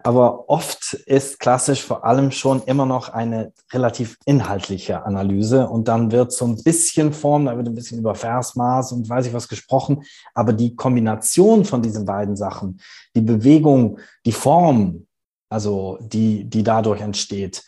aber 0.03 0.49
oft 0.49 0.95
ist 1.05 1.39
klassisch 1.39 1.83
vor 1.83 2.03
allem 2.03 2.31
schon 2.31 2.63
immer 2.63 2.87
noch 2.87 3.09
eine 3.09 3.53
relativ 3.71 4.17
inhaltliche 4.25 5.05
Analyse 5.05 5.69
und 5.69 5.87
dann 5.87 6.11
wird 6.11 6.31
so 6.31 6.47
ein 6.47 6.61
bisschen 6.63 7.13
Form, 7.13 7.45
da 7.45 7.55
wird 7.55 7.67
ein 7.67 7.75
bisschen 7.75 7.99
über 7.99 8.15
Versmaß 8.15 8.93
und 8.93 9.07
weiß 9.07 9.27
ich 9.27 9.33
was 9.33 9.47
gesprochen, 9.47 10.01
aber 10.33 10.53
die 10.53 10.75
Kombination 10.75 11.63
von 11.63 11.83
diesen 11.83 12.03
beiden 12.03 12.35
Sachen, 12.35 12.81
die 13.15 13.21
Bewegung, 13.21 13.99
die 14.25 14.31
Form, 14.31 15.05
also 15.49 15.99
die, 16.01 16.45
die 16.45 16.63
dadurch 16.63 17.01
entsteht 17.01 17.63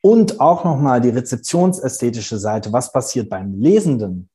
und 0.00 0.40
auch 0.40 0.64
nochmal 0.64 1.00
die 1.00 1.10
rezeptionsästhetische 1.10 2.38
Seite, 2.38 2.72
was 2.72 2.90
passiert 2.90 3.30
beim 3.30 3.54
Lesenden 3.60 4.30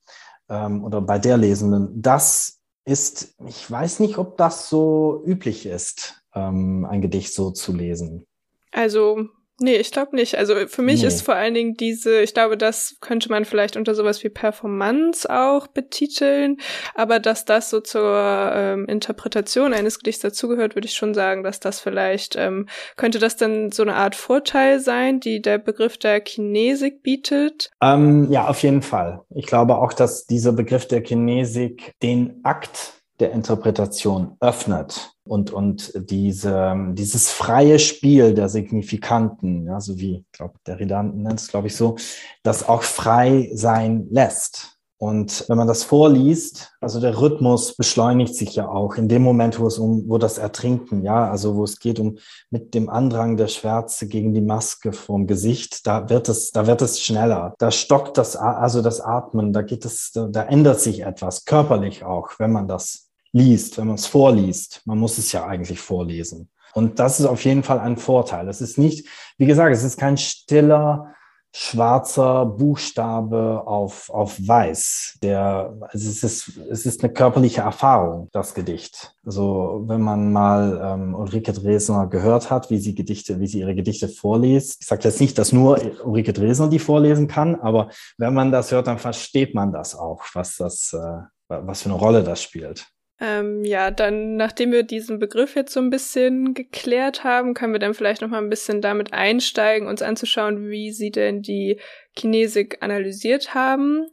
ähm, 0.47 0.81
oder 0.81 1.01
bei 1.01 1.19
der 1.19 1.35
Lesenden, 1.35 2.01
das 2.01 2.60
ist, 2.85 3.35
ich 3.45 3.69
weiß 3.69 3.99
nicht, 3.99 4.17
ob 4.17 4.37
das 4.37 4.69
so 4.69 5.21
üblich 5.25 5.65
ist, 5.65 6.23
ähm, 6.33 6.85
ein 6.85 7.01
Gedicht 7.01 7.33
so 7.33 7.51
zu 7.51 7.73
lesen. 7.73 8.25
Also 8.71 9.27
Nee, 9.61 9.75
ich 9.75 9.91
glaube 9.91 10.15
nicht. 10.15 10.37
Also 10.37 10.55
für 10.67 10.81
mich 10.81 11.01
nee. 11.01 11.07
ist 11.07 11.21
vor 11.21 11.35
allen 11.35 11.53
Dingen 11.53 11.75
diese, 11.75 12.21
ich 12.21 12.33
glaube, 12.33 12.57
das 12.57 12.97
könnte 12.99 13.29
man 13.29 13.45
vielleicht 13.45 13.77
unter 13.77 13.93
sowas 13.93 14.23
wie 14.23 14.29
Performance 14.29 15.29
auch 15.29 15.67
betiteln, 15.67 16.57
aber 16.95 17.19
dass 17.19 17.45
das 17.45 17.69
so 17.69 17.79
zur 17.79 18.51
ähm, 18.55 18.85
Interpretation 18.87 19.73
eines 19.73 19.99
Gedichts 19.99 20.23
dazugehört, 20.23 20.75
würde 20.75 20.87
ich 20.87 20.95
schon 20.95 21.13
sagen, 21.13 21.43
dass 21.43 21.59
das 21.59 21.79
vielleicht, 21.79 22.35
ähm, 22.35 22.67
könnte 22.97 23.19
das 23.19 23.37
dann 23.37 23.71
so 23.71 23.83
eine 23.83 23.93
Art 23.95 24.15
Vorteil 24.15 24.79
sein, 24.79 25.19
die 25.19 25.43
der 25.43 25.59
Begriff 25.59 25.97
der 25.97 26.21
Kinesik 26.21 27.03
bietet? 27.03 27.69
Ähm, 27.81 28.31
ja, 28.31 28.47
auf 28.47 28.63
jeden 28.63 28.81
Fall. 28.81 29.21
Ich 29.35 29.45
glaube 29.45 29.77
auch, 29.77 29.93
dass 29.93 30.25
dieser 30.25 30.53
Begriff 30.53 30.87
der 30.87 31.01
Kinesik 31.01 31.93
den 32.01 32.39
Akt 32.43 33.00
der 33.21 33.31
Interpretation 33.31 34.35
öffnet 34.39 35.13
und, 35.23 35.51
und 35.51 35.93
diese, 36.09 36.75
dieses 36.93 37.29
freie 37.29 37.79
Spiel 37.79 38.33
der 38.33 38.49
Signifikanten, 38.49 39.67
ja, 39.67 39.79
so 39.79 39.97
wie, 39.97 40.25
ich 40.25 40.31
glaube, 40.31 40.55
der 40.65 40.79
Redant 40.79 41.15
nennt 41.15 41.39
es, 41.39 41.47
glaube 41.47 41.67
ich, 41.67 41.75
so, 41.75 41.95
das 42.43 42.67
auch 42.67 42.83
frei 42.83 43.49
sein 43.53 44.07
lässt. 44.09 44.77
Und 45.01 45.45
wenn 45.47 45.57
man 45.57 45.67
das 45.67 45.83
vorliest, 45.83 46.73
also 46.79 46.99
der 46.99 47.19
Rhythmus 47.19 47.75
beschleunigt 47.75 48.35
sich 48.35 48.53
ja 48.53 48.67
auch 48.67 48.97
in 48.97 49.07
dem 49.07 49.23
Moment, 49.23 49.59
wo 49.59 49.65
es 49.65 49.79
um, 49.79 50.07
wo 50.07 50.19
das 50.19 50.37
Ertrinken, 50.37 51.03
ja, 51.03 51.27
also 51.27 51.55
wo 51.55 51.63
es 51.63 51.79
geht 51.79 51.99
um 51.99 52.19
mit 52.51 52.75
dem 52.75 52.87
Andrang 52.87 53.35
der 53.35 53.47
Schwärze 53.47 54.07
gegen 54.07 54.35
die 54.35 54.41
Maske 54.41 54.93
vom 54.93 55.25
Gesicht, 55.25 55.87
da 55.87 56.07
wird 56.09 56.29
es, 56.29 56.51
da 56.51 56.67
wird 56.67 56.83
es 56.83 57.01
schneller. 57.01 57.55
Da 57.57 57.71
stockt 57.71 58.19
das, 58.19 58.35
also 58.35 58.83
das 58.83 59.01
Atmen, 59.01 59.53
da 59.53 59.63
geht 59.63 59.85
es, 59.85 60.11
da, 60.11 60.27
da 60.27 60.43
ändert 60.43 60.79
sich 60.79 61.01
etwas, 61.01 61.45
körperlich 61.45 62.03
auch, 62.03 62.37
wenn 62.37 62.51
man 62.51 62.67
das 62.67 63.10
liest, 63.33 63.77
wenn 63.77 63.87
man 63.87 63.95
es 63.95 64.05
vorliest. 64.05 64.81
Man 64.85 64.97
muss 64.97 65.17
es 65.17 65.31
ja 65.31 65.45
eigentlich 65.45 65.79
vorlesen. 65.79 66.49
Und 66.73 66.99
das 66.99 67.19
ist 67.19 67.25
auf 67.25 67.43
jeden 67.43 67.63
Fall 67.63 67.79
ein 67.79 67.97
Vorteil. 67.97 68.47
Es 68.47 68.61
ist 68.61 68.77
nicht, 68.77 69.07
wie 69.37 69.45
gesagt, 69.45 69.75
es 69.75 69.83
ist 69.83 69.97
kein 69.97 70.17
stiller, 70.17 71.13
schwarzer 71.53 72.45
Buchstabe 72.45 73.63
auf, 73.65 74.09
auf 74.09 74.39
weiß. 74.39 75.17
Der, 75.21 75.75
also 75.81 76.09
es, 76.09 76.23
ist, 76.23 76.57
es 76.69 76.85
ist 76.85 77.03
eine 77.03 77.11
körperliche 77.11 77.61
Erfahrung, 77.61 78.29
das 78.31 78.53
Gedicht. 78.53 79.13
Also 79.25 79.83
wenn 79.85 80.01
man 80.01 80.31
mal 80.31 80.79
ähm, 80.81 81.13
Ulrike 81.13 81.51
Dresner 81.51 82.07
gehört 82.07 82.49
hat, 82.49 82.69
wie 82.69 82.77
sie 82.77 82.95
Gedichte, 82.95 83.41
wie 83.41 83.47
sie 83.47 83.59
ihre 83.59 83.75
Gedichte 83.75 84.07
vorliest. 84.07 84.77
Ich 84.79 84.87
sage 84.87 85.03
jetzt 85.03 85.19
nicht, 85.19 85.37
dass 85.37 85.51
nur 85.51 85.77
Ulrike 86.05 86.31
Dresner 86.31 86.69
die 86.69 86.79
vorlesen 86.79 87.27
kann, 87.27 87.55
aber 87.55 87.89
wenn 88.17 88.33
man 88.33 88.51
das 88.51 88.71
hört, 88.71 88.87
dann 88.87 88.97
versteht 88.99 89.53
man 89.53 89.73
das 89.73 89.93
auch, 89.93 90.23
was 90.33 90.55
das, 90.55 90.93
äh, 90.93 91.21
was 91.49 91.81
für 91.81 91.89
eine 91.89 91.99
Rolle 91.99 92.23
das 92.23 92.41
spielt. 92.41 92.87
Ähm, 93.23 93.63
ja, 93.63 93.91
dann, 93.91 94.35
nachdem 94.35 94.71
wir 94.71 94.81
diesen 94.81 95.19
Begriff 95.19 95.55
jetzt 95.55 95.73
so 95.73 95.79
ein 95.79 95.91
bisschen 95.91 96.55
geklärt 96.55 97.23
haben, 97.23 97.53
können 97.53 97.71
wir 97.71 97.79
dann 97.79 97.93
vielleicht 97.93 98.23
noch 98.23 98.29
mal 98.29 98.39
ein 98.39 98.49
bisschen 98.49 98.81
damit 98.81 99.13
einsteigen, 99.13 99.87
uns 99.87 100.01
anzuschauen, 100.01 100.69
wie 100.71 100.91
sie 100.91 101.11
denn 101.11 101.43
die 101.43 101.77
Kinesik 102.15 102.77
analysiert 102.81 103.53
haben. 103.53 104.07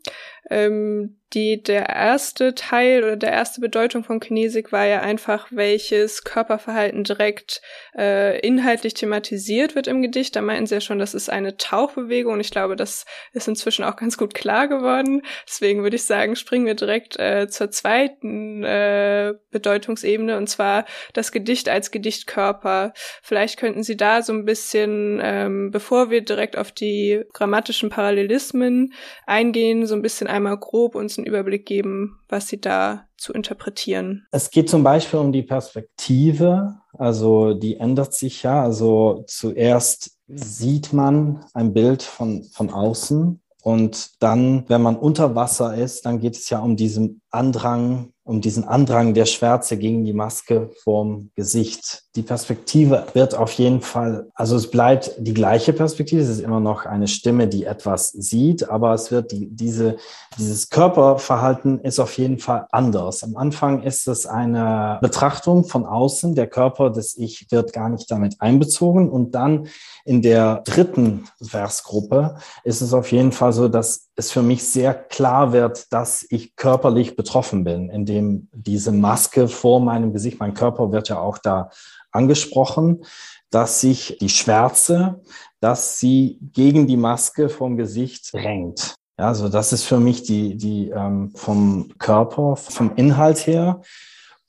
Ähm, 0.50 1.18
die, 1.34 1.62
der 1.62 1.90
erste 1.90 2.54
Teil 2.54 3.04
oder 3.04 3.16
der 3.16 3.32
erste 3.32 3.60
Bedeutung 3.60 4.02
von 4.02 4.18
Kinesik 4.18 4.72
war 4.72 4.86
ja 4.86 5.00
einfach, 5.00 5.48
welches 5.50 6.24
Körperverhalten 6.24 7.04
direkt 7.04 7.60
äh, 7.94 8.40
inhaltlich 8.40 8.94
thematisiert 8.94 9.74
wird 9.74 9.88
im 9.88 10.00
Gedicht. 10.00 10.36
Da 10.36 10.40
meinten 10.40 10.66
sie 10.66 10.76
ja 10.76 10.80
schon, 10.80 10.98
das 10.98 11.12
ist 11.12 11.28
eine 11.28 11.58
Tauchbewegung 11.58 12.40
ich 12.40 12.50
glaube, 12.50 12.76
das 12.76 13.04
ist 13.34 13.46
inzwischen 13.46 13.84
auch 13.84 13.96
ganz 13.96 14.16
gut 14.16 14.32
klar 14.32 14.68
geworden. 14.68 15.20
Deswegen 15.46 15.82
würde 15.82 15.96
ich 15.96 16.04
sagen, 16.04 16.34
springen 16.34 16.64
wir 16.64 16.74
direkt 16.74 17.18
äh, 17.18 17.46
zur 17.48 17.70
zweiten 17.70 18.64
äh, 18.64 19.34
Bedeutungsebene 19.50 20.38
und 20.38 20.48
zwar 20.48 20.86
das 21.12 21.30
Gedicht 21.30 21.68
als 21.68 21.90
Gedichtkörper. 21.90 22.94
Vielleicht 23.22 23.58
könnten 23.58 23.82
Sie 23.82 23.98
da 23.98 24.22
so 24.22 24.32
ein 24.32 24.46
bisschen, 24.46 25.20
ähm, 25.22 25.70
bevor 25.72 26.10
wir 26.10 26.22
direkt 26.22 26.56
auf 26.56 26.72
die 26.72 27.22
grammatischen 27.34 27.87
Parallelismen 27.90 28.92
eingehen, 29.26 29.86
so 29.86 29.94
ein 29.94 30.02
bisschen 30.02 30.26
einmal 30.26 30.56
grob 30.58 30.94
uns 30.94 31.18
einen 31.18 31.26
Überblick 31.26 31.66
geben, 31.66 32.18
was 32.28 32.48
Sie 32.48 32.60
da 32.60 33.08
zu 33.16 33.32
interpretieren? 33.32 34.26
Es 34.30 34.50
geht 34.50 34.70
zum 34.70 34.82
Beispiel 34.82 35.18
um 35.18 35.32
die 35.32 35.42
Perspektive. 35.42 36.76
Also 36.92 37.54
die 37.54 37.76
ändert 37.76 38.14
sich 38.14 38.42
ja. 38.42 38.62
Also 38.62 39.24
zuerst 39.26 40.18
sieht 40.28 40.92
man 40.92 41.44
ein 41.54 41.72
Bild 41.72 42.02
von, 42.02 42.44
von 42.44 42.70
außen 42.70 43.40
und 43.62 44.22
dann, 44.22 44.64
wenn 44.68 44.82
man 44.82 44.96
unter 44.96 45.34
Wasser 45.34 45.74
ist, 45.74 46.06
dann 46.06 46.20
geht 46.20 46.36
es 46.36 46.48
ja 46.48 46.60
um 46.60 46.76
diesen 46.76 47.20
Andrang 47.30 48.12
um 48.28 48.42
diesen 48.42 48.64
Andrang 48.64 49.14
der 49.14 49.24
Schwärze 49.24 49.78
gegen 49.78 50.04
die 50.04 50.12
Maske 50.12 50.70
vorm 50.84 51.30
Gesicht. 51.34 52.04
Die 52.18 52.24
Perspektive 52.24 53.06
wird 53.14 53.36
auf 53.36 53.52
jeden 53.52 53.80
Fall, 53.80 54.26
also 54.34 54.56
es 54.56 54.72
bleibt 54.72 55.12
die 55.18 55.34
gleiche 55.34 55.72
Perspektive, 55.72 56.20
es 56.20 56.28
ist 56.28 56.40
immer 56.40 56.58
noch 56.58 56.84
eine 56.84 57.06
Stimme, 57.06 57.46
die 57.46 57.64
etwas 57.64 58.08
sieht, 58.08 58.68
aber 58.68 58.92
es 58.92 59.12
wird 59.12 59.30
die, 59.30 59.46
diese, 59.48 59.98
dieses 60.36 60.68
Körperverhalten 60.68 61.80
ist 61.80 62.00
auf 62.00 62.18
jeden 62.18 62.40
Fall 62.40 62.66
anders. 62.72 63.22
Am 63.22 63.36
Anfang 63.36 63.84
ist 63.84 64.08
es 64.08 64.26
eine 64.26 64.98
Betrachtung 65.00 65.62
von 65.62 65.86
außen, 65.86 66.34
der 66.34 66.48
Körper 66.48 66.90
des 66.90 67.16
Ich 67.16 67.46
wird 67.52 67.72
gar 67.72 67.88
nicht 67.88 68.10
damit 68.10 68.40
einbezogen 68.40 69.08
und 69.10 69.36
dann 69.36 69.68
in 70.04 70.20
der 70.20 70.62
dritten 70.64 71.28
Versgruppe 71.40 72.38
ist 72.64 72.80
es 72.80 72.94
auf 72.94 73.12
jeden 73.12 73.30
Fall 73.30 73.52
so, 73.52 73.68
dass 73.68 74.08
es 74.16 74.32
für 74.32 74.42
mich 74.42 74.64
sehr 74.64 74.94
klar 74.94 75.52
wird, 75.52 75.92
dass 75.92 76.26
ich 76.28 76.56
körperlich 76.56 77.14
betroffen 77.14 77.62
bin, 77.62 77.88
indem 77.88 78.48
diese 78.52 78.90
Maske 78.90 79.46
vor 79.46 79.80
meinem 79.80 80.12
Gesicht, 80.12 80.40
mein 80.40 80.54
Körper 80.54 80.90
wird 80.90 81.08
ja 81.08 81.20
auch 81.20 81.38
da 81.38 81.70
angesprochen, 82.12 83.04
dass 83.50 83.80
sich 83.80 84.18
die 84.20 84.28
Schwärze, 84.28 85.22
dass 85.60 85.98
sie 85.98 86.38
gegen 86.52 86.86
die 86.86 86.96
Maske 86.96 87.48
vom 87.48 87.76
Gesicht 87.76 88.32
drängt. 88.32 88.94
Ja, 89.18 89.28
also 89.28 89.48
das 89.48 89.72
ist 89.72 89.84
für 89.84 89.98
mich 89.98 90.22
die, 90.22 90.56
die 90.56 90.90
ähm, 90.90 91.32
vom 91.34 91.92
Körper, 91.98 92.56
vom 92.56 92.94
Inhalt 92.96 93.46
her 93.46 93.80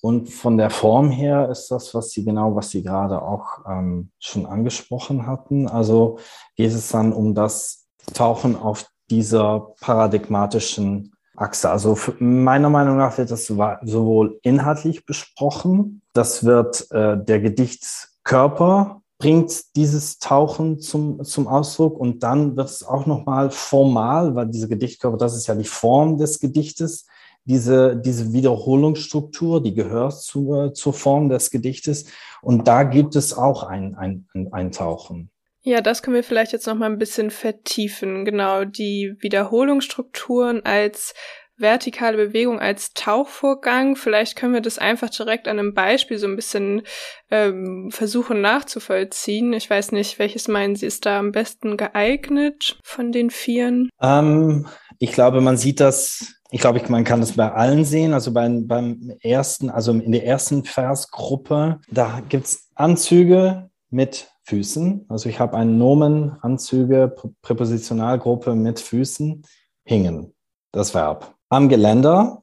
und 0.02 0.30
von 0.30 0.58
der 0.58 0.70
Form 0.70 1.12
her 1.12 1.50
ist 1.50 1.70
das, 1.70 1.94
was 1.94 2.12
Sie 2.12 2.24
genau, 2.24 2.56
was 2.56 2.70
Sie 2.70 2.84
gerade 2.84 3.22
auch 3.22 3.66
ähm, 3.68 4.12
schon 4.20 4.46
angesprochen 4.46 5.28
hatten. 5.28 5.68
Also 5.68 6.20
geht 6.56 6.72
es 6.72 6.90
dann 6.90 7.12
um 7.12 7.36
das 7.36 7.88
Tauchen 8.14 8.56
auf 8.56 8.86
dieser 9.10 9.74
paradigmatischen 9.82 11.16
Achse. 11.40 11.70
Also 11.70 11.98
meiner 12.20 12.70
Meinung 12.70 12.98
nach 12.98 13.18
wird 13.18 13.32
das 13.32 13.46
sowohl 13.46 14.40
inhaltlich 14.44 15.06
besprochen, 15.06 16.02
das 16.14 16.44
wird 16.44 16.92
äh, 16.92 17.18
der 17.18 17.40
Gedichtskörper 17.40 19.02
bringt 19.20 19.76
dieses 19.76 20.18
Tauchen 20.20 20.80
zum, 20.80 21.24
zum 21.26 21.48
Ausdruck 21.48 22.00
und 22.00 22.24
dann 22.24 22.56
wird 22.56 22.70
es 22.70 22.84
auch 22.84 23.06
nochmal 23.06 23.52
formal, 23.52 24.34
weil 24.34 24.48
diese 24.48 24.70
Gedichtkörper, 24.70 25.18
das 25.18 25.36
ist 25.36 25.48
ja 25.48 25.56
die 25.56 25.66
Form 25.66 26.18
des 26.18 26.40
Gedichtes, 26.40 27.06
diese, 27.44 27.98
diese 27.98 28.32
Wiederholungsstruktur, 28.32 29.62
die 29.62 29.74
gehört 29.74 30.22
zu, 30.22 30.70
zur 30.70 30.94
Form 30.94 31.28
des 31.28 31.52
Gedichtes 31.52 32.06
und 32.42 32.68
da 32.68 32.84
gibt 32.84 33.16
es 33.18 33.34
auch 33.38 33.64
ein, 33.64 33.96
ein, 33.96 34.28
ein, 34.34 34.54
ein 34.54 34.72
Tauchen. 34.72 35.30
Ja, 35.62 35.82
das 35.82 36.02
können 36.02 36.16
wir 36.16 36.24
vielleicht 36.24 36.54
jetzt 36.54 36.68
noch 36.68 36.76
mal 36.76 36.90
ein 36.90 36.98
bisschen 36.98 37.32
vertiefen. 37.32 38.26
Genau, 38.26 38.64
die 38.66 39.16
Wiederholungsstrukturen 39.20 40.66
als 40.66 41.14
vertikale 41.60 42.16
Bewegung 42.16 42.60
als 42.60 42.94
Tauchvorgang. 42.94 43.96
Vielleicht 43.96 44.36
können 44.36 44.54
wir 44.54 44.62
das 44.62 44.78
einfach 44.78 45.10
direkt 45.10 45.48
an 45.48 45.60
einem 45.60 45.74
Beispiel 45.74 46.18
so 46.18 46.28
ein 46.28 46.38
bisschen 46.38 46.84
ähm, 47.30 47.90
versuchen 47.92 48.42
nachzuvollziehen. 48.42 49.52
Ich 49.54 49.70
weiß 49.70 49.92
nicht, 49.92 50.20
welches 50.20 50.48
meinen 50.48 50.76
Sie 50.76 50.86
ist 50.86 51.06
da 51.06 51.20
am 51.20 51.32
besten 51.32 51.76
geeignet 51.76 52.80
von 52.84 53.12
den 53.12 53.30
Vieren? 53.30 53.90
Ähm, 54.02 54.68
ich 55.00 55.12
glaube, 55.12 55.42
man 55.42 55.58
sieht 55.58 55.82
das 55.82 56.36
ich 56.52 56.62
glaube, 56.62 56.82
man 56.90 57.04
kann 57.04 57.20
das 57.20 57.34
bei 57.34 57.52
allen 57.52 57.86
sehen. 57.86 58.14
Also 58.14 58.34
beim, 58.34 58.66
beim 58.66 59.12
ersten, 59.22 59.70
also 59.70 59.92
in 59.92 60.12
der 60.12 60.26
ersten 60.26 60.64
Versgruppe, 60.64 61.80
da 61.92 62.24
gibt's 62.28 62.70
Anzüge 62.74 63.70
mit 63.92 64.30
Füßen. 64.50 65.06
Also 65.10 65.30
ich 65.30 65.40
habe 65.40 65.56
einen 65.56 65.78
Nomen, 65.78 66.36
Anzüge, 66.42 67.16
Präpositionalgruppe 67.44 68.56
mit 68.56 68.80
Füßen, 68.80 69.44
hingen, 69.86 70.34
das 70.72 70.94
Verb. 70.96 71.36
Am 71.50 71.70
Geländer, 71.70 72.42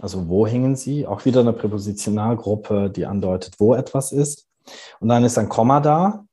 also 0.00 0.28
wo 0.28 0.46
hingen 0.46 0.76
sie, 0.76 1.06
auch 1.06 1.24
wieder 1.24 1.40
eine 1.40 1.52
Präpositionalgruppe, 1.52 2.90
die 2.90 3.06
andeutet, 3.06 3.56
wo 3.58 3.74
etwas 3.74 4.12
ist. 4.12 4.46
Und 5.00 5.08
dann 5.08 5.24
ist 5.24 5.36
ein 5.36 5.48
Komma 5.48 5.80
da. 5.80 6.24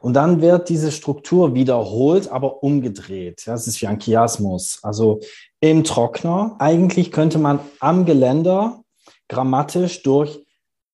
Und 0.00 0.14
dann 0.14 0.40
wird 0.40 0.68
diese 0.68 0.90
Struktur 0.90 1.54
wiederholt, 1.54 2.28
aber 2.28 2.62
umgedreht. 2.62 3.46
Ja, 3.46 3.52
das 3.52 3.66
ist 3.66 3.80
wie 3.80 3.86
ein 3.86 4.00
Chiasmus. 4.00 4.80
Also 4.82 5.20
im 5.60 5.84
Trockner, 5.84 6.56
eigentlich 6.58 7.12
könnte 7.12 7.38
man 7.38 7.60
am 7.78 8.04
Geländer 8.04 8.82
grammatisch 9.28 10.02
durch 10.02 10.44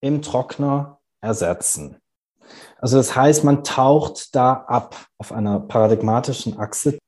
im 0.01 0.21
Trockner 0.21 0.99
ersetzen. 1.21 2.02
Also 2.83 2.97
das 2.97 3.15
heißt, 3.15 3.45
man 3.45 3.63
taucht 3.63 4.35
da 4.35 4.53
ab 4.67 4.97
auf 5.17 5.31
einer 5.33 5.61
paradigmatischen 5.61 6.59
Achse. 6.59 6.99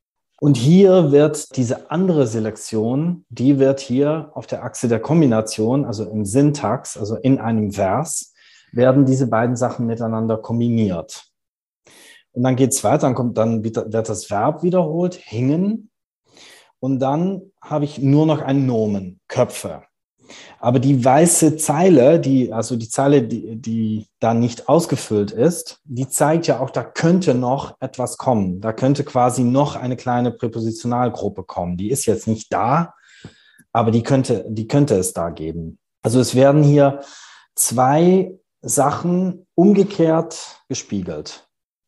Und 0.40 0.56
hier 0.56 1.10
wird 1.10 1.56
diese 1.56 1.90
andere 1.90 2.28
Selektion, 2.28 3.24
die 3.28 3.58
wird 3.58 3.80
hier 3.80 4.30
auf 4.34 4.46
der 4.46 4.62
Achse 4.62 4.86
der 4.86 5.00
Kombination, 5.00 5.84
also 5.84 6.04
im 6.04 6.24
Syntax, 6.24 6.96
also 6.96 7.16
in 7.16 7.40
einem 7.40 7.72
Vers, 7.72 8.34
werden 8.72 9.04
diese 9.04 9.26
beiden 9.26 9.56
Sachen 9.56 9.86
miteinander 9.86 10.36
kombiniert. 10.36 11.24
Und 12.32 12.44
dann 12.44 12.54
geht 12.54 12.70
es 12.70 12.84
weiter, 12.84 13.06
dann 13.08 13.14
kommt 13.14 13.36
dann 13.36 13.64
wird 13.64 14.08
das 14.08 14.30
Verb 14.30 14.62
wiederholt, 14.62 15.14
hingen. 15.14 15.90
Und 16.78 17.00
dann 17.00 17.50
habe 17.60 17.84
ich 17.84 17.98
nur 17.98 18.26
noch 18.26 18.42
einen 18.42 18.66
Nomen, 18.66 19.20
Köpfe. 19.26 19.82
Aber 20.64 20.78
die 20.78 21.04
weiße 21.04 21.58
Zeile, 21.58 22.18
die, 22.18 22.50
also 22.50 22.76
die 22.76 22.88
Zeile, 22.88 23.20
die, 23.20 23.56
die 23.56 24.06
da 24.18 24.32
nicht 24.32 24.66
ausgefüllt 24.66 25.30
ist, 25.30 25.82
die 25.84 26.08
zeigt 26.08 26.46
ja 26.46 26.58
auch, 26.58 26.70
da 26.70 26.82
könnte 26.82 27.34
noch 27.34 27.76
etwas 27.80 28.16
kommen. 28.16 28.62
Da 28.62 28.72
könnte 28.72 29.04
quasi 29.04 29.44
noch 29.44 29.76
eine 29.76 29.94
kleine 29.94 30.30
Präpositionalgruppe 30.30 31.42
kommen. 31.42 31.76
Die 31.76 31.90
ist 31.90 32.06
jetzt 32.06 32.26
nicht 32.26 32.50
da, 32.50 32.94
aber 33.74 33.90
die 33.90 34.02
könnte, 34.02 34.46
die 34.48 34.66
könnte 34.66 34.94
es 34.94 35.12
da 35.12 35.28
geben. 35.28 35.78
Also 36.00 36.18
es 36.18 36.34
werden 36.34 36.62
hier 36.62 37.00
zwei 37.54 38.32
Sachen 38.62 39.46
umgekehrt 39.54 40.62
gespiegelt 40.70 41.43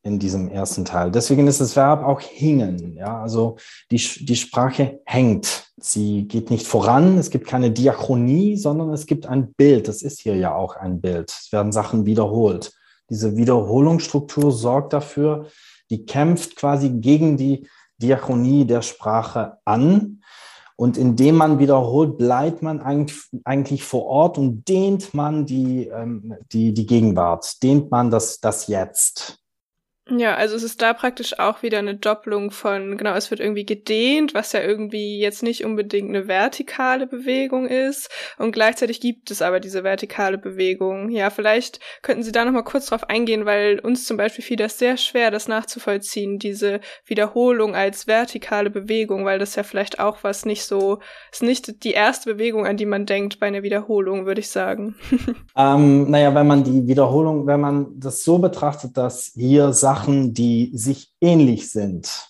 in 0.07 0.21
diesem 0.21 0.49
ersten 0.49 0.85
Teil. 0.85 1.11
Deswegen 1.11 1.49
ist 1.49 1.61
das 1.61 1.75
Verb 1.75 2.05
auch 2.05 2.21
hingen. 2.21 2.95
Ja, 2.95 3.21
also 3.21 3.57
die, 3.91 3.97
die 3.97 4.37
Sprache 4.37 5.01
hängt. 5.05 5.65
Sie 5.79 6.29
geht 6.29 6.49
nicht 6.49 6.67
voran. 6.67 7.19
Es 7.19 7.31
gibt 7.31 7.49
keine 7.49 7.73
Diachronie, 7.73 8.57
sondern 8.57 8.91
es 8.91 9.07
gibt 9.07 9.27
ein 9.27 9.53
Bild. 9.55 9.89
Das 9.89 10.03
ist 10.03 10.21
hier 10.21 10.37
ja 10.37 10.55
auch 10.55 10.77
ein 10.77 11.01
Bild. 11.01 11.31
Es 11.31 11.51
werden 11.51 11.73
Sachen 11.73 12.07
wiederholt. 12.07 12.73
Diese 13.11 13.37
Wiederholungsstruktur 13.37 14.53
sorgt 14.53 14.93
dafür, 14.93 15.47
die 15.91 16.07
kämpft 16.07 16.55
quasi 16.55 16.91
gegen 16.91 17.37
die 17.37 17.67
Diachronie 17.99 18.65
der 18.65 18.83
Sprache 18.83 19.59
an. 19.65 20.23
Und 20.77 20.99
indem 20.99 21.37
man 21.37 21.59
wiederholt, 21.59 22.17
bleibt 22.17 22.63
man 22.63 22.81
eigentlich 23.45 23.83
vor 23.83 24.05
Ort 24.05 24.39
und 24.39 24.69
dehnt 24.69 25.15
man 25.15 25.47
die, 25.47 25.89
ähm, 25.89 26.35
die, 26.53 26.75
die 26.75 26.87
Gegenwart, 26.87 27.63
dehnt 27.63 27.91
man 27.91 28.11
das, 28.11 28.41
das 28.41 28.69
Jetzt. 28.69 29.41
Ja, 30.09 30.37
also 30.37 30.55
es 30.55 30.63
ist 30.63 30.83
da 30.83 30.93
praktisch 30.93 31.37
auch 31.41 31.65
wieder 31.65 31.81
eine 31.81 31.97
Doppelung 31.97 32.53
von, 32.53 32.97
genau, 32.97 33.15
es 33.15 33.33
wird 33.33 33.41
irgendwie 33.41 33.67
gedehnt, 33.67 34.35
was 34.35 34.53
ja 34.53 34.61
irgendwie 34.63 35.19
jetzt 35.19 35.43
nicht 35.43 35.65
unbedingt 35.65 36.11
eine 36.11 36.29
vertikale 36.29 37.09
Bewegung 37.09 37.67
ist. 37.67 38.09
Und 38.39 38.53
gleichzeitig 38.53 39.01
gibt 39.01 39.33
es 39.33 39.43
aber 39.43 39.59
diese 39.59 39.83
vertikale 39.83 40.39
Bewegung. 40.39 41.11
Ja, 41.11 41.31
vielleicht 41.31 41.81
könnten 42.03 42.23
Sie 42.23 42.31
da 42.31 42.45
nochmal 42.45 42.63
kurz 42.63 42.87
drauf 42.87 43.11
eingehen, 43.11 43.47
weil 43.47 43.81
uns 43.81 44.05
zum 44.05 44.17
Beispiel 44.17 44.45
fiel 44.45 44.57
das 44.57 44.79
sehr 44.79 44.97
schwer, 44.97 45.33
das 45.33 45.49
nachzuvollziehen, 45.49 46.39
diese 46.39 46.79
Wiederholung 47.05 47.75
als 47.75 48.07
vertikale 48.07 48.71
Bewegung, 48.71 49.25
weil 49.25 49.41
das 49.41 49.57
ja 49.57 49.65
vielleicht 49.65 49.99
auch 49.99 50.19
was 50.23 50.45
nicht 50.45 50.67
so, 50.67 51.01
ist 51.33 51.43
nicht 51.43 51.83
die 51.83 51.93
erste 51.93 52.35
Bewegung, 52.35 52.65
an 52.65 52.77
die 52.77 52.87
man 52.87 53.07
denkt 53.07 53.41
bei 53.41 53.49
einer 53.49 53.65
Wiederholung, 53.65 54.25
würde 54.25 54.41
ich 54.41 54.51
sagen. 54.51 54.95
ähm, 55.57 56.09
naja, 56.09 56.33
wenn 56.33 56.47
man 56.47 56.63
die 56.63 56.87
Wiederholung, 56.87 57.49
wenn 57.49 57.61
man 57.61 57.89
das 57.99 58.23
so 58.23 58.39
betrachtet, 58.39 58.97
dass 58.97 59.33
hier 59.35 59.73
Sachen 59.73 59.96
Sachen, 59.97 60.35
die 60.35 60.73
sich 60.75 61.11
ähnlich 61.23 61.71
sind, 61.71 62.29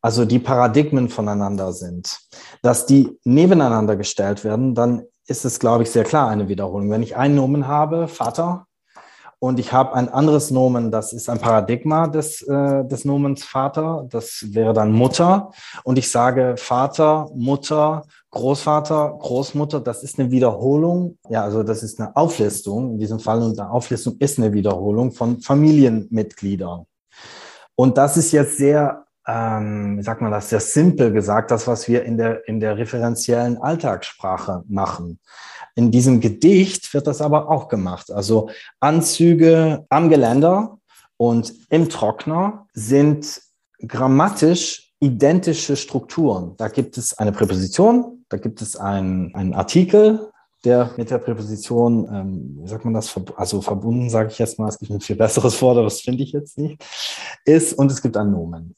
also 0.00 0.24
die 0.24 0.38
Paradigmen 0.38 1.10
voneinander 1.10 1.72
sind, 1.72 2.18
dass 2.62 2.86
die 2.86 3.18
nebeneinander 3.24 3.96
gestellt 3.96 4.42
werden, 4.42 4.74
dann 4.74 5.02
ist 5.26 5.44
es, 5.44 5.58
glaube 5.58 5.82
ich, 5.82 5.90
sehr 5.90 6.04
klar 6.04 6.30
eine 6.30 6.48
Wiederholung. 6.48 6.90
Wenn 6.90 7.02
ich 7.02 7.16
einen 7.16 7.34
Nomen 7.34 7.66
habe, 7.66 8.08
Vater, 8.08 8.66
und 9.38 9.58
ich 9.60 9.74
habe 9.74 9.92
ein 9.92 10.08
anderes 10.08 10.50
Nomen, 10.50 10.90
das 10.90 11.12
ist 11.12 11.28
ein 11.28 11.38
Paradigma 11.38 12.06
des, 12.06 12.40
äh, 12.40 12.82
des 12.86 13.04
Nomens 13.04 13.44
Vater, 13.44 14.06
das 14.08 14.42
wäre 14.52 14.72
dann 14.72 14.90
Mutter. 14.90 15.50
Und 15.82 15.98
ich 15.98 16.10
sage 16.10 16.54
Vater, 16.56 17.28
Mutter, 17.34 18.04
Großvater, 18.30 19.18
Großmutter, 19.20 19.80
das 19.80 20.02
ist 20.02 20.18
eine 20.18 20.30
Wiederholung. 20.30 21.18
Ja, 21.28 21.42
also 21.42 21.62
das 21.62 21.82
ist 21.82 22.00
eine 22.00 22.16
Auflistung 22.16 22.92
in 22.92 22.98
diesem 22.98 23.18
Fall. 23.18 23.42
Eine 23.42 23.70
Auflistung 23.70 24.16
ist 24.18 24.38
eine 24.38 24.50
Wiederholung 24.54 25.12
von 25.12 25.42
Familienmitgliedern. 25.42 26.86
Und 27.76 27.98
das 27.98 28.16
ist 28.16 28.32
jetzt 28.32 28.56
sehr, 28.56 29.06
ähm, 29.26 29.98
wie 29.98 30.02
sagt 30.02 30.20
man 30.20 30.30
das, 30.30 30.50
sehr 30.50 30.60
simpel 30.60 31.12
gesagt, 31.12 31.50
das, 31.50 31.66
was 31.66 31.88
wir 31.88 32.04
in 32.04 32.16
der, 32.16 32.46
in 32.48 32.60
der 32.60 32.76
referenziellen 32.76 33.58
Alltagssprache 33.58 34.62
machen. 34.68 35.18
In 35.74 35.90
diesem 35.90 36.20
Gedicht 36.20 36.92
wird 36.94 37.06
das 37.06 37.20
aber 37.20 37.50
auch 37.50 37.68
gemacht. 37.68 38.12
Also 38.12 38.50
Anzüge 38.80 39.86
am 39.88 40.08
Geländer 40.08 40.78
und 41.16 41.52
im 41.70 41.88
Trockner 41.88 42.66
sind 42.74 43.40
grammatisch 43.80 44.92
identische 45.00 45.76
Strukturen. 45.76 46.56
Da 46.56 46.68
gibt 46.68 46.96
es 46.96 47.18
eine 47.18 47.32
Präposition, 47.32 48.24
da 48.28 48.36
gibt 48.36 48.62
es 48.62 48.76
einen, 48.76 49.34
einen 49.34 49.52
Artikel, 49.52 50.30
der 50.64 50.90
mit 50.96 51.10
der 51.10 51.18
Präposition, 51.18 52.08
ähm, 52.12 52.58
wie 52.62 52.68
sagt 52.68 52.84
man 52.84 52.94
das, 52.94 53.14
also 53.36 53.60
verbunden, 53.60 54.10
sage 54.10 54.30
ich 54.30 54.38
jetzt 54.38 54.58
mal, 54.58 54.68
es 54.68 54.78
gibt 54.78 54.90
ein 54.90 55.00
viel 55.00 55.16
besseres 55.16 55.60
Wort, 55.62 55.76
aber 55.76 55.86
das 55.86 56.00
finde 56.00 56.22
ich 56.22 56.32
jetzt 56.32 56.58
nicht, 56.58 56.84
ist 57.44 57.72
und 57.74 57.90
es 57.90 58.02
gibt 58.02 58.16
ein 58.16 58.30
Nomen. 58.30 58.74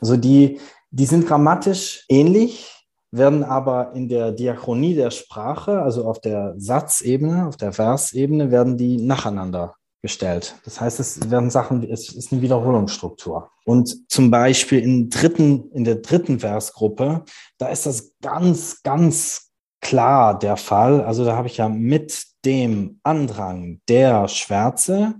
Also 0.00 0.16
die, 0.16 0.60
die 0.90 1.06
sind 1.06 1.26
grammatisch 1.26 2.04
ähnlich, 2.08 2.72
werden 3.10 3.42
aber 3.42 3.92
in 3.94 4.08
der 4.08 4.32
Diachronie 4.32 4.94
der 4.94 5.10
Sprache, 5.10 5.82
also 5.82 6.04
auf 6.04 6.20
der 6.20 6.54
Satzebene, 6.56 7.46
auf 7.46 7.56
der 7.56 7.72
Versebene, 7.72 8.50
werden 8.50 8.76
die 8.76 8.98
nacheinander 8.98 9.74
gestellt. 10.02 10.54
Das 10.64 10.80
heißt, 10.80 11.00
es 11.00 11.30
werden 11.30 11.50
Sachen, 11.50 11.82
es 11.82 12.14
ist 12.14 12.32
eine 12.32 12.42
Wiederholungsstruktur. 12.42 13.50
Und 13.64 14.10
zum 14.10 14.30
Beispiel 14.30 14.80
in, 14.80 15.10
dritten, 15.10 15.70
in 15.72 15.84
der 15.84 15.96
dritten 15.96 16.38
Versgruppe, 16.38 17.24
da 17.58 17.68
ist 17.68 17.86
das 17.86 18.12
ganz, 18.22 18.82
ganz 18.82 19.47
klar 19.80 20.38
der 20.38 20.56
Fall. 20.56 21.02
Also 21.02 21.24
da 21.24 21.36
habe 21.36 21.48
ich 21.48 21.56
ja 21.56 21.68
mit 21.68 22.24
dem 22.44 23.00
Andrang 23.02 23.80
der 23.88 24.28
Schwärze, 24.28 25.14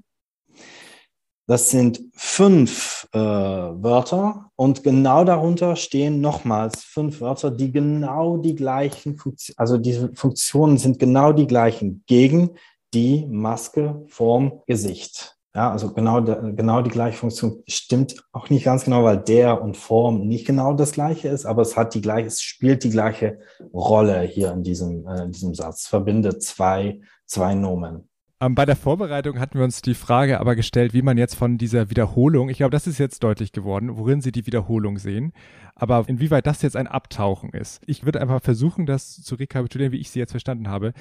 das 1.48 1.70
sind 1.70 2.02
fünf 2.12 3.08
äh, 3.12 3.18
Wörter 3.18 4.50
und 4.54 4.84
genau 4.84 5.24
darunter 5.24 5.76
stehen 5.76 6.20
nochmals 6.20 6.84
fünf 6.84 7.22
Wörter, 7.22 7.50
die 7.50 7.72
genau 7.72 8.36
die 8.36 8.54
gleichen 8.54 9.16
Funktionen, 9.16 9.58
also 9.58 9.78
diese 9.78 10.12
Funktionen 10.14 10.76
sind 10.76 10.98
genau 10.98 11.32
die 11.32 11.46
gleichen 11.46 12.04
gegen 12.06 12.50
die 12.92 13.26
Maske, 13.30 14.04
Form, 14.08 14.60
Gesicht. 14.66 15.37
Ja, 15.54 15.72
also 15.72 15.92
genau, 15.92 16.22
genau 16.22 16.82
die 16.82 16.90
gleiche 16.90 17.16
Funktion 17.16 17.62
stimmt 17.66 18.22
auch 18.32 18.50
nicht 18.50 18.64
ganz 18.64 18.84
genau, 18.84 19.02
weil 19.02 19.18
der 19.18 19.62
und 19.62 19.76
Form 19.76 20.26
nicht 20.28 20.46
genau 20.46 20.74
das 20.74 20.92
gleiche 20.92 21.28
ist, 21.28 21.46
aber 21.46 21.62
es 21.62 21.76
hat 21.76 21.94
die 21.94 22.02
gleiche, 22.02 22.26
es 22.26 22.42
spielt 22.42 22.84
die 22.84 22.90
gleiche 22.90 23.38
Rolle 23.72 24.20
hier 24.22 24.52
in 24.52 24.62
diesem, 24.62 25.06
äh, 25.06 25.24
in 25.24 25.32
diesem 25.32 25.54
Satz, 25.54 25.86
verbindet 25.86 26.42
zwei, 26.42 27.00
zwei 27.24 27.54
Nomen. 27.54 28.08
Ähm, 28.40 28.54
bei 28.54 28.64
der 28.64 28.76
Vorbereitung 28.76 29.40
hatten 29.40 29.58
wir 29.58 29.64
uns 29.64 29.82
die 29.82 29.94
Frage 29.94 30.38
aber 30.38 30.54
gestellt, 30.54 30.94
wie 30.94 31.02
man 31.02 31.18
jetzt 31.18 31.34
von 31.34 31.58
dieser 31.58 31.90
Wiederholung, 31.90 32.50
ich 32.50 32.58
glaube, 32.58 32.70
das 32.70 32.86
ist 32.86 32.98
jetzt 32.98 33.24
deutlich 33.24 33.50
geworden, 33.50 33.96
worin 33.96 34.20
Sie 34.20 34.30
die 34.30 34.46
Wiederholung 34.46 34.98
sehen, 34.98 35.32
aber 35.74 36.04
inwieweit 36.06 36.46
das 36.46 36.62
jetzt 36.62 36.76
ein 36.76 36.86
Abtauchen 36.86 37.50
ist. 37.50 37.82
Ich 37.86 38.04
würde 38.04 38.20
einfach 38.20 38.40
versuchen, 38.40 38.86
das 38.86 39.20
zu 39.22 39.34
rekapitulieren, 39.34 39.92
wie 39.92 39.98
ich 39.98 40.10
sie 40.10 40.20
jetzt 40.20 40.30
verstanden 40.30 40.68
habe. 40.68 40.92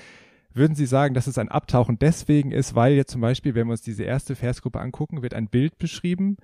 Würden 0.57 0.75
Sie 0.75 0.87
sagen, 0.87 1.13
dass 1.13 1.27
es 1.27 1.37
ein 1.37 1.49
Abtauchen 1.49 1.99
deswegen 1.99 2.51
ist, 2.51 2.73
weil 2.73 2.93
jetzt 2.93 3.11
zum 3.11 3.21
Beispiel, 3.21 3.53
wenn 3.53 3.67
wir 3.67 3.73
uns 3.73 3.83
diese 3.83 4.03
erste 4.03 4.35
Versgruppe 4.35 4.79
angucken, 4.79 5.21
wird 5.21 5.35
ein 5.35 5.49
Bild 5.49 5.77
beschrieben 5.77 6.37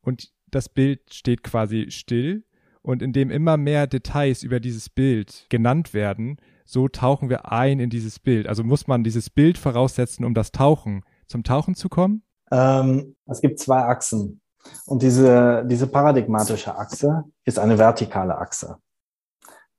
und 0.00 0.32
das 0.50 0.70
Bild 0.70 1.12
steht 1.12 1.44
quasi 1.44 1.90
still 1.90 2.44
und 2.80 3.02
indem 3.02 3.30
immer 3.30 3.58
mehr 3.58 3.86
Details 3.86 4.42
über 4.42 4.58
dieses 4.58 4.88
Bild 4.88 5.44
genannt 5.50 5.92
werden, 5.92 6.38
so 6.64 6.88
tauchen 6.88 7.28
wir 7.28 7.52
ein 7.52 7.78
in 7.78 7.90
dieses 7.90 8.18
Bild. 8.18 8.46
Also 8.46 8.64
muss 8.64 8.86
man 8.86 9.04
dieses 9.04 9.28
Bild 9.28 9.58
voraussetzen, 9.58 10.24
um 10.24 10.32
das 10.32 10.50
Tauchen 10.50 11.04
zum 11.26 11.44
Tauchen 11.44 11.74
zu 11.74 11.90
kommen? 11.90 12.22
Ähm, 12.50 13.16
es 13.26 13.42
gibt 13.42 13.58
zwei 13.58 13.80
Achsen 13.82 14.40
und 14.86 15.02
diese, 15.02 15.66
diese 15.68 15.88
paradigmatische 15.88 16.74
Achse 16.74 17.24
ist 17.44 17.58
eine 17.58 17.76
vertikale 17.76 18.38
Achse. 18.38 18.78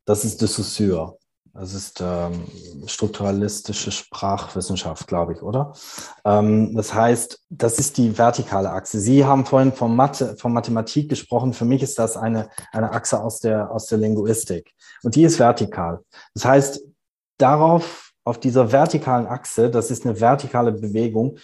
Das 0.06 0.26
ist 0.26 0.42
de 0.42 0.48
Saussure. 0.48 1.19
Das 1.54 1.74
ist 1.74 2.02
ähm, 2.02 2.45
strukturalistische 2.86 3.91
Sprachwissenschaft, 3.91 5.08
glaube 5.08 5.34
ich, 5.34 5.41
oder? 5.41 5.74
Ähm, 6.24 6.76
das 6.76 6.93
heißt, 6.93 7.41
das 7.50 7.80
ist 7.80 7.97
die 7.97 8.18
vertikale 8.18 8.70
Achse. 8.70 9.00
Sie 9.00 9.26
haben 9.26 9.45
vorhin 9.45 9.74
von, 9.74 9.95
Mathe, 9.95 10.36
von 10.38 10.54
Mathematik 10.54 11.10
gesprochen. 11.10 11.54
Für 11.54 11.66
mich 11.66 11.82
ist 11.82 11.97
das 11.97 12.18
eine, 12.18 12.50
eine 12.72 12.91
Achse 12.91 13.22
aus 13.22 13.39
der, 13.39 13.72
aus 13.72 13.88
der 13.88 13.97
Linguistik. 13.97 14.74
Und 15.04 15.16
die 15.16 15.24
ist 15.24 15.39
vertikal. 15.39 16.00
Das 16.34 16.45
heißt, 16.45 16.82
darauf, 17.38 18.12
auf 18.24 18.39
dieser 18.39 18.72
vertikalen 18.72 19.26
Achse, 19.26 19.70
das 19.70 19.89
ist 19.89 20.06
eine 20.06 20.20
vertikale 20.20 20.72
Bewegung, 20.72 21.39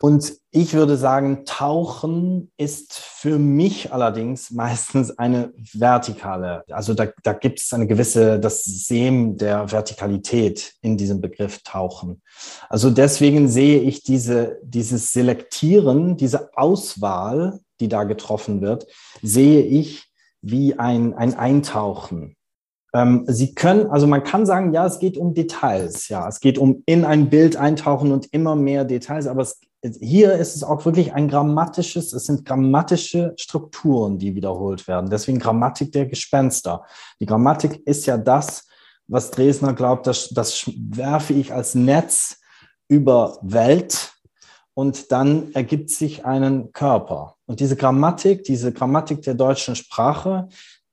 und 0.00 0.34
ich 0.50 0.74
würde 0.74 0.96
sagen, 0.96 1.44
Tauchen 1.44 2.50
ist 2.56 2.94
für 2.94 3.38
mich 3.38 3.92
allerdings 3.92 4.50
meistens 4.52 5.18
eine 5.18 5.52
vertikale. 5.72 6.64
Also 6.70 6.94
da, 6.94 7.06
da 7.22 7.32
gibt 7.32 7.60
es 7.60 7.72
eine 7.72 7.86
gewisse, 7.86 8.38
das 8.38 8.64
Sehen 8.64 9.36
der 9.36 9.70
Vertikalität 9.70 10.74
in 10.82 10.96
diesem 10.96 11.20
Begriff 11.20 11.62
Tauchen. 11.62 12.22
Also 12.68 12.90
deswegen 12.90 13.48
sehe 13.48 13.80
ich 13.80 14.02
diese, 14.02 14.58
dieses 14.62 15.12
Selektieren, 15.12 16.16
diese 16.16 16.56
Auswahl, 16.56 17.60
die 17.80 17.88
da 17.88 18.04
getroffen 18.04 18.60
wird, 18.60 18.86
sehe 19.22 19.62
ich 19.62 20.04
wie 20.42 20.78
ein, 20.78 21.14
ein 21.14 21.34
Eintauchen. 21.34 22.36
Ähm, 22.94 23.24
Sie 23.26 23.54
können, 23.54 23.90
also 23.90 24.06
man 24.06 24.24
kann 24.24 24.46
sagen, 24.46 24.72
ja, 24.72 24.86
es 24.86 24.98
geht 24.98 25.16
um 25.16 25.34
Details, 25.34 26.08
ja, 26.08 26.26
es 26.28 26.40
geht 26.40 26.56
um 26.56 26.82
in 26.86 27.04
ein 27.04 27.28
Bild 27.28 27.56
eintauchen 27.56 28.12
und 28.12 28.26
immer 28.32 28.56
mehr 28.56 28.84
Details, 28.84 29.26
aber 29.26 29.42
es 29.42 29.60
hier 30.00 30.34
ist 30.34 30.56
es 30.56 30.64
auch 30.64 30.84
wirklich 30.84 31.12
ein 31.12 31.28
grammatisches, 31.28 32.12
es 32.12 32.24
sind 32.24 32.44
grammatische 32.44 33.34
Strukturen, 33.36 34.18
die 34.18 34.34
wiederholt 34.34 34.88
werden. 34.88 35.10
Deswegen 35.10 35.38
Grammatik 35.38 35.92
der 35.92 36.06
Gespenster. 36.06 36.84
Die 37.20 37.26
Grammatik 37.26 37.86
ist 37.86 38.06
ja 38.06 38.16
das, 38.16 38.66
was 39.08 39.30
Dresdner 39.30 39.72
glaubt, 39.72 40.06
das, 40.06 40.30
das 40.30 40.68
werfe 40.76 41.32
ich 41.32 41.52
als 41.52 41.74
Netz 41.74 42.40
über 42.88 43.38
Welt 43.42 44.12
und 44.74 45.12
dann 45.12 45.52
ergibt 45.52 45.90
sich 45.90 46.24
einen 46.24 46.72
Körper. 46.72 47.36
Und 47.46 47.60
diese 47.60 47.76
Grammatik, 47.76 48.44
diese 48.44 48.72
Grammatik 48.72 49.22
der 49.22 49.34
deutschen 49.34 49.76
Sprache, 49.76 50.48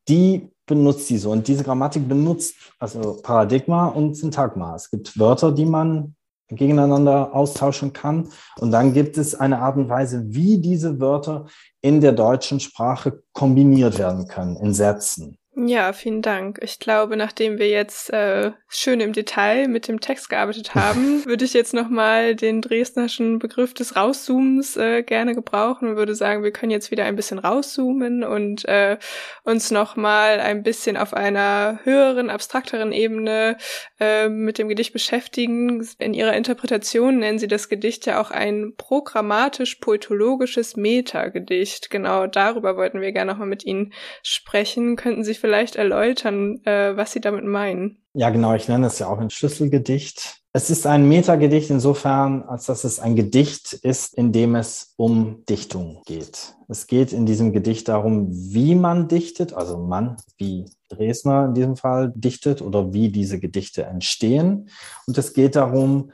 die 0.07 0.49
benutzt 0.65 1.07
sie 1.07 1.17
so. 1.17 1.31
Und 1.31 1.47
diese 1.47 1.63
Grammatik 1.63 2.07
benutzt 2.07 2.55
also 2.79 3.19
Paradigma 3.21 3.87
und 3.87 4.15
Syntagma. 4.15 4.75
Es 4.75 4.89
gibt 4.89 5.19
Wörter, 5.19 5.51
die 5.51 5.65
man 5.65 6.15
gegeneinander 6.55 7.33
austauschen 7.33 7.93
kann. 7.93 8.29
Und 8.59 8.71
dann 8.71 8.93
gibt 8.93 9.17
es 9.17 9.35
eine 9.35 9.59
Art 9.59 9.77
und 9.77 9.89
Weise, 9.89 10.23
wie 10.27 10.59
diese 10.59 10.99
Wörter 10.99 11.45
in 11.81 12.01
der 12.01 12.13
deutschen 12.13 12.59
Sprache 12.59 13.23
kombiniert 13.33 13.97
werden 13.99 14.27
können, 14.27 14.55
in 14.57 14.73
Sätzen. 14.73 15.37
Ja, 15.55 15.93
vielen 15.93 16.23
Dank. 16.23 16.57
Ich 16.63 16.79
glaube, 16.79 17.15
nachdem 17.15 17.59
wir 17.59 17.69
jetzt 17.69 18.11
äh, 18.11 18.53
schön 18.67 18.99
im 18.99 19.13
Detail 19.13 19.67
mit 19.67 19.87
dem 19.87 19.99
Text 19.99 20.31
gearbeitet 20.31 20.73
haben, 20.75 21.23
würde 21.25 21.45
ich 21.45 21.53
jetzt 21.53 21.75
nochmal 21.75 22.35
den 22.35 22.59
dresdnerschen 22.59 23.37
Begriff 23.37 23.75
des 23.75 23.95
Rauszoomens 23.95 24.77
äh, 24.77 25.03
gerne 25.03 25.35
gebrauchen 25.35 25.89
und 25.89 25.95
würde 25.95 26.15
sagen, 26.15 26.41
wir 26.41 26.49
können 26.49 26.71
jetzt 26.71 26.89
wieder 26.89 27.05
ein 27.05 27.15
bisschen 27.15 27.37
rauszoomen 27.37 28.23
und 28.23 28.65
äh, 28.65 28.97
uns 29.43 29.69
nochmal 29.69 30.39
ein 30.39 30.63
bisschen 30.63 30.97
auf 30.97 31.13
einer 31.13 31.81
höheren, 31.83 32.31
abstrakteren 32.31 32.91
Ebene 32.91 33.57
äh, 33.99 34.29
mit 34.29 34.57
dem 34.57 34.69
Gedicht 34.69 34.91
beschäftigen. 34.91 35.87
In 35.99 36.15
ihrer 36.15 36.33
Interpretation 36.33 37.19
nennen 37.19 37.37
sie 37.37 37.47
das 37.47 37.69
Gedicht 37.69 38.07
ja 38.07 38.19
auch 38.19 38.31
ein 38.31 38.73
programmatisch-poetologisches 38.75 40.77
Metagedicht. 40.77 41.91
Genau 41.91 42.25
darüber 42.25 42.75
wollten 42.75 43.01
wir 43.01 43.11
gerne 43.11 43.33
nochmal 43.33 43.47
mit 43.47 43.63
Ihnen 43.63 43.93
sprechen. 44.23 44.95
Könnten 44.95 45.23
Sie 45.23 45.42
vielleicht 45.43 45.75
erläutern, 45.75 46.61
äh, 46.63 46.95
was 46.95 47.11
Sie 47.11 47.19
damit 47.19 47.43
meinen? 47.43 47.97
Ja, 48.13 48.29
genau. 48.29 48.53
Ich 48.53 48.69
nenne 48.69 48.87
es 48.87 48.97
ja 48.97 49.07
auch 49.07 49.19
ein 49.19 49.29
Schlüsselgedicht. 49.29 50.37
Es 50.53 50.69
ist 50.69 50.87
ein 50.87 51.09
Metagedicht 51.09 51.69
insofern, 51.69 52.43
als 52.43 52.67
dass 52.67 52.85
es 52.85 53.01
ein 53.01 53.17
Gedicht 53.17 53.73
ist, 53.73 54.13
in 54.13 54.31
dem 54.31 54.55
es 54.55 54.93
um 54.95 55.43
Dichtung 55.49 56.01
geht. 56.05 56.53
Es 56.69 56.87
geht 56.87 57.11
in 57.11 57.25
diesem 57.25 57.51
Gedicht 57.51 57.89
darum, 57.89 58.27
wie 58.29 58.73
man 58.73 59.09
dichtet, 59.09 59.51
also 59.51 59.77
man, 59.77 60.15
wie 60.37 60.63
Dresner 60.87 61.47
in 61.47 61.55
diesem 61.55 61.75
Fall 61.75 62.13
dichtet 62.15 62.61
oder 62.61 62.93
wie 62.93 63.09
diese 63.09 63.37
Gedichte 63.37 63.83
entstehen. 63.83 64.69
Und 65.07 65.17
es 65.17 65.33
geht 65.33 65.57
darum, 65.57 66.13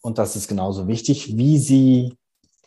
und 0.00 0.16
das 0.16 0.36
ist 0.36 0.48
genauso 0.48 0.88
wichtig, 0.88 1.36
wie 1.36 1.58
sie 1.58 2.14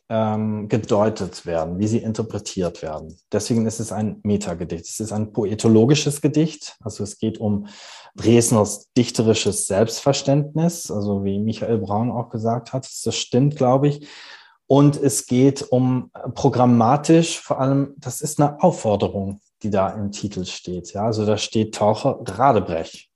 ähm, 0.09 0.67
gedeutet 0.67 1.45
werden, 1.45 1.79
wie 1.79 1.87
sie 1.87 1.99
interpretiert 1.99 2.81
werden. 2.81 3.17
Deswegen 3.31 3.65
ist 3.65 3.79
es 3.79 3.91
ein 3.91 4.19
Metagedicht. 4.23 4.85
Es 4.85 4.99
ist 4.99 5.11
ein 5.11 5.31
poetologisches 5.31 6.21
Gedicht. 6.21 6.75
Also 6.81 7.03
es 7.03 7.17
geht 7.17 7.37
um 7.37 7.67
Dresners 8.15 8.91
dichterisches 8.95 9.67
Selbstverständnis, 9.67 10.91
also 10.91 11.23
wie 11.23 11.39
Michael 11.39 11.79
Braun 11.79 12.11
auch 12.11 12.29
gesagt 12.29 12.73
hat. 12.73 12.87
Das 13.05 13.15
stimmt, 13.15 13.55
glaube 13.55 13.87
ich. 13.87 14.07
Und 14.67 15.01
es 15.01 15.25
geht 15.25 15.61
um 15.71 16.11
programmatisch, 16.35 17.39
vor 17.39 17.59
allem, 17.59 17.93
das 17.97 18.21
ist 18.21 18.39
eine 18.39 18.61
Aufforderung, 18.61 19.39
die 19.61 19.69
da 19.69 19.89
im 19.89 20.11
Titel 20.11 20.45
steht. 20.45 20.93
Ja, 20.93 21.05
also 21.05 21.25
da 21.25 21.37
steht 21.37 21.75
Taucher 21.75 22.19
Radebrech. 22.25 23.12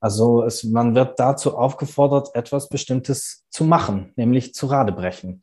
Also 0.00 0.44
es, 0.44 0.64
man 0.64 0.94
wird 0.94 1.18
dazu 1.18 1.56
aufgefordert, 1.56 2.34
etwas 2.34 2.68
Bestimmtes 2.68 3.44
zu 3.50 3.64
machen, 3.64 4.12
nämlich 4.16 4.54
zu 4.54 4.66
Radebrechen. 4.66 5.42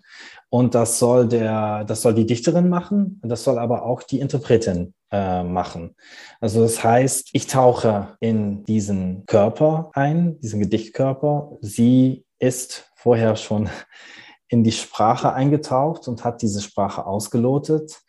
Und 0.49 0.75
das 0.75 0.99
soll 0.99 1.27
der, 1.27 1.83
das 1.83 2.01
soll 2.01 2.13
die 2.13 2.25
Dichterin 2.25 2.69
machen, 2.69 3.19
das 3.23 3.43
soll 3.43 3.59
aber 3.59 3.83
auch 3.83 4.03
die 4.03 4.19
Interpretin 4.19 4.93
äh, 5.11 5.43
machen. 5.43 5.95
Also 6.39 6.61
das 6.61 6.83
heißt, 6.83 7.29
ich 7.33 7.47
tauche 7.47 8.15
in 8.21 8.63
diesen 8.63 9.25
Körper 9.25 9.91
ein, 9.93 10.39
diesen 10.39 10.61
Gedichtkörper. 10.61 11.57
Sie 11.61 12.25
ist 12.39 12.89
vorher 12.95 13.35
schon 13.35 13.69
in 14.47 14.63
die 14.63 14.71
Sprache 14.71 15.33
eingetaucht 15.33 16.07
und 16.07 16.23
hat 16.23 16.41
diese 16.41 16.61
Sprache 16.61 17.05
ausgelotet. 17.05 18.01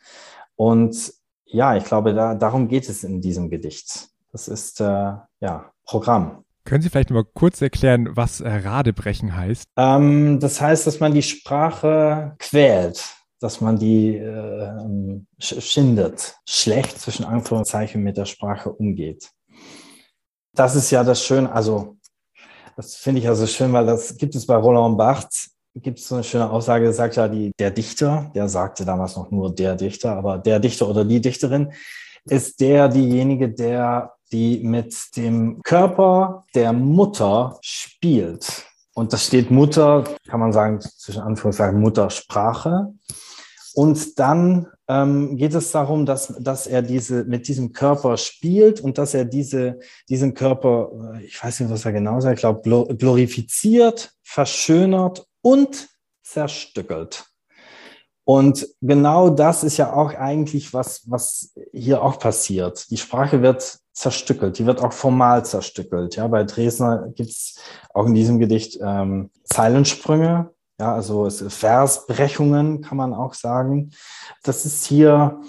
Und 0.55 1.13
ja, 1.45 1.77
ich 1.77 1.85
glaube, 1.85 2.15
da, 2.15 2.35
darum 2.35 2.69
geht 2.69 2.89
es 2.89 3.05
in 3.05 3.21
diesem 3.21 3.51
Gedicht. 3.51 4.09
Das 4.37 4.49
ist 4.49 4.83
äh, 4.83 4.85
ja 5.41 5.73
Programm. 5.87 6.45
Können 6.67 6.83
Sie 6.83 6.91
vielleicht 6.91 7.09
mal 7.09 7.25
kurz 7.25 7.63
erklären, 7.63 8.15
was 8.17 8.43
äh, 8.43 8.47
Radebrechen 8.47 9.35
heißt? 9.35 9.65
Ähm, 9.79 10.41
das 10.41 10.61
heißt, 10.61 10.87
dass 10.87 11.01
man 11.01 11.15
die 11.15 11.23
Sprache 11.23 12.35
quält, 12.39 13.03
dass 13.41 13.63
man 13.63 13.79
die 13.79 14.17
äh, 14.17 15.23
schindet, 15.39 16.37
schlecht 16.47 17.01
zwischen 17.01 17.25
Anführungszeichen 17.25 18.03
mit 18.03 18.19
der 18.19 18.27
Sprache 18.27 18.71
umgeht. 18.71 19.31
Das 20.53 20.77
ist 20.77 20.91
ja 20.91 21.03
das 21.03 21.25
Schöne, 21.25 21.51
also 21.51 21.97
das 22.77 22.95
finde 22.95 23.23
ich 23.23 23.29
also 23.29 23.47
schön, 23.47 23.73
weil 23.73 23.87
das 23.87 24.19
gibt 24.19 24.35
es 24.35 24.45
bei 24.45 24.57
Roland 24.57 24.99
Barthes, 24.99 25.57
gibt 25.77 25.99
es 25.99 26.09
so 26.09 26.17
eine 26.17 26.25
schöne 26.25 26.51
Aussage, 26.51 26.93
sagt 26.93 27.17
ja 27.17 27.27
die, 27.27 27.53
der 27.59 27.71
Dichter, 27.71 28.31
der 28.35 28.51
sagte 28.51 28.85
damals 28.85 29.17
noch 29.17 29.31
nur 29.31 29.55
der 29.55 29.77
Dichter, 29.77 30.15
aber 30.15 30.37
der 30.37 30.61
Dichter 30.61 30.91
oder 30.91 31.07
die 31.07 31.23
Dichterin 31.23 31.73
ist 32.29 32.61
der, 32.61 32.89
diejenige, 32.89 33.49
der 33.49 34.16
die 34.33 34.61
mit 34.63 35.17
dem 35.17 35.63
Körper 35.63 36.45
der 36.55 36.73
Mutter 36.73 37.59
spielt. 37.63 38.65
Und 38.95 39.13
das 39.13 39.27
steht 39.27 39.51
Mutter, 39.51 40.05
kann 40.27 40.41
man 40.41 40.53
sagen, 40.53 40.81
zwischen 40.81 41.23
Anführungszeichen 41.23 41.81
Muttersprache. 41.81 42.95
Und 43.75 44.19
dann 44.19 44.69
ähm, 44.89 45.37
geht 45.37 45.55
es 45.55 45.71
darum, 45.71 46.07
dass, 46.07 46.35
dass 46.41 46.67
er 46.67 46.81
diese, 46.81 47.25
mit 47.25 47.47
diesem 47.47 47.75
Körper 47.75 48.17
spielt 48.17 48.81
und 48.81 48.97
dass 48.97 49.13
er 49.13 49.27
diese, 49.27 49.81
diesen 50.09 50.33
Körper, 50.33 50.91
äh, 51.15 51.27
ich 51.27 51.43
weiß 51.43 51.61
nicht, 51.61 51.71
was 51.71 51.85
er 51.85 51.93
genau 51.93 52.19
sagt, 52.21 52.41
glaube, 52.41 52.97
glorifiziert, 52.97 54.15
verschönert 54.23 55.27
und 55.43 55.89
zerstückelt. 56.23 57.27
Und 58.27 58.67
genau 58.83 59.31
das 59.31 59.63
ist 59.63 59.77
ja 59.77 59.93
auch 59.93 60.13
eigentlich 60.13 60.75
was, 60.75 61.09
was 61.09 61.55
hier 61.73 62.03
auch 62.03 62.19
passiert. 62.19 62.91
Die 62.91 62.97
Sprache 62.97 63.41
wird 63.41 63.79
zerstückelt, 63.93 64.59
die 64.59 64.67
wird 64.67 64.83
auch 64.83 64.93
formal 64.93 65.45
zerstückelt. 65.45 66.17
Ja, 66.17 66.27
bei 66.27 66.43
Dresner 66.43 67.09
gibt's 67.15 67.61
auch 67.95 68.07
in 68.07 68.15
diesem 68.15 68.41
Gedicht 68.41 68.81
ähm, 68.83 69.31
Zeilensprünge, 69.45 70.51
ja, 70.81 70.93
also 70.93 71.31
Versbrechungen 71.31 72.83
kann 72.83 72.99
man 72.99 73.15
auch 73.15 73.33
sagen. 73.33 73.93
Das 74.43 74.67
ist 74.67 74.85
hier 74.85 75.41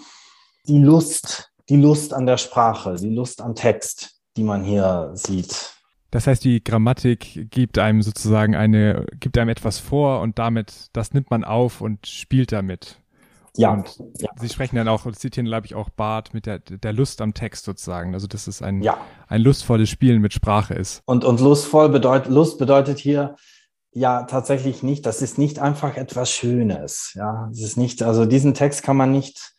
die 0.67 0.79
Lust, 0.79 1.51
die 1.69 1.77
Lust 1.77 2.13
an 2.13 2.27
der 2.27 2.37
Sprache, 2.37 2.95
die 2.95 3.09
Lust 3.09 3.41
am 3.41 3.55
Text, 3.55 4.21
die 4.37 4.43
man 4.43 4.63
hier 4.63 5.09
sieht. 5.15 5.76
Das 6.11 6.27
heißt, 6.27 6.43
die 6.43 6.63
Grammatik 6.63 7.49
gibt 7.51 7.77
einem 7.77 8.01
sozusagen 8.01 8.55
eine, 8.55 9.05
gibt 9.19 9.37
einem 9.37 9.49
etwas 9.49 9.79
vor 9.79 10.21
und 10.21 10.39
damit, 10.39 10.89
das 10.93 11.13
nimmt 11.13 11.29
man 11.29 11.43
auf 11.43 11.81
und 11.81 12.07
spielt 12.07 12.51
damit. 12.51 13.01
Ja. 13.57 13.73
Und 13.73 13.97
ja. 14.19 14.29
Sie 14.39 14.49
sprechen 14.49 14.75
dann 14.75 14.87
auch, 14.87 15.11
zitieren, 15.11 15.47
glaube 15.47 15.65
ich, 15.65 15.75
auch 15.75 15.89
Barth 15.89 16.33
mit 16.33 16.45
der, 16.45 16.59
der 16.59 16.93
Lust 16.93 17.21
am 17.21 17.33
Text 17.33 17.65
sozusagen. 17.65 18.13
Also, 18.13 18.27
dass 18.27 18.47
es 18.47 18.61
ein, 18.61 18.81
ja. 18.81 18.97
ein 19.27 19.41
lustvolles 19.41 19.89
Spielen 19.89 20.21
mit 20.21 20.33
Sprache 20.33 20.75
ist. 20.75 21.01
Und, 21.05 21.25
und 21.25 21.41
lustvoll 21.41 21.89
bedeutet, 21.89 22.31
Lust 22.31 22.59
bedeutet 22.59 22.99
hier, 22.99 23.35
ja, 23.91 24.23
tatsächlich 24.23 24.83
nicht. 24.83 25.05
Das 25.05 25.21
ist 25.23 25.39
nicht 25.39 25.59
einfach 25.59 25.97
etwas 25.97 26.31
Schönes. 26.31 27.13
Ja, 27.15 27.49
es 27.51 27.61
ist 27.61 27.77
nicht, 27.77 28.03
also 28.03 28.25
diesen 28.25 28.53
Text 28.53 28.83
kann 28.83 28.95
man 28.95 29.11
nicht 29.11 29.55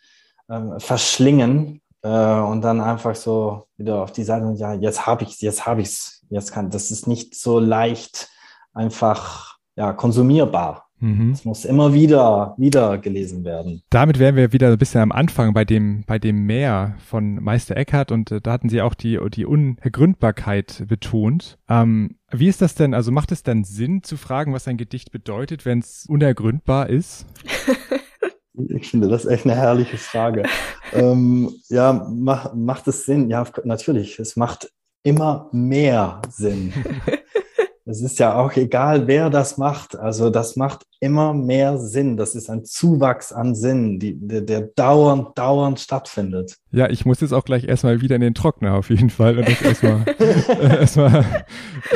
ähm, 0.49 0.79
verschlingen 0.79 1.83
äh, 2.03 2.09
und 2.09 2.63
dann 2.63 2.81
einfach 2.81 3.15
so 3.15 3.67
wieder 3.77 4.03
auf 4.03 4.13
die 4.13 4.25
Seite 4.25 4.47
und 4.47 4.57
ja, 4.57 4.75
jetzt 4.75 5.07
habe 5.07 5.25
ich's, 5.25 5.41
jetzt 5.41 5.67
habe 5.67 5.81
ich's 5.81 6.19
jetzt 6.31 6.53
kann, 6.53 6.71
das 6.71 6.91
ist 6.91 7.07
nicht 7.07 7.35
so 7.35 7.59
leicht 7.59 8.29
einfach 8.73 9.57
ja, 9.77 9.93
konsumierbar. 9.93 10.89
Mhm. 11.01 11.31
Es 11.31 11.45
muss 11.45 11.65
immer 11.65 11.95
wieder, 11.95 12.55
wieder 12.59 12.99
gelesen 12.99 13.45
werden. 13.45 13.83
Damit 13.91 14.19
wären 14.19 14.35
wir 14.35 14.53
wieder 14.53 14.73
ein 14.73 14.79
bisschen 14.79 15.01
am 15.01 15.13
Anfang 15.13 15.55
bei 15.55 15.65
dem, 15.65 16.03
bei 16.07 16.19
dem 16.19 16.45
Meer 16.45 16.97
von 17.07 17.37
Meister 17.37 17.77
Eckhart 17.77 18.11
und 18.11 18.33
äh, 18.33 18.41
da 18.41 18.53
hatten 18.53 18.69
Sie 18.69 18.83
auch 18.83 18.95
die, 18.95 19.19
die 19.33 19.47
Unergründbarkeit 19.47 20.85
betont. 20.89 21.59
Ähm, 21.69 22.17
wie 22.33 22.49
ist 22.49 22.63
das 22.63 22.75
denn, 22.75 22.95
also 22.95 23.13
macht 23.13 23.31
es 23.31 23.45
dann 23.45 23.63
Sinn 23.63 24.03
zu 24.03 24.17
fragen, 24.17 24.53
was 24.53 24.67
ein 24.67 24.77
Gedicht 24.77 25.13
bedeutet, 25.13 25.65
wenn 25.65 25.79
es 25.79 26.05
unergründbar 26.09 26.89
ist? 26.89 27.27
Ich 28.69 28.91
finde 28.91 29.09
das 29.09 29.27
echt 29.27 29.45
eine 29.45 29.55
herrliche 29.55 29.97
Frage. 29.99 30.45
ähm, 30.93 31.51
ja, 31.69 32.07
mach, 32.11 32.55
macht 32.55 32.89
es 32.89 33.05
Sinn? 33.05 33.31
Ja, 33.31 33.45
natürlich. 33.65 34.19
Es 34.19 34.37
macht 34.37 34.71
immer 35.03 35.49
mehr 35.53 36.21
Sinn. 36.29 36.73
Es 37.91 38.03
ist 38.03 38.19
ja 38.19 38.35
auch 38.35 38.55
egal, 38.55 39.07
wer 39.07 39.31
das 39.31 39.57
macht. 39.57 39.97
Also 39.99 40.29
das 40.29 40.57
macht 40.57 40.85
immer 41.01 41.33
mehr 41.33 41.79
Sinn. 41.79 42.19
Das 42.19 42.35
ist 42.35 42.51
ein 42.51 42.67
Zuwachs 42.67 43.33
an 43.33 43.55
Sinn, 43.55 43.99
die, 43.99 44.15
der, 44.15 44.43
der 44.43 44.61
dauernd, 44.61 45.39
dauernd 45.39 45.81
stattfindet. 45.81 46.59
Ja, 46.71 46.91
ich 46.91 47.07
muss 47.07 47.23
jetzt 47.23 47.33
auch 47.33 47.47
gleich 47.47 47.65
erstmal 47.65 48.03
wieder 48.03 48.17
in 48.17 48.21
den 48.21 48.35
Trockner 48.35 48.75
auf 48.75 48.91
jeden 48.91 49.09
Fall 49.09 49.39
und 49.39 49.49
das 49.49 49.63
erstmal 49.63 50.05
äh, 50.19 50.81
erstmal 50.81 51.25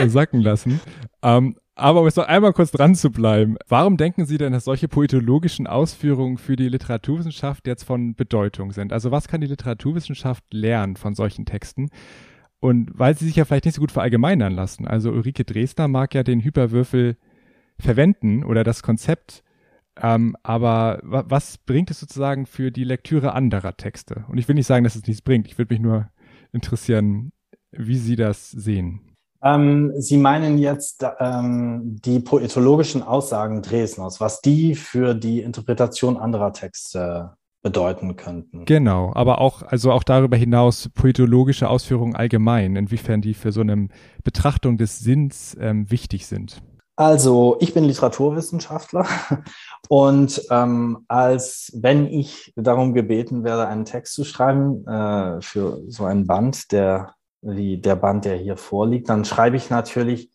sacken 0.06 0.40
lassen. 0.40 0.80
Ähm, 1.22 1.56
aber 1.74 2.00
um 2.00 2.06
jetzt 2.06 2.16
noch 2.16 2.26
einmal 2.26 2.52
kurz 2.52 2.70
dran 2.70 2.94
zu 2.94 3.10
bleiben, 3.10 3.56
warum 3.66 3.96
denken 3.96 4.26
Sie 4.26 4.38
denn, 4.38 4.52
dass 4.52 4.64
solche 4.64 4.88
poetologischen 4.88 5.66
Ausführungen 5.66 6.36
für 6.36 6.56
die 6.56 6.68
Literaturwissenschaft 6.68 7.66
jetzt 7.66 7.84
von 7.84 8.14
Bedeutung 8.14 8.72
sind? 8.72 8.92
Also 8.92 9.10
was 9.10 9.26
kann 9.28 9.40
die 9.40 9.46
Literaturwissenschaft 9.46 10.44
lernen 10.52 10.96
von 10.96 11.14
solchen 11.14 11.46
Texten? 11.46 11.88
Und 12.60 12.90
weil 12.94 13.16
sie 13.16 13.26
sich 13.26 13.36
ja 13.36 13.44
vielleicht 13.44 13.64
nicht 13.64 13.74
so 13.74 13.80
gut 13.80 13.90
verallgemeinern 13.90 14.52
lassen. 14.52 14.86
Also 14.86 15.10
Ulrike 15.10 15.44
Dresdner 15.44 15.88
mag 15.88 16.14
ja 16.14 16.22
den 16.22 16.40
Hyperwürfel 16.40 17.16
verwenden 17.78 18.44
oder 18.44 18.62
das 18.62 18.82
Konzept, 18.82 19.42
ähm, 20.00 20.36
aber 20.42 21.00
was 21.02 21.58
bringt 21.58 21.90
es 21.90 22.00
sozusagen 22.00 22.46
für 22.46 22.70
die 22.70 22.84
Lektüre 22.84 23.32
anderer 23.32 23.76
Texte? 23.76 24.24
Und 24.28 24.38
ich 24.38 24.48
will 24.48 24.54
nicht 24.54 24.66
sagen, 24.66 24.84
dass 24.84 24.96
es 24.96 25.06
nichts 25.06 25.22
bringt. 25.22 25.46
Ich 25.46 25.58
würde 25.58 25.74
mich 25.74 25.82
nur 25.82 26.08
interessieren, 26.52 27.32
wie 27.72 27.96
Sie 27.96 28.16
das 28.16 28.50
sehen. 28.50 29.11
Ähm, 29.42 29.92
Sie 29.96 30.18
meinen 30.18 30.58
jetzt 30.58 31.04
ähm, 31.18 32.00
die 32.04 32.20
poetologischen 32.20 33.02
Aussagen 33.02 33.62
Dresners, 33.62 34.20
was 34.20 34.40
die 34.40 34.74
für 34.74 35.14
die 35.14 35.40
Interpretation 35.40 36.16
anderer 36.16 36.52
Texte 36.52 37.32
bedeuten 37.62 38.16
könnten. 38.16 38.64
Genau, 38.64 39.12
aber 39.14 39.40
auch, 39.40 39.62
also 39.62 39.92
auch 39.92 40.02
darüber 40.02 40.36
hinaus 40.36 40.88
poetologische 40.94 41.68
Ausführungen 41.68 42.16
allgemein, 42.16 42.76
inwiefern 42.76 43.20
die 43.20 43.34
für 43.34 43.52
so 43.52 43.60
eine 43.60 43.88
Betrachtung 44.24 44.78
des 44.78 44.98
Sinns 44.98 45.56
ähm, 45.60 45.90
wichtig 45.90 46.26
sind. 46.26 46.60
Also, 46.96 47.56
ich 47.60 47.72
bin 47.72 47.84
Literaturwissenschaftler 47.84 49.06
und 49.88 50.42
ähm, 50.50 51.04
als 51.08 51.72
wenn 51.74 52.06
ich 52.06 52.52
darum 52.54 52.92
gebeten 52.92 53.44
werde, 53.44 53.66
einen 53.66 53.86
Text 53.86 54.14
zu 54.14 54.24
schreiben 54.24 54.86
äh, 54.86 55.40
für 55.40 55.80
so 55.88 56.04
ein 56.04 56.26
Band, 56.26 56.70
der 56.70 57.14
wie 57.42 57.78
der 57.78 57.96
Band, 57.96 58.24
der 58.24 58.36
hier 58.36 58.56
vorliegt, 58.56 59.08
dann 59.08 59.24
schreibe 59.24 59.56
ich 59.56 59.68
natürlich 59.68 60.30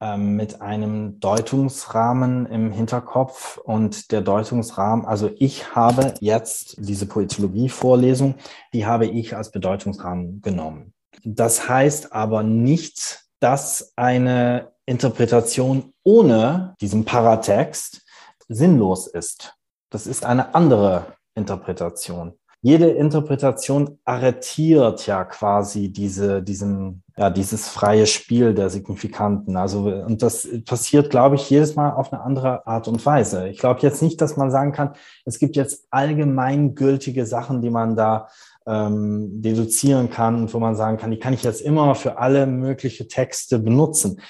ähm, 0.00 0.34
mit 0.34 0.60
einem 0.60 1.20
Deutungsrahmen 1.20 2.46
im 2.46 2.72
Hinterkopf 2.72 3.56
und 3.58 4.10
der 4.10 4.20
Deutungsrahmen, 4.20 5.06
also 5.06 5.30
ich 5.36 5.74
habe 5.76 6.14
jetzt 6.20 6.76
diese 6.78 7.06
Poetologie-Vorlesung, 7.06 8.34
die 8.72 8.84
habe 8.84 9.06
ich 9.06 9.36
als 9.36 9.52
Bedeutungsrahmen 9.52 10.42
genommen. 10.42 10.92
Das 11.24 11.68
heißt 11.68 12.12
aber 12.12 12.42
nicht, 12.42 13.20
dass 13.38 13.92
eine 13.96 14.72
Interpretation 14.86 15.92
ohne 16.02 16.74
diesen 16.80 17.04
Paratext 17.04 18.02
sinnlos 18.48 19.06
ist. 19.06 19.54
Das 19.90 20.08
ist 20.08 20.24
eine 20.24 20.54
andere 20.54 21.14
Interpretation 21.34 22.34
jede 22.64 22.90
Interpretation 22.90 23.98
arretiert 24.04 25.04
ja 25.08 25.24
quasi 25.24 25.92
diese, 25.92 26.44
diesen, 26.44 27.02
ja, 27.16 27.28
dieses 27.28 27.68
freie 27.68 28.06
Spiel 28.06 28.54
der 28.54 28.70
Signifikanten. 28.70 29.56
Also, 29.56 29.80
und 29.80 30.22
das 30.22 30.46
passiert, 30.64 31.10
glaube 31.10 31.34
ich, 31.34 31.50
jedes 31.50 31.74
Mal 31.74 31.90
auf 31.90 32.12
eine 32.12 32.22
andere 32.22 32.64
Art 32.64 32.86
und 32.86 33.04
Weise. 33.04 33.48
Ich 33.48 33.58
glaube 33.58 33.80
jetzt 33.80 34.00
nicht, 34.00 34.20
dass 34.20 34.36
man 34.36 34.52
sagen 34.52 34.70
kann, 34.70 34.94
es 35.24 35.40
gibt 35.40 35.56
jetzt 35.56 35.88
allgemeingültige 35.90 37.26
Sachen, 37.26 37.62
die 37.62 37.70
man 37.70 37.96
da 37.96 38.28
ähm, 38.64 39.42
deduzieren 39.42 40.08
kann 40.08 40.52
wo 40.52 40.60
man 40.60 40.76
sagen 40.76 40.96
kann, 40.96 41.10
die 41.10 41.18
kann 41.18 41.34
ich 41.34 41.42
jetzt 41.42 41.62
immer 41.62 41.96
für 41.96 42.18
alle 42.18 42.46
mögliche 42.46 43.08
Texte 43.08 43.58
benutzen. 43.58 44.20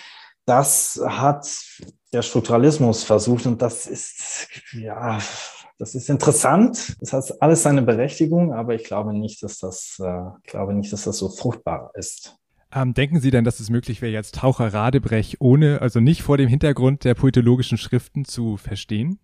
Das 0.46 0.98
hat 1.06 1.46
der 2.14 2.22
Strukturalismus 2.22 3.04
versucht 3.04 3.44
und 3.44 3.60
das 3.60 3.86
ist, 3.86 4.48
ja, 4.72 5.18
das 5.82 5.96
ist 5.96 6.08
interessant. 6.08 6.96
Das 7.00 7.12
hat 7.12 7.42
alles 7.42 7.64
seine 7.64 7.82
Berechtigung, 7.82 8.52
aber 8.52 8.76
ich 8.76 8.84
glaube 8.84 9.12
nicht, 9.12 9.42
dass 9.42 9.58
das, 9.58 10.00
äh, 10.00 10.22
glaube 10.46 10.74
nicht, 10.74 10.92
dass 10.92 11.02
das 11.02 11.18
so 11.18 11.28
fruchtbar 11.28 11.90
ist. 11.94 12.36
Ähm, 12.72 12.94
denken 12.94 13.18
Sie 13.18 13.32
denn, 13.32 13.42
dass 13.42 13.58
es 13.58 13.68
möglich 13.68 14.00
wäre, 14.00 14.12
jetzt 14.12 14.36
Taucher 14.36 14.72
Radebrech 14.72 15.40
ohne, 15.40 15.82
also 15.82 15.98
nicht 15.98 16.22
vor 16.22 16.38
dem 16.38 16.48
Hintergrund 16.48 17.02
der 17.02 17.14
poetologischen 17.14 17.78
Schriften 17.78 18.24
zu 18.24 18.56
verstehen? 18.58 19.18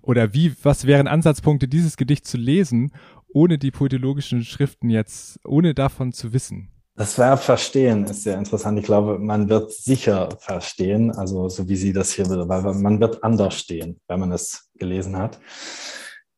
Oder 0.00 0.32
wie, 0.32 0.54
was 0.62 0.86
wären 0.86 1.06
Ansatzpunkte, 1.06 1.68
dieses 1.68 1.98
Gedicht 1.98 2.26
zu 2.26 2.38
lesen, 2.38 2.92
ohne 3.28 3.58
die 3.58 3.70
poetologischen 3.70 4.44
Schriften 4.44 4.88
jetzt, 4.88 5.40
ohne 5.44 5.74
davon 5.74 6.12
zu 6.12 6.32
wissen? 6.32 6.71
Das 6.94 7.16
Verb 7.16 7.40
verstehen 7.40 8.04
ist 8.04 8.22
sehr 8.22 8.36
interessant. 8.36 8.78
Ich 8.78 8.84
glaube, 8.84 9.18
man 9.18 9.48
wird 9.48 9.72
sicher 9.72 10.28
verstehen, 10.38 11.10
also 11.10 11.48
so 11.48 11.68
wie 11.68 11.76
Sie 11.76 11.92
das 11.92 12.12
hier, 12.12 12.28
weil 12.28 12.62
man 12.74 13.00
wird 13.00 13.24
anders 13.24 13.54
stehen, 13.54 13.98
wenn 14.08 14.20
man 14.20 14.30
es 14.32 14.70
gelesen 14.74 15.16
hat. 15.16 15.40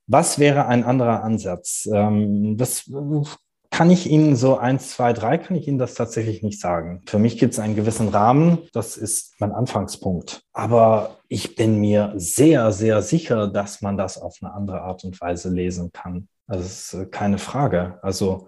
Was 0.06 0.38
wäre 0.38 0.66
ein 0.66 0.84
anderer 0.84 1.24
Ansatz? 1.24 1.88
Ähm, 1.92 2.56
das 2.56 2.88
kann 3.70 3.90
ich 3.90 4.08
Ihnen 4.08 4.36
so 4.36 4.56
eins, 4.56 4.90
zwei, 4.90 5.12
drei, 5.12 5.38
kann 5.38 5.56
ich 5.56 5.66
Ihnen 5.66 5.78
das 5.78 5.94
tatsächlich 5.94 6.44
nicht 6.44 6.60
sagen. 6.60 7.02
Für 7.06 7.18
mich 7.18 7.38
gibt 7.38 7.54
es 7.54 7.58
einen 7.58 7.74
gewissen 7.74 8.10
Rahmen, 8.10 8.58
das 8.72 8.96
ist 8.96 9.34
mein 9.40 9.50
Anfangspunkt. 9.50 10.42
Aber 10.52 11.18
ich 11.26 11.56
bin 11.56 11.80
mir 11.80 12.12
sehr, 12.14 12.70
sehr 12.70 13.02
sicher, 13.02 13.48
dass 13.48 13.82
man 13.82 13.96
das 13.96 14.22
auf 14.22 14.36
eine 14.40 14.54
andere 14.54 14.82
Art 14.82 15.02
und 15.02 15.20
Weise 15.20 15.48
lesen 15.48 15.90
kann. 15.90 16.28
Also 16.46 16.62
das 16.62 16.94
ist 16.94 17.10
keine 17.10 17.38
Frage. 17.38 17.98
Also 18.02 18.46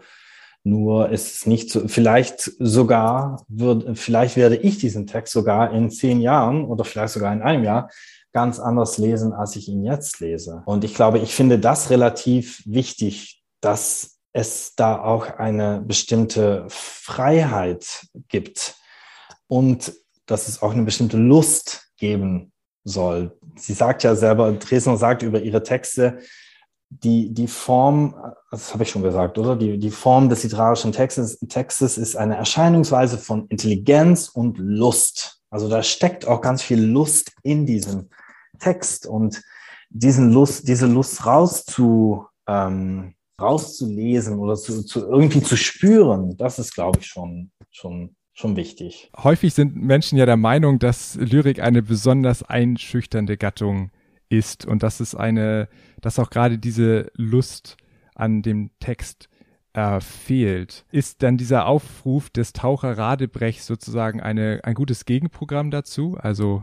nur 0.67 1.11
ist 1.11 1.33
es 1.33 1.47
nicht 1.47 1.71
so, 1.71 1.87
vielleicht 1.87 2.51
sogar 2.59 3.45
wird, 3.47 3.97
vielleicht 3.97 4.37
werde 4.37 4.57
ich 4.57 4.79
diesen 4.79 5.07
Text 5.07 5.33
sogar 5.33 5.73
in 5.73 5.93
zehn 5.93 6.21
Jahren 6.21 6.65
oder 6.65 6.85
vielleicht 6.85 7.13
sogar 7.15 7.33
in 7.33 7.41
einem 7.41 7.63
Jahr 7.63 7.89
ganz 8.33 8.59
anders 8.59 8.99
lesen, 8.99 9.33
als 9.33 9.55
ich 9.55 9.69
ihn 9.69 9.85
jetzt 9.85 10.19
lese. 10.19 10.65
Und 10.67 10.83
ich 10.83 10.95
glaube, 10.95 11.21
ich 11.21 11.35
finde 11.35 11.61
das 11.61 11.91
relativ 11.91 12.63
wichtig, 12.67 13.45
dass 13.61 14.19
es 14.33 14.75
da 14.75 15.01
auch 15.01 15.39
eine 15.39 15.83
bestimmte 15.87 16.67
Freiheit 16.69 18.09
gibt 18.29 18.75
und 19.47 19.93
dass 20.27 20.49
es 20.49 20.63
auch 20.63 20.73
eine 20.73 20.83
bestimmte 20.83 21.17
Lust 21.17 21.93
geben 21.97 22.53
soll. 22.83 23.39
Sie 23.57 23.73
sagt 23.73 24.03
ja 24.03 24.17
selber, 24.17 24.51
Dresner 24.53 24.97
sagt 24.97 25.23
über 25.23 25.41
ihre 25.41 25.63
Texte, 25.63 26.19
die, 26.89 27.35
die 27.35 27.49
Form, 27.49 28.15
das 28.51 28.73
habe 28.73 28.85
ich 28.85 28.91
schon 28.91 29.03
gesagt, 29.03 29.39
oder? 29.39 29.57
Die, 29.57 29.79
die 29.79 29.91
Form 29.91 30.29
des 30.29 30.45
literarischen 30.45 30.93
Textes, 30.93 31.39
Textes 31.49 31.99
ist 31.99 32.17
eine 32.17 32.37
Erscheinungsweise 32.37 33.19
von 33.19 33.47
Intelligenz 33.49 34.29
und 34.29 34.59
Lust. 34.59 35.41
Also 35.51 35.69
da 35.69 35.83
steckt 35.83 36.27
auch 36.27 36.41
ganz 36.41 36.63
viel 36.63 36.81
Lust 36.81 37.33
in 37.43 37.67
diesem 37.67 38.09
Text 38.59 39.07
und 39.07 39.43
diesen 39.91 40.33
Lust, 40.33 40.69
diese 40.69 40.87
Lust 40.87 41.27
rauszu, 41.27 42.27
ähm, 42.47 43.15
rauszulesen 43.41 44.39
oder 44.39 44.57
zu, 44.57 44.83
zu 44.85 45.07
irgendwie 45.07 45.43
zu 45.43 45.57
spüren, 45.57 46.37
das 46.37 46.59
ist, 46.59 46.75
glaube 46.75 47.01
ich, 47.01 47.07
schon, 47.07 47.51
schon 47.71 48.17
schon 48.37 48.55
wichtig. 48.55 49.11
Häufig 49.17 49.55
sind 49.55 49.77
Menschen 49.77 50.19
ja 50.19 50.27
der 50.27 50.37
Meinung, 50.37 50.79
dass 50.79 51.17
Lyrik 51.17 51.61
eine 51.61 51.83
besonders 51.83 52.43
einschüchternde 52.43 53.39
Gattung 53.39 53.91
ist 54.29 54.67
und 54.67 54.83
dass 54.83 55.01
es 55.01 55.15
eine, 55.15 55.69
dass 56.01 56.19
auch 56.19 56.31
gerade 56.31 56.59
diese 56.59 57.11
Lust 57.15 57.77
an 58.15 58.43
dem 58.43 58.71
Text 58.81 59.29
äh, 59.73 60.01
fehlt. 60.01 60.85
Ist 60.91 61.23
dann 61.23 61.37
dieser 61.37 61.67
Aufruf 61.67 62.31
des 62.31 62.53
Taucher 62.53 62.97
Radebrech 62.97 63.63
sozusagen 63.63 64.21
eine, 64.21 64.61
ein 64.65 64.75
gutes 64.75 65.05
Gegenprogramm 65.05 65.71
dazu? 65.71 66.17
Also 66.19 66.63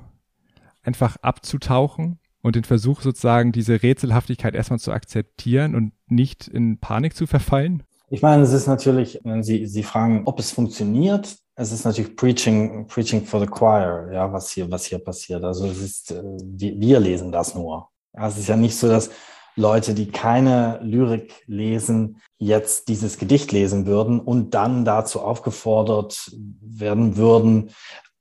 einfach 0.82 1.18
abzutauchen 1.18 2.20
und 2.42 2.56
den 2.56 2.64
Versuch 2.64 3.02
sozusagen 3.02 3.52
diese 3.52 3.82
Rätselhaftigkeit 3.82 4.56
erstmal 4.56 4.80
zu 4.80 4.92
akzeptieren 4.92 5.76
und 5.76 5.94
nicht 6.08 6.48
in 6.48 6.80
Panik 6.80 7.16
zu 7.16 7.28
verfallen? 7.28 7.84
Ich 8.10 8.22
meine, 8.22 8.44
es 8.44 8.52
ist 8.52 8.68
natürlich, 8.68 9.20
wenn 9.24 9.44
Sie, 9.44 9.66
Sie 9.66 9.84
fragen, 9.84 10.24
ob 10.26 10.40
es 10.40 10.52
funktioniert, 10.52 11.38
es 11.56 11.72
ist 11.72 11.86
natürlich 11.86 12.16
Preaching, 12.16 12.88
Preaching 12.88 13.26
for 13.26 13.40
the 13.40 13.46
Choir, 13.46 14.10
ja, 14.12 14.32
was 14.32 14.52
hier, 14.52 14.70
was 14.72 14.86
hier 14.86 15.00
passiert. 15.00 15.44
Also 15.44 15.68
es 15.68 15.80
ist, 15.80 16.12
äh, 16.12 16.24
wir 16.24 17.00
lesen 17.00 17.32
das 17.32 17.54
nur. 17.54 17.90
Es 18.14 18.38
ist 18.38 18.48
ja 18.48 18.56
nicht 18.56 18.78
so, 18.78 18.88
dass 18.88 19.10
Leute, 19.56 19.94
die 19.94 20.10
keine 20.10 20.80
Lyrik 20.82 21.44
lesen, 21.46 22.22
jetzt 22.40 22.88
dieses 22.88 23.20
Gedicht 23.20 23.52
lesen 23.52 23.86
würden 23.86 24.20
und 24.20 24.56
dann 24.56 24.84
dazu 24.84 25.22
aufgefordert 25.22 26.32
werden 26.62 27.18
würden, 27.18 27.70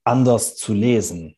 anders 0.05 0.57
zu 0.57 0.75
lesen. 0.75 1.37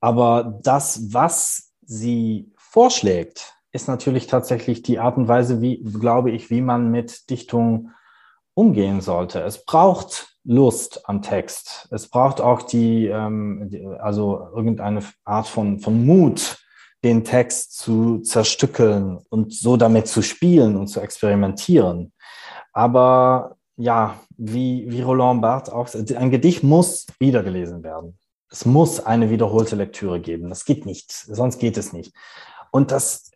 Aber 0.00 0.60
das, 0.62 1.12
was 1.12 1.72
sie 1.82 2.52
vorschlägt, 2.56 3.54
ist 3.72 3.86
natürlich 3.86 4.28
tatsächlich 4.28 4.82
die 4.82 4.98
Art 4.98 5.18
und 5.18 5.28
Weise, 5.28 5.60
wie, 5.60 5.82
glaube 5.82 6.30
ich, 6.30 6.48
wie 6.48 6.62
man 6.62 6.90
mit 6.90 7.28
Dichtung 7.28 7.90
umgehen 8.54 9.00
sollte. 9.00 9.40
Es 9.40 9.64
braucht 9.64 10.33
Lust 10.44 11.08
am 11.08 11.22
Text. 11.22 11.88
Es 11.90 12.08
braucht 12.08 12.40
auch 12.40 12.62
die, 12.62 13.06
ähm, 13.06 13.68
die, 13.70 13.84
also 13.86 14.48
irgendeine 14.54 15.02
Art 15.24 15.48
von, 15.48 15.80
von 15.80 16.04
Mut, 16.04 16.58
den 17.02 17.24
Text 17.24 17.76
zu 17.76 18.20
zerstückeln 18.20 19.18
und 19.28 19.52
so 19.52 19.76
damit 19.76 20.06
zu 20.06 20.22
spielen 20.22 20.76
und 20.76 20.86
zu 20.86 21.00
experimentieren. 21.00 22.12
Aber 22.72 23.56
ja, 23.76 24.18
wie, 24.36 24.86
wie 24.88 25.02
Roland 25.02 25.42
Barthes 25.42 25.72
auch, 25.72 25.88
ein 25.94 26.30
Gedicht 26.30 26.62
muss 26.62 27.06
wiedergelesen 27.18 27.82
werden. 27.82 28.18
Es 28.50 28.64
muss 28.64 29.00
eine 29.00 29.30
wiederholte 29.30 29.76
Lektüre 29.76 30.20
geben. 30.20 30.48
Das 30.48 30.64
geht 30.64 30.86
nicht, 30.86 31.12
sonst 31.12 31.58
geht 31.58 31.76
es 31.76 31.92
nicht. 31.92 32.14
Und 32.70 32.90
das 32.90 33.30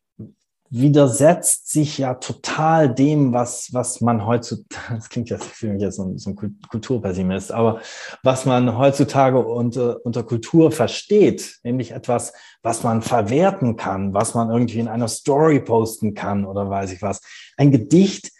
widersetzt 0.71 1.71
sich 1.71 1.99
ja 1.99 2.15
total 2.15 2.93
dem, 2.95 3.33
was, 3.33 3.73
was 3.73 4.01
man 4.01 4.27
heutzutage, 4.27 4.95
das 4.97 5.09
klingt 5.09 5.31
jetzt 5.31 5.45
für 5.45 5.69
mich 5.69 5.83
jetzt 5.83 5.97
so 5.97 6.05
ein, 6.05 6.19
so 6.19 6.31
ein 6.31 6.37
Kulturpessimist, 6.69 7.53
aber 7.53 7.81
was 8.23 8.45
man 8.45 8.77
heutzutage 8.77 9.39
unter, 9.39 10.05
unter 10.05 10.23
Kultur 10.23 10.71
versteht, 10.73 11.59
nämlich 11.63 11.93
etwas, 11.93 12.33
was 12.63 12.83
man 12.83 13.03
verwerten 13.03 13.77
kann, 13.77 14.15
was 14.15 14.35
man 14.35 14.51
irgendwie 14.51 14.81
in 14.81 14.89
einer 14.89 15.09
Story 15.09 15.61
posten 15.61 16.15
kann 16.15 16.45
oder 16.45 16.69
weiß 16.69 16.93
ich 16.93 17.03
was. 17.03 17.21
Ein 17.57 17.71
Gedicht 17.71 18.33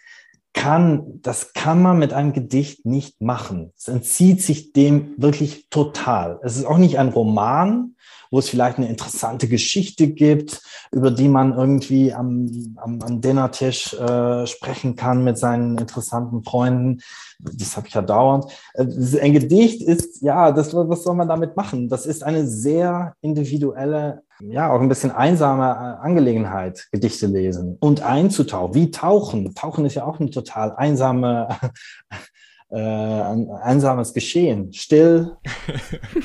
kann, 0.53 1.21
das 1.21 1.53
kann 1.53 1.81
man 1.81 1.99
mit 1.99 2.11
einem 2.11 2.33
Gedicht 2.33 2.85
nicht 2.85 3.21
machen. 3.21 3.71
Es 3.77 3.87
entzieht 3.87 4.41
sich 4.41 4.73
dem 4.73 5.13
wirklich 5.17 5.69
total. 5.69 6.39
Es 6.43 6.57
ist 6.57 6.65
auch 6.65 6.77
nicht 6.77 6.99
ein 6.99 7.09
Roman, 7.09 7.95
wo 8.31 8.39
es 8.39 8.49
vielleicht 8.49 8.77
eine 8.77 8.89
interessante 8.89 9.47
Geschichte 9.47 10.07
gibt, 10.07 10.61
über 10.91 11.11
die 11.11 11.27
man 11.27 11.53
irgendwie 11.53 12.13
am, 12.13 12.75
am, 12.77 13.01
am 13.01 13.21
Dinnertisch 13.21 13.93
äh, 13.93 14.45
sprechen 14.45 14.95
kann 14.95 15.23
mit 15.23 15.37
seinen 15.37 15.77
interessanten 15.77 16.43
Freunden. 16.43 17.01
Das 17.39 17.77
habe 17.77 17.87
ich 17.87 17.93
ja 17.93 18.01
dauernd. 18.01 18.45
Äh, 18.73 18.85
ein 19.21 19.33
Gedicht 19.33 19.81
ist, 19.81 20.21
ja, 20.21 20.51
das, 20.51 20.73
was 20.73 21.03
soll 21.03 21.15
man 21.15 21.27
damit 21.27 21.55
machen? 21.55 21.89
Das 21.89 22.05
ist 22.05 22.23
eine 22.23 22.47
sehr 22.47 23.15
individuelle, 23.21 24.23
ja, 24.41 24.71
auch 24.71 24.81
ein 24.81 24.89
bisschen 24.89 25.11
einsame 25.11 25.63
äh, 25.63 26.05
Angelegenheit, 26.05 26.87
Gedichte 26.91 27.27
lesen 27.27 27.77
und 27.79 28.01
einzutauchen. 28.01 28.75
Wie 28.75 28.91
tauchen? 28.91 29.53
Tauchen 29.55 29.85
ist 29.85 29.95
ja 29.95 30.05
auch 30.05 30.19
eine 30.19 30.29
total 30.29 30.75
einsame 30.75 31.49
äh, 32.69 32.77
ein 32.77 33.49
einsames 33.49 34.13
Geschehen. 34.13 34.71
Still, 34.73 35.37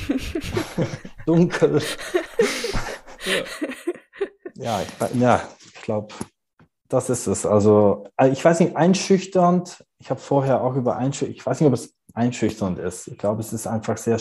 dunkel. 1.26 1.80
ja, 4.54 4.82
ich, 4.82 5.20
ja, 5.20 5.42
ich 5.74 5.82
glaube, 5.82 6.14
das 6.88 7.10
ist 7.10 7.26
es. 7.26 7.46
Also, 7.46 8.06
äh, 8.16 8.28
ich 8.28 8.44
weiß 8.44 8.60
nicht, 8.60 8.76
einschüchternd. 8.76 9.84
Ich 9.98 10.10
habe 10.10 10.20
vorher 10.20 10.62
auch 10.62 10.76
über 10.76 10.96
einschüchternd, 10.96 11.36
ich 11.38 11.46
weiß 11.46 11.60
nicht, 11.60 11.68
ob 11.68 11.74
es 11.74 11.94
einschüchternd 12.14 12.78
ist. 12.78 13.08
Ich 13.08 13.18
glaube, 13.18 13.40
es 13.40 13.52
ist 13.52 13.66
einfach 13.66 13.96
sehr, 13.96 14.20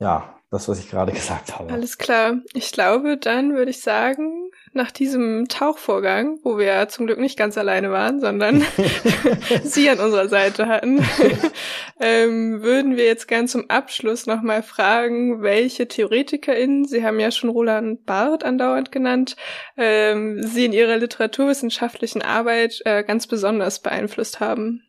ja, 0.00 0.36
das, 0.50 0.68
was 0.68 0.78
ich 0.80 0.90
gerade 0.90 1.12
gesagt 1.20 1.58
habe. 1.58 1.72
Alles 1.72 1.98
klar. 1.98 2.34
Ich 2.52 2.72
glaube, 2.72 3.16
dann 3.16 3.54
würde 3.54 3.70
ich 3.70 3.80
sagen, 3.80 4.50
nach 4.72 4.90
diesem 4.92 5.48
Tauchvorgang, 5.48 6.38
wo 6.44 6.56
wir 6.56 6.88
zum 6.88 7.06
Glück 7.06 7.18
nicht 7.18 7.36
ganz 7.36 7.58
alleine 7.58 7.90
waren, 7.90 8.20
sondern 8.20 8.64
Sie 9.64 9.90
an 9.90 9.98
unserer 9.98 10.28
Seite 10.28 10.68
hatten, 10.68 11.04
ähm, 12.00 12.62
würden 12.62 12.96
wir 12.96 13.04
jetzt 13.04 13.26
gern 13.26 13.48
zum 13.48 13.68
Abschluss 13.68 14.26
nochmal 14.26 14.62
fragen, 14.62 15.42
welche 15.42 15.88
TheoretikerInnen, 15.88 16.84
Sie 16.84 17.04
haben 17.04 17.18
ja 17.18 17.30
schon 17.30 17.50
Roland 17.50 18.06
Barth 18.06 18.44
andauernd 18.44 18.92
genannt, 18.92 19.36
ähm, 19.76 20.42
Sie 20.42 20.66
in 20.66 20.72
Ihrer 20.72 20.98
literaturwissenschaftlichen 20.98 22.22
Arbeit 22.22 22.80
äh, 22.84 23.02
ganz 23.02 23.26
besonders 23.26 23.80
beeinflusst 23.80 24.38
haben. 24.38 24.84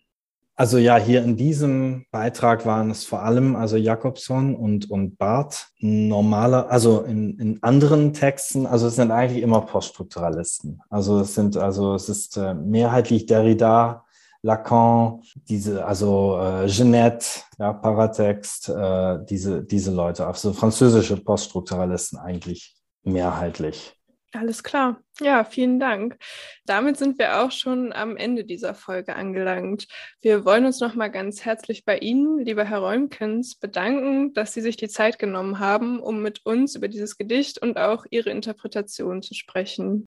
Also 0.55 0.77
ja, 0.77 0.97
hier 0.97 1.23
in 1.23 1.37
diesem 1.37 2.05
Beitrag 2.11 2.65
waren 2.65 2.91
es 2.91 3.05
vor 3.05 3.23
allem 3.23 3.55
also 3.55 3.77
Jakobson 3.77 4.55
und, 4.55 4.91
und 4.91 5.17
Barth. 5.17 5.69
Normaler, 5.79 6.69
also 6.69 7.01
in, 7.01 7.39
in 7.39 7.63
anderen 7.63 8.13
Texten, 8.13 8.67
also 8.67 8.87
es 8.87 8.95
sind 8.95 9.11
eigentlich 9.11 9.41
immer 9.41 9.61
Poststrukturalisten. 9.61 10.81
Also 10.89 11.21
es 11.21 11.33
sind, 11.33 11.57
also 11.57 11.95
es 11.95 12.09
ist 12.09 12.37
äh, 12.37 12.53
mehrheitlich 12.53 13.25
Derrida, 13.25 14.05
Lacan, 14.43 15.21
diese, 15.47 15.85
also 15.85 16.39
äh, 16.39 16.67
Genet, 16.67 17.45
ja, 17.59 17.73
Paratext, 17.73 18.69
äh, 18.69 19.19
diese, 19.29 19.63
diese 19.63 19.91
Leute, 19.91 20.25
also 20.25 20.51
französische 20.53 21.17
Poststrukturalisten 21.17 22.19
eigentlich 22.19 22.75
mehrheitlich. 23.03 24.00
Alles 24.33 24.63
klar. 24.63 25.01
Ja, 25.19 25.43
vielen 25.43 25.79
Dank. 25.79 26.17
Damit 26.65 26.97
sind 26.97 27.19
wir 27.19 27.41
auch 27.41 27.51
schon 27.51 27.91
am 27.91 28.15
Ende 28.15 28.45
dieser 28.45 28.73
Folge 28.73 29.15
angelangt. 29.15 29.87
Wir 30.21 30.45
wollen 30.45 30.65
uns 30.65 30.79
nochmal 30.79 31.11
ganz 31.11 31.43
herzlich 31.43 31.83
bei 31.83 31.97
Ihnen, 31.97 32.39
lieber 32.39 32.63
Herr 32.63 32.79
Räumkens, 32.79 33.55
bedanken, 33.55 34.33
dass 34.33 34.53
Sie 34.53 34.61
sich 34.61 34.77
die 34.77 34.87
Zeit 34.87 35.19
genommen 35.19 35.59
haben, 35.59 35.99
um 35.99 36.21
mit 36.21 36.45
uns 36.45 36.75
über 36.75 36.87
dieses 36.87 37.17
Gedicht 37.17 37.61
und 37.61 37.77
auch 37.77 38.05
Ihre 38.09 38.29
Interpretation 38.29 39.21
zu 39.21 39.33
sprechen. 39.33 40.05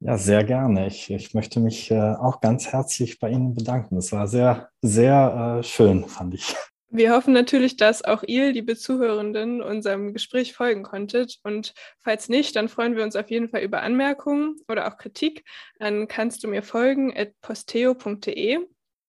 Ja, 0.00 0.18
sehr 0.18 0.44
gerne. 0.44 0.88
Ich, 0.88 1.10
ich 1.10 1.32
möchte 1.32 1.60
mich 1.60 1.90
äh, 1.90 1.98
auch 1.98 2.40
ganz 2.40 2.66
herzlich 2.72 3.20
bei 3.20 3.30
Ihnen 3.30 3.54
bedanken. 3.54 3.96
Es 3.96 4.12
war 4.12 4.26
sehr, 4.26 4.68
sehr 4.82 5.60
äh, 5.60 5.62
schön, 5.62 6.04
fand 6.04 6.34
ich. 6.34 6.54
Wir 6.94 7.14
hoffen 7.14 7.32
natürlich, 7.32 7.78
dass 7.78 8.04
auch 8.04 8.22
ihr, 8.22 8.52
liebe 8.52 8.76
Zuhörenden, 8.76 9.62
unserem 9.62 10.12
Gespräch 10.12 10.52
folgen 10.52 10.82
konntet. 10.82 11.38
Und 11.42 11.72
falls 12.00 12.28
nicht, 12.28 12.54
dann 12.54 12.68
freuen 12.68 12.96
wir 12.96 13.02
uns 13.02 13.16
auf 13.16 13.30
jeden 13.30 13.48
Fall 13.48 13.62
über 13.62 13.80
Anmerkungen 13.82 14.56
oder 14.68 14.86
auch 14.86 14.98
Kritik. 14.98 15.46
Dann 15.78 16.06
kannst 16.06 16.44
du 16.44 16.48
mir 16.48 16.62
folgen 16.62 17.16
at 17.16 17.32
posteo.de. 17.40 18.58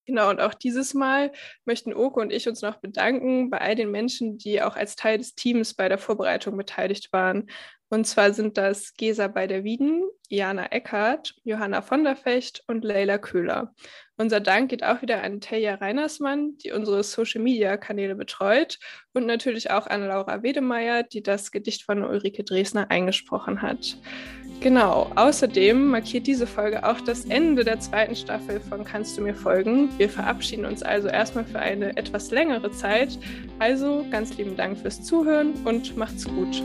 Genau, 0.05 0.29
und 0.29 0.41
auch 0.41 0.53
dieses 0.53 0.93
Mal 0.93 1.31
möchten 1.65 1.93
Oke 1.93 2.19
und 2.19 2.31
ich 2.31 2.49
uns 2.49 2.61
noch 2.61 2.77
bedanken 2.77 3.49
bei 3.49 3.61
all 3.61 3.75
den 3.75 3.89
Menschen, 3.89 4.37
die 4.37 4.61
auch 4.61 4.75
als 4.75 4.95
Teil 4.95 5.17
des 5.17 5.35
Teams 5.35 5.73
bei 5.73 5.87
der 5.87 5.97
Vorbereitung 5.97 6.57
beteiligt 6.57 7.13
waren. 7.13 7.47
Und 7.89 8.05
zwar 8.05 8.33
sind 8.33 8.57
das 8.57 8.95
Gesa 8.95 9.27
bei 9.27 9.45
der 9.45 9.63
Wieden, 9.63 10.01
Jana 10.27 10.71
Eckhardt, 10.71 11.35
Johanna 11.43 11.83
von 11.83 12.03
der 12.03 12.15
Fecht 12.15 12.63
und 12.67 12.83
Leila 12.83 13.19
Köhler. 13.19 13.75
Unser 14.17 14.39
Dank 14.39 14.71
geht 14.71 14.83
auch 14.83 15.03
wieder 15.03 15.21
an 15.21 15.41
Teja 15.41 15.75
Reinersmann, 15.75 16.57
die 16.57 16.71
unsere 16.71 17.03
Social-Media-Kanäle 17.03 18.15
betreut 18.15 18.79
und 19.13 19.27
natürlich 19.27 19.69
auch 19.69 19.85
an 19.85 20.07
Laura 20.07 20.41
Wedemeyer, 20.41 21.03
die 21.03 21.21
das 21.21 21.51
Gedicht 21.51 21.83
von 21.83 22.03
Ulrike 22.03 22.43
Dresner 22.43 22.89
eingesprochen 22.89 23.61
hat. 23.61 23.97
Genau, 24.63 25.11
außerdem 25.17 25.89
markiert 25.89 26.25
diese 26.25 26.47
Folge 26.47 26.87
auch 26.87 27.01
das 27.01 27.25
Ende 27.25 27.65
der 27.65 27.81
zweiten 27.81 28.15
Staffel 28.15 28.61
von 28.61 28.85
Kannst 28.85 29.17
du 29.17 29.21
mir 29.21 29.35
folgen. 29.35 29.89
Wir 29.97 30.09
verabschieden 30.09 30.63
uns 30.63 30.81
also 30.81 31.09
erstmal 31.09 31.43
für 31.43 31.59
eine 31.59 31.97
etwas 31.97 32.31
längere 32.31 32.71
Zeit. 32.71 33.19
Also 33.59 34.05
ganz 34.09 34.37
lieben 34.37 34.55
Dank 34.55 34.77
fürs 34.77 35.03
Zuhören 35.03 35.53
und 35.65 35.97
macht's 35.97 36.23
gut. 36.23 36.63